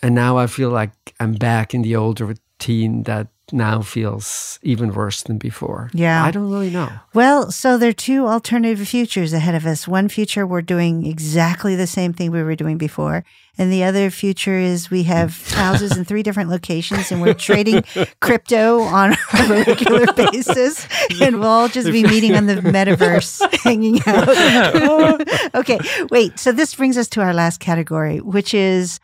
And 0.02 0.16
now 0.16 0.38
I 0.38 0.48
feel 0.48 0.70
like 0.70 0.92
I'm 1.20 1.34
back 1.34 1.74
in 1.74 1.82
the 1.82 1.96
old 1.96 2.20
routine 2.20 3.04
that 3.04 3.28
now 3.52 3.82
feels 3.82 4.58
even 4.64 4.94
worse 4.94 5.24
than 5.24 5.38
before. 5.38 5.90
Yeah. 5.94 6.24
I 6.24 6.32
don't 6.32 6.50
really 6.50 6.70
know. 6.70 6.90
Well, 7.14 7.52
so 7.52 7.78
there 7.78 7.90
are 7.90 7.94
two 7.94 8.26
alternative 8.26 8.88
futures 8.88 9.34
ahead 9.34 9.54
of 9.54 9.66
us. 9.66 9.88
One 9.88 10.08
future, 10.08 10.48
we're 10.48 10.62
doing 10.62 11.06
exactly 11.06 11.76
the 11.76 11.88
same 11.88 12.14
thing 12.14 12.32
we 12.32 12.42
were 12.42 12.56
doing 12.56 12.78
before. 12.78 13.26
And 13.58 13.72
the 13.72 13.84
other 13.84 14.10
future 14.10 14.58
is 14.58 14.90
we 14.90 15.04
have 15.04 15.48
houses 15.52 15.96
in 15.98 16.06
three 16.06 16.24
different 16.24 16.50
locations 16.50 17.12
and 17.12 17.22
we're 17.22 17.34
trading 17.36 17.84
crypto 18.22 18.80
on 18.80 19.12
a 19.12 19.48
regular 19.48 20.12
basis. 20.16 20.88
And 21.22 21.40
we'll 21.40 21.50
all 21.50 21.68
just 21.68 21.92
be 21.92 22.04
meeting 22.08 22.36
on 22.36 22.48
the 22.48 22.56
metaverse, 22.56 23.42
hanging 23.60 24.00
out. 24.08 25.54
okay, 25.56 25.80
wait. 26.10 26.40
So 26.40 26.52
this 26.52 26.74
brings 26.74 26.98
us 26.98 27.08
to 27.10 27.22
our 27.22 27.34
last 27.34 27.60
category, 27.60 28.22
which 28.22 28.54
is 28.54 29.00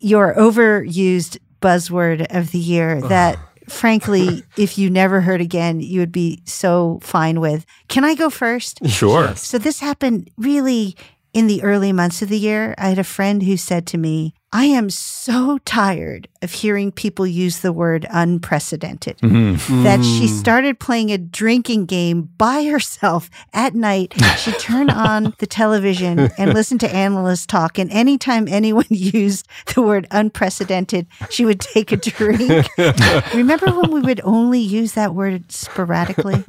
your 0.00 0.34
overused 0.34 1.38
buzzword 1.62 2.26
of 2.30 2.50
the 2.52 2.58
year 2.58 3.00
that 3.02 3.38
frankly, 3.70 4.44
if 4.56 4.78
you 4.78 4.90
never 4.90 5.20
heard 5.20 5.40
again, 5.40 5.80
you 5.80 6.00
would 6.00 6.12
be 6.12 6.42
so 6.44 6.98
fine 7.02 7.40
with. 7.40 7.64
Can 7.88 8.04
I 8.04 8.14
go 8.14 8.30
first? 8.30 8.86
Sure. 8.86 9.34
So 9.36 9.58
this 9.58 9.80
happened 9.80 10.30
really 10.36 10.96
in 11.32 11.46
the 11.46 11.62
early 11.62 11.92
months 11.92 12.22
of 12.22 12.28
the 12.28 12.38
year. 12.38 12.74
I 12.78 12.88
had 12.88 12.98
a 12.98 13.04
friend 13.04 13.42
who 13.42 13.56
said 13.56 13.86
to 13.88 13.98
me, 13.98 14.34
I 14.52 14.64
am 14.64 14.90
so 14.90 15.58
tired 15.58 16.26
of 16.42 16.50
hearing 16.50 16.90
people 16.90 17.24
use 17.24 17.60
the 17.60 17.72
word 17.72 18.04
unprecedented 18.10 19.18
mm-hmm. 19.18 19.84
that 19.84 20.02
she 20.02 20.26
mm. 20.26 20.28
started 20.28 20.80
playing 20.80 21.12
a 21.12 21.18
drinking 21.18 21.86
game 21.86 22.22
by 22.36 22.64
herself 22.64 23.30
at 23.52 23.76
night. 23.76 24.12
She 24.38 24.50
turned 24.52 24.90
on 24.90 25.34
the 25.38 25.46
television 25.46 26.30
and 26.36 26.52
listened 26.54 26.80
to 26.80 26.92
analysts 26.92 27.46
talk. 27.46 27.78
And 27.78 27.92
anytime 27.92 28.48
anyone 28.48 28.86
used 28.90 29.46
the 29.74 29.82
word 29.82 30.08
unprecedented, 30.10 31.06
she 31.28 31.44
would 31.44 31.60
take 31.60 31.92
a 31.92 31.96
drink. 31.96 32.68
Remember 33.34 33.66
when 33.66 33.92
we 33.92 34.00
would 34.00 34.20
only 34.24 34.60
use 34.60 34.94
that 34.94 35.14
word 35.14 35.52
sporadically? 35.52 36.42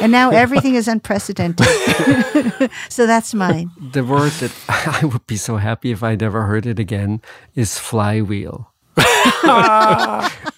And 0.00 0.10
now 0.10 0.30
everything 0.30 0.74
is 0.74 0.88
unprecedented. 0.88 1.66
so 2.88 3.06
that's 3.06 3.34
mine. 3.34 3.72
The 3.78 4.04
word 4.04 4.32
that 4.32 4.52
I 4.68 5.04
would 5.04 5.26
be 5.26 5.36
so 5.36 5.56
happy 5.56 5.90
if 5.90 6.02
I 6.02 6.14
never 6.14 6.44
heard 6.44 6.64
it 6.64 6.78
again 6.78 7.20
is 7.54 7.78
flywheel. 7.78 8.72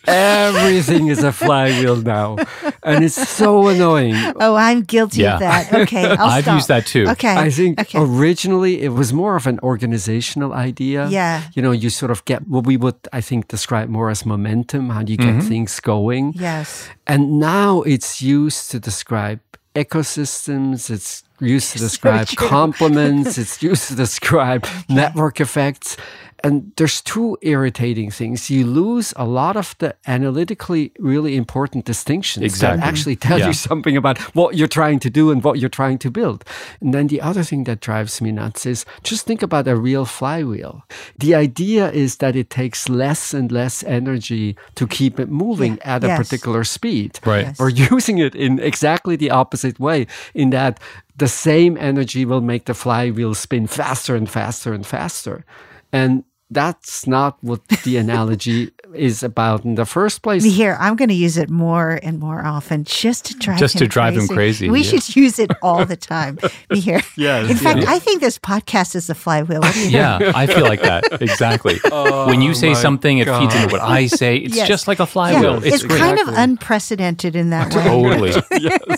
Everything 0.06 1.08
is 1.08 1.22
a 1.22 1.32
flywheel 1.32 1.96
now. 1.96 2.36
And 2.82 3.04
it's 3.04 3.28
so 3.28 3.68
annoying. 3.68 4.14
Oh, 4.40 4.54
I'm 4.54 4.82
guilty 4.82 5.22
Yeah. 5.22 5.34
of 5.34 5.40
that. 5.40 5.72
Okay, 5.82 6.04
I'll 6.06 6.30
I've 6.30 6.44
stop. 6.44 6.54
used 6.54 6.68
that 6.68 6.86
too. 6.86 7.06
Okay, 7.08 7.34
I 7.36 7.50
think 7.50 7.80
Okay. 7.80 7.98
originally 7.98 8.82
it 8.82 8.92
was 8.92 9.12
more 9.12 9.36
of 9.36 9.46
an 9.46 9.58
organizational 9.62 10.52
idea. 10.54 11.08
Yeah. 11.08 11.42
You 11.54 11.62
know, 11.62 11.72
you 11.72 11.90
sort 11.90 12.10
of 12.10 12.24
get 12.24 12.48
what 12.48 12.64
we 12.64 12.76
would, 12.76 12.96
I 13.12 13.20
think, 13.20 13.48
describe 13.48 13.88
more 13.88 14.08
as 14.10 14.24
momentum, 14.24 14.90
how 14.90 15.02
do 15.02 15.12
you 15.12 15.18
get 15.18 15.28
mm-hmm. 15.28 15.48
things 15.48 15.80
going. 15.80 16.32
Yes. 16.36 16.88
And 17.06 17.38
now 17.38 17.82
it's 17.82 18.22
used 18.22 18.70
to 18.70 18.80
describe 18.80 19.40
ecosystems, 19.74 20.90
it's 20.90 21.22
used 21.40 21.72
to 21.72 21.78
describe 21.78 22.26
true. 22.28 22.48
complements, 22.48 23.38
it's 23.38 23.62
used 23.62 23.88
to 23.88 23.94
describe 23.94 24.66
network 24.88 25.40
effects. 25.40 25.96
And 26.44 26.72
there's 26.76 27.00
two 27.02 27.36
irritating 27.42 28.10
things. 28.12 28.48
You 28.48 28.64
lose 28.64 29.12
a 29.16 29.24
lot 29.24 29.56
of 29.56 29.74
the 29.78 29.96
analytically 30.06 30.92
really 30.98 31.36
important 31.36 31.84
distinctions 31.84 32.44
Exactly. 32.44 32.78
that 32.80 32.86
actually 32.86 33.16
tell 33.16 33.38
Yeah. 33.38 33.48
you 33.48 33.52
something 33.52 33.96
about 33.96 34.18
what 34.36 34.54
you're 34.56 34.68
trying 34.68 35.00
to 35.00 35.10
do 35.10 35.30
and 35.32 35.42
what 35.42 35.58
you're 35.58 35.68
trying 35.68 35.98
to 35.98 36.10
build. 36.10 36.44
And 36.80 36.94
then 36.94 37.08
the 37.08 37.20
other 37.20 37.42
thing 37.42 37.64
that 37.64 37.80
drives 37.80 38.20
me 38.20 38.30
nuts 38.32 38.66
is 38.66 38.84
just 39.02 39.26
think 39.26 39.42
about 39.42 39.66
a 39.66 39.74
real 39.74 40.04
flywheel. 40.04 40.84
The 41.18 41.34
idea 41.34 41.90
is 41.90 42.16
that 42.18 42.36
it 42.36 42.50
takes 42.50 42.88
less 42.88 43.34
and 43.34 43.50
less 43.50 43.82
energy 43.84 44.56
to 44.76 44.86
keep 44.86 45.18
it 45.18 45.28
moving 45.28 45.78
at 45.82 46.04
a 46.04 46.16
particular 46.16 46.62
speed. 46.64 47.18
Right. 47.26 47.46
Yes. 47.46 47.58
We're 47.58 47.70
using 47.94 48.18
it 48.18 48.34
in 48.34 48.58
exactly 48.60 49.16
the 49.16 49.30
opposite 49.30 49.80
way, 49.80 50.06
in 50.34 50.50
that 50.50 50.78
the 51.16 51.28
same 51.28 51.76
energy 51.76 52.24
will 52.24 52.40
make 52.40 52.66
the 52.66 52.74
flywheel 52.74 53.34
spin 53.34 53.66
faster 53.66 54.14
and 54.14 54.30
faster 54.30 54.72
and 54.72 54.86
faster. 54.86 55.44
And 55.92 56.22
that's 56.50 57.06
not 57.06 57.36
what 57.42 57.66
the 57.84 57.96
analogy 57.98 58.70
is 58.94 59.22
about 59.22 59.64
in 59.64 59.74
the 59.74 59.84
first 59.84 60.22
place. 60.22 60.42
Here, 60.44 60.76
I'm 60.80 60.96
going 60.96 61.10
to 61.10 61.14
use 61.14 61.36
it 61.36 61.50
more 61.50 62.00
and 62.02 62.18
more 62.18 62.42
often 62.44 62.84
just 62.84 63.26
to 63.26 63.34
drive 63.36 63.58
Just 63.58 63.74
him 63.74 63.80
to 63.80 63.86
drive 63.88 64.16
him 64.16 64.26
crazy, 64.28 64.70
We 64.70 64.80
yeah. 64.80 64.90
should 64.90 65.14
use 65.16 65.38
it 65.38 65.50
all 65.62 65.84
the 65.84 65.96
time. 65.96 66.38
Be 66.70 66.80
here. 66.80 67.00
Yes, 67.16 67.50
In 67.50 67.56
fact, 67.56 67.80
yeah. 67.80 67.90
I 67.90 67.98
think 67.98 68.20
this 68.20 68.38
podcast 68.38 68.94
is 68.94 69.10
a 69.10 69.14
flywheel. 69.14 69.60
What 69.60 69.74
do 69.74 69.78
you 69.80 69.84
think? 69.86 69.94
Yeah, 69.94 70.32
I 70.34 70.46
feel 70.46 70.62
like 70.64 70.80
that. 70.82 71.20
Exactly. 71.20 71.78
Oh 71.92 72.26
when 72.28 72.40
you 72.40 72.54
say 72.54 72.68
my 72.68 72.74
something, 72.74 73.18
it 73.18 73.26
feeds 73.26 73.54
into 73.54 73.68
what 73.72 73.80
I 73.82 74.06
say. 74.06 74.36
It's 74.36 74.54
Yes. 74.56 74.68
just 74.68 74.86
like 74.88 74.98
a 75.00 75.02
Yeah, 75.02 75.06
flywheel. 75.06 75.64
it's, 75.64 75.82
great. 75.82 75.98
kind 75.98 76.18
of 76.20 76.28
unprecedented 76.28 77.34
in 77.36 77.50
that 77.50 77.74
way. 77.74 77.82
Totally. 77.82 78.32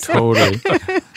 Totally. 0.00 0.60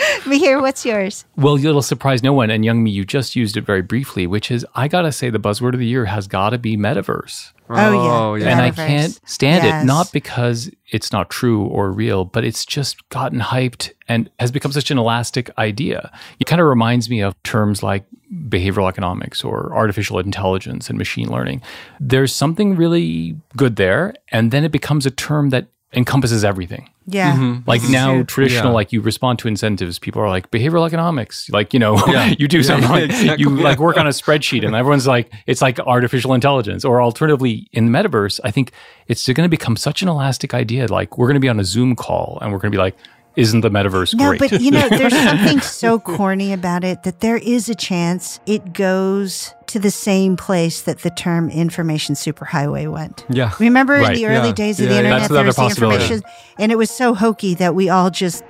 Be 0.29 0.37
here. 0.39 0.61
What's 0.61 0.85
yours? 0.85 1.25
Well, 1.35 1.57
it'll 1.57 1.81
surprise 1.81 2.23
no 2.23 2.33
one. 2.33 2.49
And 2.49 2.63
Youngme, 2.63 2.91
you 2.91 3.05
just 3.05 3.35
used 3.35 3.57
it 3.57 3.61
very 3.61 3.81
briefly, 3.81 4.27
which 4.27 4.51
is 4.51 4.65
I 4.75 4.87
got 4.87 5.01
to 5.03 5.11
say 5.11 5.29
the 5.29 5.39
buzzword 5.39 5.73
of 5.73 5.79
the 5.79 5.85
year 5.85 6.05
has 6.05 6.27
got 6.27 6.51
to 6.51 6.57
be 6.57 6.77
metaverse. 6.77 7.51
Oh, 7.69 7.75
yeah. 7.75 7.97
Oh, 7.97 8.31
oh, 8.31 8.35
and 8.35 8.61
I 8.61 8.71
can't 8.71 9.19
stand 9.27 9.63
Yes. 9.63 9.83
it, 9.83 9.87
not 9.87 10.11
because 10.11 10.69
it's 10.91 11.11
not 11.11 11.29
true 11.29 11.63
or 11.63 11.91
real, 11.91 12.23
but 12.25 12.43
it's 12.43 12.65
just 12.65 13.07
gotten 13.09 13.39
hyped 13.39 13.91
and 14.07 14.29
has 14.39 14.51
become 14.51 14.71
such 14.71 14.91
an 14.91 14.97
elastic 14.97 15.49
idea. 15.57 16.11
It 16.39 16.45
kind 16.45 16.61
of 16.61 16.67
reminds 16.67 17.09
me 17.09 17.21
of 17.21 17.41
terms 17.43 17.81
like 17.81 18.05
behavioral 18.49 18.89
economics 18.89 19.43
or 19.43 19.73
artificial 19.73 20.19
intelligence 20.19 20.89
and 20.89 20.97
machine 20.99 21.29
learning. 21.29 21.61
There's 21.99 22.35
something 22.35 22.75
really 22.75 23.37
good 23.55 23.77
there, 23.77 24.13
and 24.31 24.51
then 24.51 24.63
it 24.65 24.71
becomes 24.71 25.05
a 25.05 25.11
term 25.11 25.49
that 25.49 25.67
encompasses 25.95 26.43
everything. 26.43 26.89
Yeah. 27.05 27.33
Mm-hmm. 27.35 27.69
Like 27.69 27.81
This 27.81 27.89
is 27.89 27.93
now, 27.93 28.13
true. 28.15 28.23
traditional, 28.23 28.69
Yeah. 28.69 28.73
like 28.75 28.91
you 28.93 29.01
respond 29.01 29.39
to 29.39 29.47
incentives. 29.47 29.99
People 29.99 30.21
are 30.21 30.29
like 30.29 30.49
behavioral 30.51 30.85
economics. 30.87 31.49
Like 31.49 31.73
you 31.73 31.79
know, 31.79 31.97
Yeah. 32.07 32.33
you 32.39 32.47
do 32.47 32.57
Yeah, 32.57 32.63
something 32.63 32.89
yeah, 32.89 32.95
like 32.95 33.03
exactly. 33.09 33.43
you 33.43 33.49
like 33.61 33.79
work 33.79 33.97
on 33.97 34.07
a 34.07 34.11
spreadsheet, 34.11 34.65
and 34.65 34.75
everyone's 34.81 35.07
like, 35.07 35.31
it's 35.47 35.61
like 35.61 35.79
artificial 35.79 36.33
intelligence. 36.33 36.83
Or 36.85 37.01
alternatively, 37.01 37.67
in 37.73 37.91
the 37.91 37.97
metaverse, 37.97 38.39
I 38.43 38.51
think 38.51 38.71
it's 39.07 39.25
going 39.27 39.43
to 39.45 39.49
become 39.49 39.75
such 39.75 40.01
an 40.01 40.07
elastic 40.07 40.53
idea. 40.53 40.87
Like 40.87 41.17
we're 41.17 41.27
going 41.27 41.35
to 41.35 41.39
be 41.41 41.49
on 41.49 41.59
a 41.59 41.63
Zoom 41.65 41.95
call, 41.95 42.37
and 42.41 42.51
we're 42.51 42.59
going 42.59 42.71
to 42.71 42.75
be 42.75 42.81
like, 42.81 42.95
isn't 43.35 43.61
the 43.61 43.69
metaverse 43.71 44.13
No, 44.13 44.29
great? 44.29 44.39
but 44.39 44.61
you 44.61 44.71
know, 44.71 44.87
there's 44.89 45.13
something 45.13 45.59
so 45.59 45.99
corny 45.99 46.53
about 46.53 46.83
it 46.83 47.03
that 47.03 47.19
there 47.19 47.37
is 47.37 47.67
a 47.67 47.73
chance 47.75 48.39
it 48.45 48.73
goes 48.73 49.53
to 49.73 49.79
the 49.79 49.91
same 49.91 50.37
place 50.37 50.81
that 50.83 50.99
the 50.99 51.09
term 51.09 51.49
information 51.49 52.15
superhighway 52.15 52.89
went. 52.91 53.25
Yeah. 53.29 53.51
Remember 53.59 53.93
Right. 53.93 54.09
in 54.15 54.15
the 54.15 54.27
early 54.27 54.49
Yeah. 54.49 54.53
days 54.53 54.79
of 54.79 54.85
Yeah, 54.85 54.91
the 54.93 54.97
internet, 54.99 55.29
there 55.29 55.43
was 55.43 55.55
the 55.55 55.65
information, 55.65 56.21
and 56.57 56.71
it 56.71 56.77
was 56.77 56.89
so 56.89 57.13
hokey 57.13 57.55
that 57.55 57.75
we 57.75 57.89
all 57.89 58.09
just 58.09 58.43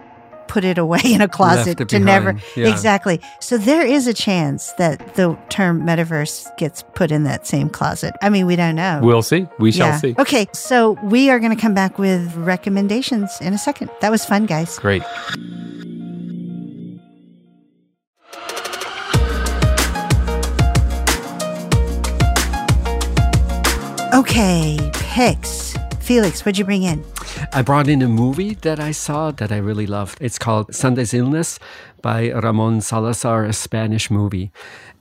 put 0.49 0.65
it 0.65 0.78
away 0.78 0.99
in 1.05 1.21
a 1.21 1.28
closet 1.28 1.88
to 1.88 1.99
never. 1.99 2.36
Yeah. 2.55 2.67
Exactly. 2.67 3.19
So 3.39 3.57
there 3.57 3.82
is 3.86 4.05
a 4.05 4.13
chance 4.13 4.74
that 4.78 5.15
the 5.15 5.36
term 5.49 5.82
metaverse 5.84 6.55
gets 6.57 6.84
put 6.93 7.09
in 7.11 7.24
that 7.24 7.47
same 7.47 7.69
closet. 7.69 8.13
I 8.21 8.30
mean, 8.30 8.45
we 8.45 8.55
don't 8.55 8.76
know. 8.76 8.99
we'll 9.01 9.21
see. 9.24 9.47
We 9.57 9.71
shall 9.71 9.88
yeah. 9.88 9.97
see. 9.97 10.15
Okay, 10.19 10.47
so 10.53 10.97
we 11.03 11.30
are 11.30 11.39
going 11.39 11.55
to 11.55 11.59
come 11.61 11.74
back 11.74 11.97
with 11.97 12.36
recommendations 12.36 13.32
in 13.41 13.53
a 13.53 13.57
second. 13.57 13.89
That 14.01 14.11
was 14.11 14.26
fun, 14.26 14.45
guys. 14.45 14.78
Great. 14.78 15.01
Okay, 24.14 24.78
picks. 24.93 25.74
Felix, 25.99 26.45
what'd 26.45 26.59
you 26.59 26.66
bring 26.66 26.84
in? 26.84 27.03
I 27.51 27.64
brought 27.64 27.88
in 27.88 28.03
a 28.03 28.07
movie 28.07 28.53
that 28.61 28.80
I 28.80 28.91
saw 28.91 29.32
that 29.32 29.51
I 29.51 29.57
really 29.57 29.88
loved. 29.88 30.20
It's 30.22 30.38
called 30.38 30.76
Sunday's 30.76 31.16
Illness 31.16 31.57
by 32.03 32.30
Ramon 32.30 32.82
Salazar, 32.82 33.43
a 33.43 33.53
Spanish 33.53 34.11
movie. 34.11 34.51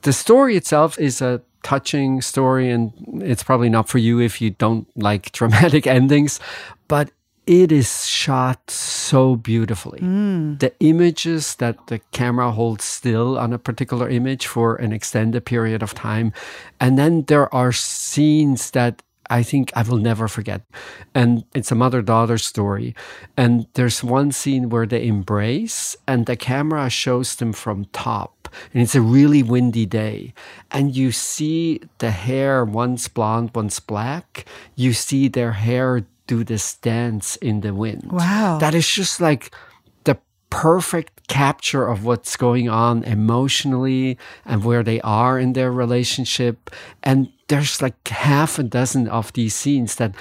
The 0.01 0.15
story 0.15 0.57
itself 0.57 0.99
is 0.99 1.21
a 1.21 1.43
touching 1.63 2.23
story, 2.23 2.71
and 2.71 2.95
it's 3.23 3.43
probably 3.43 3.69
not 3.69 3.87
for 3.87 3.99
you 3.99 4.19
if 4.19 4.41
you 4.41 4.49
don't 4.49 4.89
like 4.97 5.31
dramatic 5.39 5.87
endings, 5.87 6.41
but 6.89 7.11
it 7.47 7.73
is 7.73 8.07
shot 8.07 8.71
so 8.71 9.37
beautifully. 9.37 10.01
Mm. 10.01 10.61
The 10.61 10.73
images 10.81 11.57
that 11.57 11.87
the 11.89 11.99
camera 12.13 12.53
holds 12.53 12.85
still 12.85 13.39
on 13.39 13.53
a 13.53 13.59
particular 13.59 14.09
image 14.09 14.47
for 14.47 14.77
an 14.77 14.93
extended 14.93 15.45
period 15.45 15.83
of 15.83 15.95
time. 15.95 16.33
And 16.79 16.99
then 16.99 17.23
there 17.23 17.53
are 17.55 17.73
scenes 17.73 18.71
that 18.73 19.03
I 19.31 19.43
think 19.43 19.73
I 19.75 19.83
will 19.83 19.97
never 19.97 20.29
forget. 20.29 20.63
And 21.15 21.45
it's 21.55 21.73
a 21.73 21.75
mother 21.75 22.03
daughter 22.03 22.37
story. 22.37 22.95
And 23.37 23.67
there's 23.75 24.05
one 24.05 24.31
scene 24.31 24.69
where 24.69 24.87
they 24.87 25.07
embrace, 25.07 25.97
and 26.07 26.27
the 26.27 26.37
camera 26.37 26.91
shows 26.91 27.37
them 27.37 27.53
from 27.55 27.87
top. 27.93 28.49
And 28.75 28.83
it's 28.83 28.95
a 28.95 29.01
really 29.01 29.43
windy 29.43 29.87
day. 29.87 30.35
And 30.71 30.95
you 30.95 31.13
see 31.13 31.81
the 31.99 32.11
hair, 32.11 32.65
one's 32.65 33.09
blonde, 33.09 33.53
one's 33.55 33.81
black. 33.81 34.45
You 34.77 34.93
see 34.93 35.29
their 35.29 35.53
hair 35.53 36.05
do 36.27 36.45
this 36.45 36.75
dance 36.77 37.37
in 37.37 37.61
the 37.61 37.75
wind. 37.75 38.11
Wow. 38.13 38.59
That 38.59 38.75
is 38.75 38.89
just 38.89 39.21
like 39.21 39.55
the 40.05 40.19
perfect 40.51 41.29
capture 41.29 41.87
of 41.87 42.05
what's 42.05 42.37
going 42.37 42.69
on 42.69 43.05
emotionally 43.05 44.19
and 44.45 44.65
where 44.65 44.83
they 44.83 45.01
are 45.01 45.39
in 45.39 45.53
their 45.53 45.73
relationship. 45.73 46.71
And 47.03 47.33
there's 47.49 47.83
like 47.83 48.09
half 48.09 48.59
a 48.59 48.63
dozen 48.63 49.09
of 49.09 49.33
these 49.33 49.55
scenes 49.55 49.97
that 49.97 50.15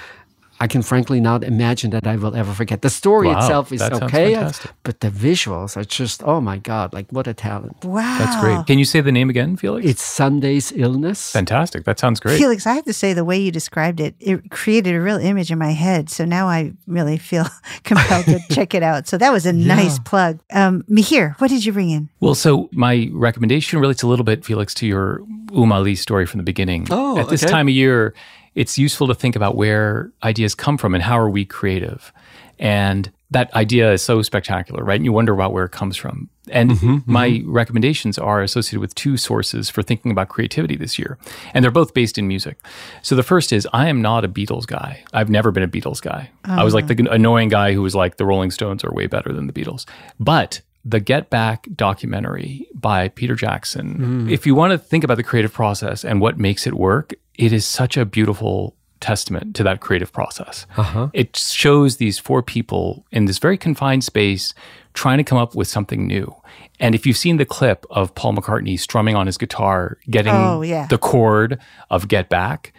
I 0.64 0.68
can 0.68 0.82
frankly 0.82 1.20
not 1.20 1.42
imagine 1.42 1.90
that 1.90 2.06
I 2.06 2.14
will 2.22 2.34
ever 2.36 2.52
forget. 2.54 2.82
The 2.82 2.90
story 3.02 3.26
Wow, 3.28 3.38
itself 3.38 3.72
is 3.72 3.82
okay, 3.82 4.34
fantastic. 4.34 4.70
but 4.86 5.00
the 5.00 5.10
visuals 5.10 5.76
are 5.76 5.82
just 6.00 6.22
oh 6.22 6.40
my 6.40 6.58
god, 6.58 6.92
like 6.94 7.06
what 7.10 7.26
a 7.26 7.34
talent! 7.34 7.76
Wow. 7.84 8.16
That's 8.20 8.36
great. 8.40 8.64
Can 8.68 8.78
you 8.78 8.84
say 8.84 9.00
the 9.00 9.10
name 9.18 9.28
again, 9.28 9.56
Felix? 9.56 9.84
It's 9.84 10.02
Sunday's 10.02 10.70
illness. 10.84 11.32
fantastic. 11.32 11.84
That 11.84 11.98
sounds 11.98 12.20
great. 12.20 12.38
Felix, 12.38 12.64
I 12.66 12.74
have 12.74 12.84
to 12.84 12.92
say, 12.92 13.12
the 13.12 13.24
way 13.24 13.38
you 13.44 13.50
described 13.50 13.98
it, 13.98 14.14
it 14.20 14.50
created 14.50 14.94
a 14.94 15.00
real 15.00 15.18
image 15.18 15.50
in 15.50 15.58
my 15.58 15.72
head. 15.72 16.08
So 16.10 16.24
now 16.24 16.46
I 16.46 16.72
really 16.86 17.18
feel 17.18 17.46
compelled 17.84 18.26
to 18.26 18.38
check 18.54 18.72
it 18.74 18.84
out. 18.84 19.08
So 19.08 19.18
that 19.18 19.32
was 19.32 19.44
a 19.46 19.52
nice 19.52 19.98
plug. 19.98 20.38
Um, 20.52 20.84
Mihir, 20.88 21.34
what 21.40 21.48
did 21.50 21.64
you 21.66 21.72
bring 21.72 21.90
in? 21.90 22.08
Well, 22.20 22.36
so 22.36 22.68
my 22.72 23.10
recommendation 23.12 23.80
relates 23.80 24.02
a 24.02 24.06
little 24.06 24.24
bit, 24.24 24.44
Felix, 24.44 24.74
to 24.74 24.86
your 24.86 25.22
Uma 25.52 25.74
Ali 25.74 25.96
story 25.96 26.26
from 26.26 26.38
the 26.38 26.44
beginning. 26.44 26.86
Oh, 26.90 27.18
At 27.18 27.28
this 27.28 27.42
okay. 27.42 27.50
time 27.50 27.66
of 27.68 27.74
year, 27.74 28.14
it's 28.54 28.78
useful 28.78 29.06
to 29.08 29.14
think 29.14 29.36
about 29.36 29.56
where 29.56 30.10
ideas 30.22 30.54
come 30.54 30.78
from 30.78 30.94
and 30.94 31.02
how 31.02 31.18
are 31.18 31.30
we 31.30 31.44
creative. 31.44 32.12
And 32.58 33.10
that 33.32 33.52
idea 33.54 33.92
is 33.92 34.02
so 34.02 34.20
spectacular, 34.20 34.84
right? 34.84 34.96
And 34.96 35.04
you 35.04 35.12
wonder 35.12 35.32
about 35.32 35.52
where 35.52 35.64
it 35.64 35.72
comes 35.72 35.96
from. 35.96 36.28
And 36.50 36.72
mm-hmm, 36.72 36.90
mm-hmm. 36.90 37.12
my 37.12 37.42
recommendations 37.46 38.18
are 38.18 38.42
associated 38.42 38.80
with 38.80 38.94
two 38.94 39.16
sources 39.16 39.70
for 39.70 39.82
thinking 39.82 40.10
about 40.10 40.28
creativity 40.28 40.76
this 40.76 40.98
year. 40.98 41.16
And 41.54 41.64
they're 41.64 41.70
both 41.70 41.94
based 41.94 42.18
in 42.18 42.28
music. 42.28 42.58
So 43.00 43.16
the 43.16 43.22
first 43.22 43.52
is 43.52 43.66
I 43.72 43.88
am 43.88 44.02
not 44.02 44.24
a 44.24 44.28
Beatles 44.28 44.66
guy. 44.66 45.02
I've 45.12 45.30
never 45.30 45.50
been 45.50 45.62
a 45.62 45.68
Beatles 45.68 46.02
guy. 46.02 46.30
I 46.44 46.62
was 46.62 46.74
like 46.74 46.84
ah. 46.84 46.88
the 46.88 47.10
annoying 47.10 47.48
guy 47.48 47.72
who 47.72 47.80
was 47.80 47.94
like 47.94 48.16
the 48.16 48.26
Rolling 48.26 48.50
Stones 48.50 48.84
are 48.84 48.92
way 48.92 49.06
better 49.06 49.32
than 49.32 49.46
the 49.46 49.52
Beatles. 49.52 49.86
But 50.20 50.60
the 50.84 51.00
Get 51.00 51.30
Back 51.30 51.68
documentary 51.74 52.66
by 52.74 53.08
Peter 53.08 53.34
Jackson, 53.34 54.26
mm. 54.26 54.30
if 54.30 54.46
you 54.46 54.54
want 54.54 54.72
to 54.72 54.78
think 54.78 55.04
about 55.04 55.16
the 55.16 55.22
creative 55.22 55.52
process 55.52 56.04
and 56.04 56.20
what 56.20 56.38
makes 56.38 56.66
it 56.66 56.74
work, 56.74 57.14
it 57.36 57.52
is 57.52 57.66
such 57.66 57.96
a 57.96 58.04
beautiful 58.04 58.76
testament 59.00 59.56
to 59.56 59.62
that 59.64 59.80
creative 59.80 60.12
process. 60.12 60.64
Uh-huh. 60.76 61.08
It 61.12 61.36
shows 61.36 61.96
these 61.96 62.18
four 62.18 62.42
people 62.42 63.04
in 63.10 63.24
this 63.24 63.38
very 63.38 63.58
confined 63.58 64.04
space 64.04 64.54
trying 64.94 65.18
to 65.18 65.24
come 65.24 65.38
up 65.38 65.54
with 65.56 65.66
something 65.66 66.06
new. 66.06 66.32
And 66.78 66.94
if 66.94 67.04
you've 67.06 67.16
seen 67.16 67.36
the 67.36 67.44
clip 67.44 67.84
of 67.90 68.14
Paul 68.14 68.34
McCartney 68.34 68.78
strumming 68.78 69.16
on 69.16 69.26
his 69.26 69.38
guitar, 69.38 69.98
getting 70.10 70.34
Oh, 70.34 70.62
yeah. 70.62 70.86
the 70.86 70.98
chord 70.98 71.58
of 71.90 72.06
Get 72.08 72.28
Back, 72.28 72.72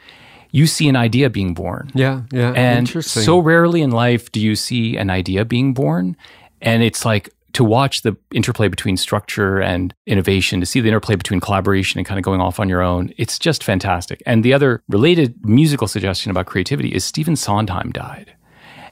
you 0.52 0.68
see 0.68 0.88
an 0.88 0.96
idea 0.96 1.30
being 1.30 1.54
born. 1.54 1.90
yeah, 1.96 2.22
yeah, 2.32 2.52
And 2.56 2.88
so 3.04 3.40
rarely 3.40 3.82
in 3.82 3.90
life 3.92 4.32
do 4.32 4.40
you 4.40 4.56
see 4.56 4.96
an 4.98 5.10
idea 5.10 5.44
being 5.46 5.74
born. 5.74 6.16
And 6.62 6.84
it's 6.84 7.04
like 7.04 7.30
to 7.54 7.64
watch 7.64 8.02
the 8.02 8.18
interplay 8.34 8.68
between 8.68 8.98
structure 8.98 9.62
and 9.62 9.94
innovation, 10.06 10.60
to 10.60 10.66
see 10.66 10.82
the 10.82 10.88
interplay 10.88 11.16
between 11.16 11.40
collaboration 11.40 12.00
and 12.00 12.08
kind 12.08 12.18
of 12.18 12.24
going 12.24 12.42
off 12.42 12.60
on 12.60 12.68
your 12.68 12.82
own. 12.82 13.14
It's 13.18 13.40
just 13.40 13.64
fantastic. 13.64 14.22
And 14.26 14.44
the 14.44 14.54
other 14.54 14.82
related 14.90 15.36
musical 15.46 15.88
suggestion 15.88 16.32
about 16.32 16.48
creativity 16.48 16.90
is 16.90 17.06
Stephen 17.06 17.36
Sondheim 17.36 17.92
died. 17.92 18.34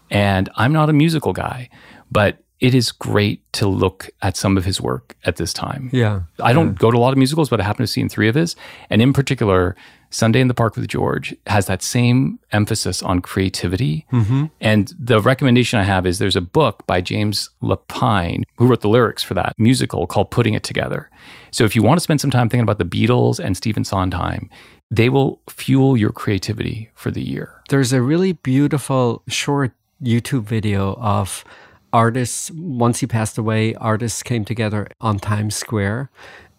And 0.10 0.50
I'm 0.56 0.74
not 0.74 0.90
a 0.90 0.94
musical 0.94 1.34
guy, 1.34 1.70
but 2.12 2.44
it 2.60 2.76
is 2.76 2.92
great 2.92 3.42
to 3.54 3.68
look 3.68 4.10
at 4.22 4.38
some 4.38 4.56
of 4.56 4.66
his 4.66 4.80
work 4.80 5.16
at 5.26 5.38
this 5.38 5.52
time. 5.52 5.90
yeah, 5.92 6.22
I 6.40 6.54
don't 6.54 6.78
go 6.78 6.92
to 6.92 6.98
a 6.98 7.00
lot 7.00 7.12
of 7.12 7.18
musicals, 7.18 7.50
but 7.50 7.60
I 7.60 7.64
happen 7.64 7.78
to 7.78 7.84
have 7.84 7.90
seen 7.90 8.08
three 8.08 8.28
of 8.28 8.36
his. 8.36 8.56
And 8.92 9.02
in 9.02 9.14
particular, 9.14 9.76
Sunday 10.12 10.42
in 10.42 10.48
the 10.48 10.54
Park 10.54 10.76
with 10.76 10.88
George 10.88 11.36
has 11.48 11.66
that 11.66 11.82
same 11.82 12.38
emphasis 12.52 13.02
on 13.02 13.22
creativity. 13.22 14.06
Mm-hmm. 14.12 14.46
And 14.60 14.94
the 15.00 15.22
recommendation 15.22 15.80
I 15.80 15.84
have 15.84 16.06
is 16.06 16.20
there's 16.20 16.36
a 16.36 16.42
book 16.42 16.86
by 16.86 17.02
James 17.02 17.50
Lapine, 17.64 18.44
who 18.58 18.68
wrote 18.68 18.82
the 18.82 18.90
lyrics 18.90 19.24
for 19.24 19.34
that 19.34 19.56
musical 19.58 20.06
called 20.06 20.30
Putting 20.30 20.54
It 20.54 20.64
Together. 20.64 21.10
So 21.52 21.64
if 21.64 21.76
you 21.76 21.82
want 21.82 21.98
to 21.98 22.04
spend 22.04 22.22
some 22.22 22.30
time 22.30 22.50
thinking 22.50 22.64
about 22.64 22.78
the 22.78 22.86
Beatles 22.86 23.40
and 23.44 23.58
Stephen 23.58 23.84
Sondheim, 23.84 24.50
they 24.92 25.08
will 25.10 25.42
fuel 25.50 25.96
your 25.96 26.12
creativity 26.12 26.90
for 26.94 27.10
the 27.10 27.22
year. 27.22 27.62
There's 27.70 27.94
a 27.94 28.02
really 28.02 28.34
beautiful 28.34 29.24
short 29.30 29.72
YouTube 30.04 30.44
video 30.44 30.96
of 30.96 31.46
artists. 31.94 32.52
Once 32.52 33.00
he 33.00 33.08
passed 33.08 33.38
away, 33.38 33.74
artists 33.76 34.24
came 34.24 34.44
together 34.44 34.88
on 35.00 35.20
Times 35.20 35.56
Square 35.56 36.10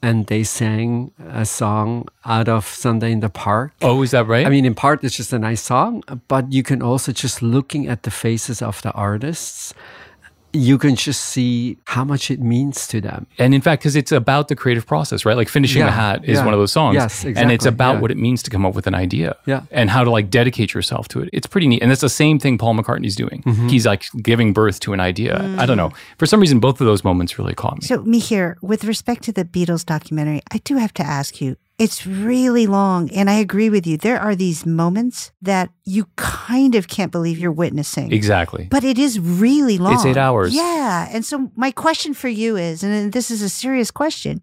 and 0.03 0.27
they 0.27 0.43
sang 0.43 1.13
a 1.31 1.47
song 1.47 2.09
out 2.25 2.49
of 2.49 2.67
Sunday 2.67 3.13
in 3.13 3.21
the 3.21 3.31
Park. 3.31 3.73
Oh, 3.81 4.03
is 4.03 4.11
that 4.11 4.27
right? 4.27 4.45
I 4.45 4.51
mean, 4.51 4.65
in 4.65 4.75
part, 4.75 5.05
it's 5.05 5.17
just 5.17 5.33
a 5.33 5.39
nice 5.39 5.63
song, 5.63 6.03
but 6.27 6.53
you 6.53 6.63
can 6.63 6.83
also 6.83 7.13
just 7.13 7.41
looking 7.41 7.87
at 7.87 8.03
the 8.03 8.11
faces 8.11 8.61
of 8.61 8.83
the 8.83 8.91
artists, 8.93 9.73
you 10.53 10.79
can 10.79 10.97
just 10.97 11.23
see 11.27 11.79
how 11.87 12.05
much 12.05 12.31
it 12.31 12.41
means 12.41 12.87
to 12.89 13.01
them. 13.01 13.27
And 13.39 13.55
in 13.55 13.61
fact, 13.61 13.83
because 13.83 13.97
it's 13.97 14.13
about 14.13 14.49
the 14.49 14.57
creative 14.57 14.87
process, 14.87 15.25
right? 15.25 15.37
Like 15.37 15.49
finishing 15.49 15.81
Yeah, 15.81 15.87
the 15.87 15.93
hat 15.93 16.25
is 16.25 16.39
yeah. 16.39 16.45
one 16.45 16.55
of 16.55 16.61
those 16.61 16.73
songs. 16.73 16.95
Yes, 16.95 17.25
And 17.25 17.51
it's 17.51 17.67
about 17.67 17.95
yeah. 17.95 18.01
what 18.01 18.11
it 18.11 18.17
means 18.19 18.43
to 18.45 18.51
come 18.51 18.67
up 18.67 18.75
with 18.75 18.87
an 18.87 18.95
idea. 18.95 19.37
Yeah. 19.47 19.63
And 19.71 19.91
how 19.91 20.05
to 20.05 20.11
like 20.11 20.31
dedicate 20.31 20.75
yourself 20.75 21.09
to 21.09 21.21
it. 21.21 21.31
It's 21.33 21.47
pretty 21.47 21.67
neat. 21.67 21.83
And 21.83 21.91
that's 21.91 22.01
the 22.01 22.09
same 22.09 22.39
thing 22.39 22.59
Paul 22.59 22.75
McCartney's 22.75 23.17
doing. 23.17 23.43
Mm-hmm. 23.43 23.69
He's 23.69 23.87
like 23.87 24.05
giving 24.23 24.53
birth 24.53 24.81
to 24.81 24.93
an 24.93 25.01
idea. 25.01 25.39
I 25.59 25.67
don't 25.67 25.77
know. 25.77 25.93
For 26.19 26.27
some 26.27 26.41
reason, 26.41 26.61
both 26.61 26.81
of 26.81 26.87
those 26.87 27.05
moments 27.05 27.39
really 27.39 27.55
caught 27.55 27.81
me. 27.81 27.87
So, 27.87 27.99
Mihir, 27.99 28.57
with 28.63 28.85
respect 28.85 29.23
to 29.25 29.33
the 29.33 29.45
Beatles 29.45 29.85
documentary, 29.85 30.43
I 30.51 30.59
do 30.59 30.77
have 30.77 30.93
to 30.95 31.03
ask 31.03 31.41
you. 31.41 31.57
It's 31.83 32.07
really 32.07 32.67
long, 32.67 33.11
and 33.13 33.29
I 33.29 33.35
agree 33.35 33.69
with 33.71 33.87
you. 33.87 33.97
There 33.97 34.19
are 34.21 34.35
these 34.37 34.65
moments 34.65 35.33
that 35.43 35.71
you 35.85 36.07
kind 36.17 36.75
of 36.75 36.87
can't 36.89 37.11
believe 37.13 37.39
you're 37.39 37.51
witnessing. 37.53 38.13
exactly. 38.13 38.69
But 38.71 38.85
it 38.85 38.99
is 38.99 39.19
really 39.19 39.79
long. 39.79 39.95
It's 39.95 40.05
eight 40.07 40.17
hours. 40.17 40.55
Yeah. 40.55 41.09
And 41.11 41.25
so 41.25 41.51
my 41.57 41.71
question 41.73 42.15
for 42.15 42.29
you 42.29 42.57
is, 42.57 42.83
and 42.83 43.13
this 43.13 43.31
is 43.31 43.43
a 43.43 43.49
serious 43.49 43.91
question, 43.91 44.41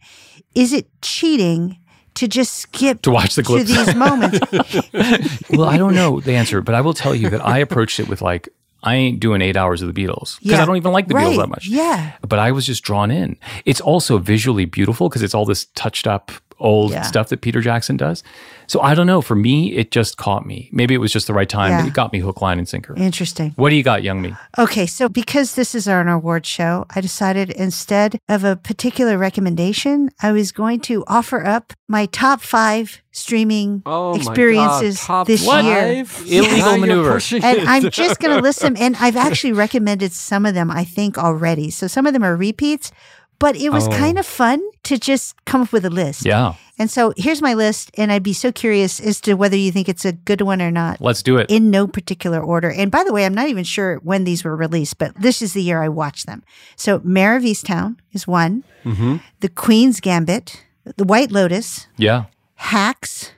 is 0.55 0.73
it 0.73 0.87
cheating 1.01 1.77
to 2.15 2.27
just 2.27 2.53
skip 2.55 3.01
To 3.03 3.11
watch 3.11 3.35
the 3.35 3.43
to 3.43 3.47
clips. 3.47 3.69
these 3.69 3.95
moments? 3.95 4.39
well, 5.51 5.69
I 5.69 5.77
don't 5.77 5.95
know 5.95 6.19
the 6.19 6.33
answer, 6.35 6.61
but 6.61 6.75
I 6.75 6.81
will 6.81 6.93
tell 6.93 7.15
you 7.15 7.29
that 7.29 7.45
I 7.45 7.59
approached 7.59 7.99
it 7.99 8.07
with 8.09 8.21
like, 8.21 8.49
I 8.83 8.95
ain't 8.95 9.19
doing 9.19 9.41
eight 9.41 9.55
hours 9.57 9.81
of 9.81 9.93
the 9.93 10.03
Beatles 10.05 10.39
because 10.39 10.57
Yeah. 10.57 10.63
I 10.63 10.65
don't 10.65 10.77
even 10.77 10.91
like 10.91 11.07
the 11.07 11.13
right. 11.13 11.27
Beatles 11.27 11.37
that 11.37 11.49
much. 11.49 11.67
Yeah. 11.67 12.13
but 12.27 12.39
I 12.39 12.51
was 12.51 12.65
just 12.65 12.83
drawn 12.83 13.11
in. 13.11 13.37
It's 13.65 13.81
also 13.81 14.17
visually 14.17 14.65
beautiful 14.65 15.07
because 15.09 15.21
it's 15.21 15.35
all 15.35 15.45
this 15.45 15.65
touched 15.75 16.07
up 16.07 16.31
old 16.59 16.91
Yeah. 16.91 17.01
stuff 17.03 17.29
that 17.29 17.41
Peter 17.41 17.61
Jackson 17.61 17.97
does. 17.97 18.23
So 18.67 18.81
I 18.81 18.93
don't 18.93 19.07
know. 19.07 19.21
For 19.21 19.35
me, 19.35 19.73
it 19.75 19.89
just 19.91 20.17
caught 20.17 20.45
me. 20.45 20.69
Maybe 20.71 20.93
it 20.93 20.99
was 20.99 21.11
just 21.11 21.25
the 21.27 21.33
right 21.33 21.49
time, 21.49 21.71
Yeah. 21.71 21.81
but 21.81 21.87
it 21.87 21.93
got 21.93 22.13
me 22.13 22.19
hook, 22.19 22.41
line, 22.41 22.59
and 22.59 22.67
sinker. 22.69 22.93
Interesting. 22.95 23.53
What 23.55 23.69
do 23.71 23.75
you 23.75 23.81
got, 23.83 24.01
Youngme? 24.01 24.37
Okay, 24.59 24.85
so 24.85 25.09
because 25.09 25.55
this 25.55 25.73
is 25.73 25.87
our 25.87 26.07
award 26.07 26.45
show, 26.45 26.85
I 26.95 27.01
decided 27.01 27.49
instead 27.49 28.19
of 28.29 28.43
a 28.43 28.55
particular 28.55 29.17
recommendation, 29.17 30.09
I 30.21 30.31
was 30.31 30.51
going 30.51 30.81
to 30.81 31.03
offer 31.07 31.45
up 31.45 31.73
my 31.87 32.05
top 32.05 32.41
five 32.41 33.01
streaming 33.11 33.81
Oh 33.87 34.15
experiences 34.15 35.05
this 35.25 35.45
What? 35.45 35.63
year. 35.65 36.05
Illegal 36.27 36.57
Now 36.59 36.77
maneuver. 36.77 37.19
And. 37.43 37.67
I'm 37.67 37.89
just 37.89 38.19
going 38.19 38.35
to 38.35 38.41
list 38.41 38.59
them. 38.61 38.75
And 38.77 38.95
I've 38.97 39.15
actually 39.17 39.53
recommended 39.53 40.11
some 40.13 40.45
of 40.45 40.53
them, 40.53 40.69
I 40.69 40.83
think, 40.83 41.17
already. 41.17 41.69
So 41.71 41.87
some 41.87 42.05
of 42.05 42.13
them 42.13 42.23
are 42.23 42.35
repeats, 42.35 42.91
but 43.39 43.55
it 43.55 43.69
was 43.71 43.87
Oh. 43.87 43.91
kind 43.91 44.19
of 44.19 44.25
fun 44.25 44.61
to 44.83 44.97
just 44.97 45.35
come 45.45 45.61
up 45.61 45.71
with 45.71 45.85
a 45.85 45.89
list. 45.89 46.25
Yeah, 46.25 46.53
And 46.77 46.89
so 46.91 47.13
here's 47.17 47.41
my 47.41 47.53
list. 47.53 47.91
And 47.97 48.11
I'd 48.11 48.23
be 48.23 48.33
so 48.33 48.51
curious 48.51 48.99
as 48.99 49.19
to 49.21 49.33
whether 49.33 49.55
you 49.57 49.71
think 49.71 49.89
it's 49.89 50.05
a 50.05 50.11
good 50.13 50.41
one 50.41 50.61
or 50.61 50.71
not 50.71 50.99
let's 51.01 51.21
do 51.23 51.37
it. 51.37 51.49
in 51.49 51.69
no 51.69 51.87
particular 51.87 52.39
order. 52.41 52.69
And 52.71 52.89
by 52.91 53.03
the 53.03 53.11
way, 53.13 53.25
I'm 53.25 53.33
not 53.33 53.47
even 53.49 53.63
sure 53.65 53.97
when 54.03 54.23
these 54.23 54.43
were 54.43 54.55
released, 54.55 54.97
but 54.97 55.13
this 55.19 55.41
is 55.41 55.53
the 55.53 55.61
year 55.63 55.81
I 55.83 55.89
watched 55.89 56.25
them. 56.25 56.43
So 56.75 57.01
Mare 57.03 57.35
of 57.37 57.43
Easttown 57.43 57.97
is 58.13 58.25
one, 58.27 58.63
mm-hmm. 58.85 59.17
The 59.41 59.49
Queen's 59.49 59.99
Gambit, 59.99 60.63
The 60.97 61.03
White 61.05 61.31
Lotus, 61.31 61.87
yeah. 61.97 62.25
Hacks, 62.55 63.31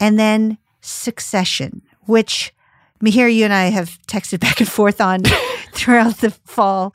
and 0.00 0.18
then 0.18 0.58
Succession, 0.80 1.82
which 2.06 2.52
Mihir, 3.02 3.32
you 3.34 3.44
and 3.44 3.52
I 3.52 3.66
have 3.70 3.98
texted 4.06 4.40
back 4.46 4.60
and 4.60 4.68
forth 4.68 5.00
on 5.00 5.22
throughout 5.72 6.18
the 6.18 6.30
fall. 6.30 6.94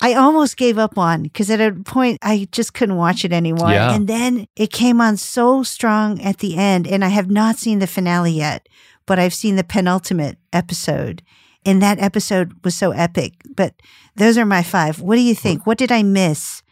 I 0.00 0.14
almost 0.14 0.56
gave 0.56 0.78
up 0.78 0.96
on 0.96 1.22
because 1.24 1.50
at 1.50 1.60
a 1.60 1.72
point 1.72 2.18
I 2.22 2.46
just 2.52 2.72
couldn't 2.74 2.96
watch 2.96 3.24
it 3.24 3.32
anymore. 3.32 3.70
Yeah. 3.70 3.92
And 3.94 4.06
then 4.06 4.46
it 4.56 4.70
came 4.72 5.00
on 5.00 5.16
so 5.16 5.62
strong 5.62 6.20
at 6.20 6.38
the 6.38 6.56
end, 6.56 6.86
and 6.86 7.04
I 7.04 7.08
have 7.08 7.30
not 7.30 7.56
seen 7.56 7.80
the 7.80 7.86
finale 7.86 8.32
yet, 8.32 8.68
but 9.06 9.18
I've 9.18 9.34
seen 9.34 9.56
the 9.56 9.64
penultimate 9.64 10.38
episode. 10.52 11.22
And 11.66 11.82
that 11.82 11.98
episode 11.98 12.52
was 12.64 12.74
so 12.76 12.92
epic. 12.92 13.34
But 13.54 13.74
those 14.14 14.38
are 14.38 14.46
my 14.46 14.62
five. 14.62 15.00
What 15.00 15.16
do 15.16 15.22
you 15.22 15.34
think? 15.34 15.66
What 15.66 15.78
did 15.78 15.90
I 15.90 16.02
miss? 16.04 16.62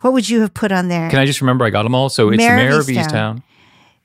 What 0.00 0.14
would 0.14 0.28
you 0.30 0.40
have 0.40 0.54
put 0.54 0.72
on 0.72 0.88
there? 0.88 1.10
Can 1.10 1.18
I 1.18 1.26
just 1.26 1.42
remember 1.42 1.64
I 1.66 1.70
got 1.70 1.82
them 1.82 1.94
all? 1.94 2.08
So 2.08 2.30
it's 2.30 2.38
Mare 2.38 2.54
of 2.54 2.56
Mare 2.56 2.80
of 2.80 2.86
Easttown. 2.86 3.10
Easttown. 3.12 3.42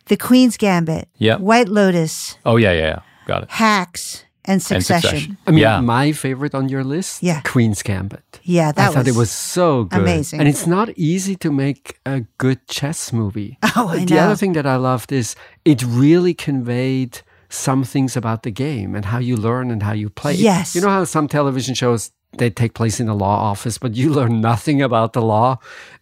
the 0.08 0.18
Queen's 0.18 0.58
Gambit, 0.58 1.08
Yeah. 1.18 1.38
White 1.38 1.70
Lotus, 1.70 2.38
Oh, 2.46 2.58
yeah, 2.58 2.74
yeah, 2.74 2.80
yeah. 2.88 3.00
Got 3.26 3.44
it. 3.44 3.52
Hacks, 3.52 4.25
and 4.48 4.62
Succession. 4.62 4.96
And 4.96 5.04
Succession. 5.04 5.38
I 5.48 5.52
mean, 5.52 5.60
yeah. 5.60 5.82
my 5.82 6.12
favorite 6.12 6.54
on 6.56 6.70
your 6.70 6.84
list, 6.84 7.22
Yeah. 7.24 7.42
Queen's 7.42 7.82
Gambit. 7.84 8.40
Yeah, 8.44 8.72
that 8.72 8.90
I 8.90 8.94
thought 8.94 9.08
it 9.08 9.16
was 9.16 9.32
so 9.32 9.86
good. 9.86 10.02
amazing. 10.02 10.40
And 10.40 10.48
it's 10.50 10.68
not 10.68 10.90
easy 10.98 11.36
to 11.38 11.52
make 11.52 12.00
a 12.06 12.22
good 12.38 12.68
chess 12.68 13.12
movie. 13.14 13.58
Oh, 13.78 13.90
I 13.90 14.06
the 14.06 14.16
know. 14.16 14.22
other 14.22 14.36
thing 14.38 14.54
that 14.54 14.66
I 14.66 14.78
loved 14.78 15.12
is 15.12 15.36
it 15.66 15.84
really 15.84 16.34
conveyed 16.34 17.20
some 17.50 17.84
things 17.84 18.16
about 18.16 18.44
the 18.44 18.52
game 18.52 18.96
and 18.96 19.06
how 19.06 19.18
you 19.20 19.36
learn 19.36 19.70
and 19.70 19.84
how 19.84 19.92
you 19.92 20.10
play. 20.10 20.34
Yes. 20.34 20.76
You 20.76 20.82
know 20.82 20.90
how 20.90 21.04
some 21.04 21.28
television 21.28 21.76
shows 21.76 22.12
they 22.38 22.50
take 22.50 22.74
place 22.74 23.00
in 23.02 23.10
a 23.10 23.16
law 23.16 23.38
office, 23.52 23.78
but 23.78 23.96
you 23.96 24.14
learn 24.20 24.40
nothing 24.42 24.82
about 24.82 25.12
the 25.14 25.22
law. 25.22 25.58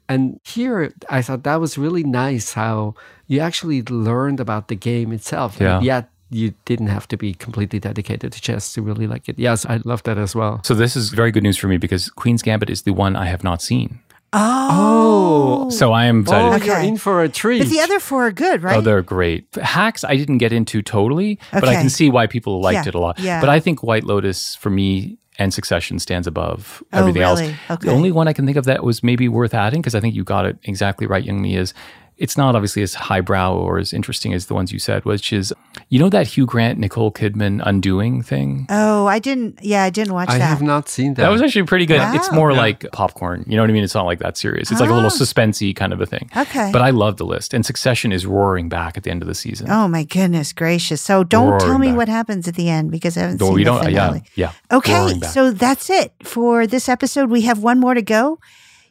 And 0.09 0.39
here, 0.43 0.93
I 1.09 1.21
thought 1.21 1.43
that 1.43 1.59
was 1.59 1.77
really 1.77 2.03
nice 2.03 2.53
how 2.53 2.93
you 3.27 3.39
actually 3.39 3.81
learned 3.83 4.39
about 4.39 4.67
the 4.67 4.75
game 4.75 5.11
itself. 5.11 5.57
Yeah. 5.59 5.77
And 5.77 5.85
yet 5.85 6.09
you 6.33 6.53
didn't 6.65 6.87
have 6.87 7.07
to 7.09 7.17
be 7.17 7.33
completely 7.33 7.79
dedicated 7.79 8.31
to 8.33 8.41
chess 8.41 8.73
to 8.73 8.81
really 8.81 9.07
like 9.07 9.29
it. 9.29 9.37
Yes, 9.37 9.65
I 9.65 9.79
love 9.85 10.03
that 10.03 10.17
as 10.17 10.35
well. 10.35 10.61
So 10.63 10.73
this 10.73 10.95
is 10.95 11.09
very 11.09 11.31
good 11.31 11.43
news 11.43 11.57
for 11.57 11.67
me 11.67 11.77
because 11.77 12.09
Queen's 12.09 12.41
Gambit 12.41 12.69
is 12.69 12.81
the 12.81 12.91
one 12.91 13.15
I 13.15 13.25
have 13.25 13.43
not 13.43 13.61
seen. 13.61 13.99
Oh. 14.35 15.69
So 15.69 15.91
I 15.93 16.05
am 16.05 16.21
excited. 16.21 16.47
Oh, 16.51 16.55
Okay. 16.55 16.65
you're 16.65 16.79
in 16.79 16.97
for 16.97 17.23
a 17.23 17.29
treat. 17.29 17.59
But 17.59 17.69
the 17.69 17.79
other 17.81 17.99
four 17.99 18.27
are 18.27 18.31
good, 18.31 18.63
right? 18.63 18.77
Oh, 18.77 18.81
they're 18.81 19.01
great. 19.01 19.47
Hacks, 19.55 20.03
I 20.03 20.15
didn't 20.15 20.39
get 20.39 20.51
into 20.51 20.81
totally, 20.81 21.39
but 21.51 21.67
I 21.67 21.75
can 21.75 21.89
see 21.89 22.09
why 22.09 22.27
people 22.27 22.61
liked 22.61 22.85
Yeah, 22.85 22.89
it 22.89 22.95
a 22.95 22.99
lot. 22.99 23.19
yeah. 23.19 23.39
But 23.39 23.49
I 23.49 23.59
think 23.59 23.83
White 23.83 24.03
Lotus 24.03 24.55
for 24.55 24.69
me 24.69 25.17
and 25.39 25.53
Succession 25.53 25.97
stands 25.99 26.27
above 26.27 26.83
Oh, 26.93 26.99
everything 26.99 27.21
really? 27.21 27.45
else. 27.47 27.55
Okay. 27.71 27.87
The 27.87 27.91
only 27.93 28.11
one 28.11 28.27
I 28.27 28.33
can 28.33 28.45
think 28.45 28.57
of 28.57 28.65
that 28.65 28.83
was 28.83 29.01
maybe 29.03 29.27
worth 29.27 29.53
adding 29.53 29.81
because 29.81 29.95
I 29.95 29.99
think 29.99 30.13
you 30.15 30.23
got 30.23 30.45
it 30.45 30.57
exactly 30.63 31.07
right, 31.07 31.23
Youngme, 31.25 31.57
is 31.57 31.73
it's 32.17 32.37
not 32.37 32.55
obviously 32.55 32.81
as 32.83 32.93
highbrow 32.93 33.55
or 33.55 33.79
as 33.79 33.93
interesting 33.93 34.33
as 34.33 34.45
the 34.47 34.53
ones 34.53 34.71
you 34.71 34.79
said, 34.79 35.03
which 35.05 35.33
is 35.33 35.53
you 35.89 35.99
know 35.99 36.09
that 36.09 36.27
Hugh 36.27 36.45
Grant, 36.45 36.79
Nicole 36.79 37.11
Kidman 37.11 37.61
undoing 37.65 38.21
thing? 38.21 38.65
oh, 38.69 39.07
I 39.07 39.19
didn't. 39.19 39.59
Yeah, 39.61 39.83
I 39.83 39.89
didn't 39.89 40.13
watch 40.13 40.29
I 40.29 40.37
that. 40.37 40.43
I 40.43 40.47
have 40.47 40.61
not 40.61 40.89
seen 40.89 41.15
that. 41.15 41.23
That 41.23 41.29
was 41.29 41.41
actually 41.41 41.63
pretty 41.63 41.85
good. 41.85 42.01
It's 42.15 42.29
Wow. 42.31 42.35
more 42.37 42.53
like 42.53 42.85
popcorn. 42.91 43.43
You 43.47 43.55
know 43.55 43.63
what 43.63 43.69
I 43.69 43.73
mean? 43.73 43.83
It's 43.83 43.95
not 43.95 44.05
like 44.05 44.19
that 44.19 44.37
serious. 44.37 44.71
It's 44.71 44.79
like 44.79 44.89
a 44.89 44.93
little 44.93 45.09
Ah. 45.09 45.13
suspensey 45.13 45.75
kind 45.75 45.93
of 45.93 46.01
a 46.01 46.05
thing. 46.05 46.29
Okay. 46.35 46.69
But 46.71 46.81
I 46.81 46.91
love 46.91 47.17
the 47.17 47.25
list. 47.25 47.53
And 47.53 47.65
Succession 47.65 48.11
is 48.11 48.25
roaring 48.25 48.69
back 48.69 48.97
at 48.97 49.03
the 49.03 49.11
end 49.11 49.21
of 49.21 49.27
the 49.27 49.35
season. 49.35 49.67
Oh 49.69 49.87
my 49.87 50.03
goodness 50.03 50.53
gracious! 50.53 51.01
So 51.01 51.23
don't 51.23 51.59
tell 51.59 51.77
me 51.79 51.87
back. 51.89 51.97
what 51.97 52.07
happens 52.09 52.47
at 52.47 52.55
the 52.55 52.69
end 52.69 52.91
because 52.91 53.17
I 53.17 53.21
haven't 53.21 53.39
No, 53.39 53.47
seen 53.47 53.55
we 53.55 53.63
the 53.63 53.71
don't. 53.71 53.83
Yeah, 53.91 54.07
finale. 54.09 54.23
yeah. 54.35 54.51
Okay, 54.71 55.19
so 55.31 55.51
that's 55.51 55.89
it 55.89 56.13
for 56.23 56.65
this 56.67 56.87
episode. 56.89 57.29
We 57.29 57.41
have 57.41 57.59
one 57.59 57.79
more 57.79 57.93
to 57.93 58.01
go. 58.01 58.39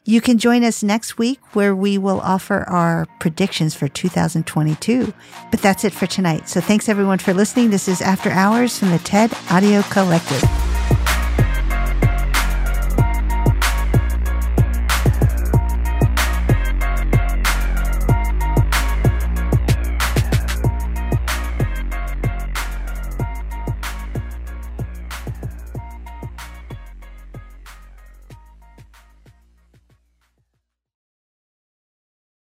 You 0.05 0.19
can 0.19 0.37
join 0.37 0.65
us 0.65 0.83
next 0.83 1.17
week 1.17 1.39
where 1.55 1.73
we 1.73 1.97
will 1.97 2.19
offer 2.19 2.63
our 2.67 3.07
predictions 3.21 3.73
for 3.73 3.87
2022. 3.87 5.13
But 5.49 5.61
that's 5.61 5.85
it 5.85 5.93
for 5.93 6.07
tonight. 6.07 6.49
So 6.49 6.59
thanks 6.59 6.89
everyone 6.89 7.19
for 7.19 7.33
listening. 7.33 7.69
This 7.69 7.87
is 7.87 8.01
After 8.01 8.29
Hours 8.29 8.77
from 8.77 8.89
the 8.89 8.99
TED 8.99 9.31
Audio 9.49 9.81
Collective. 9.83 10.43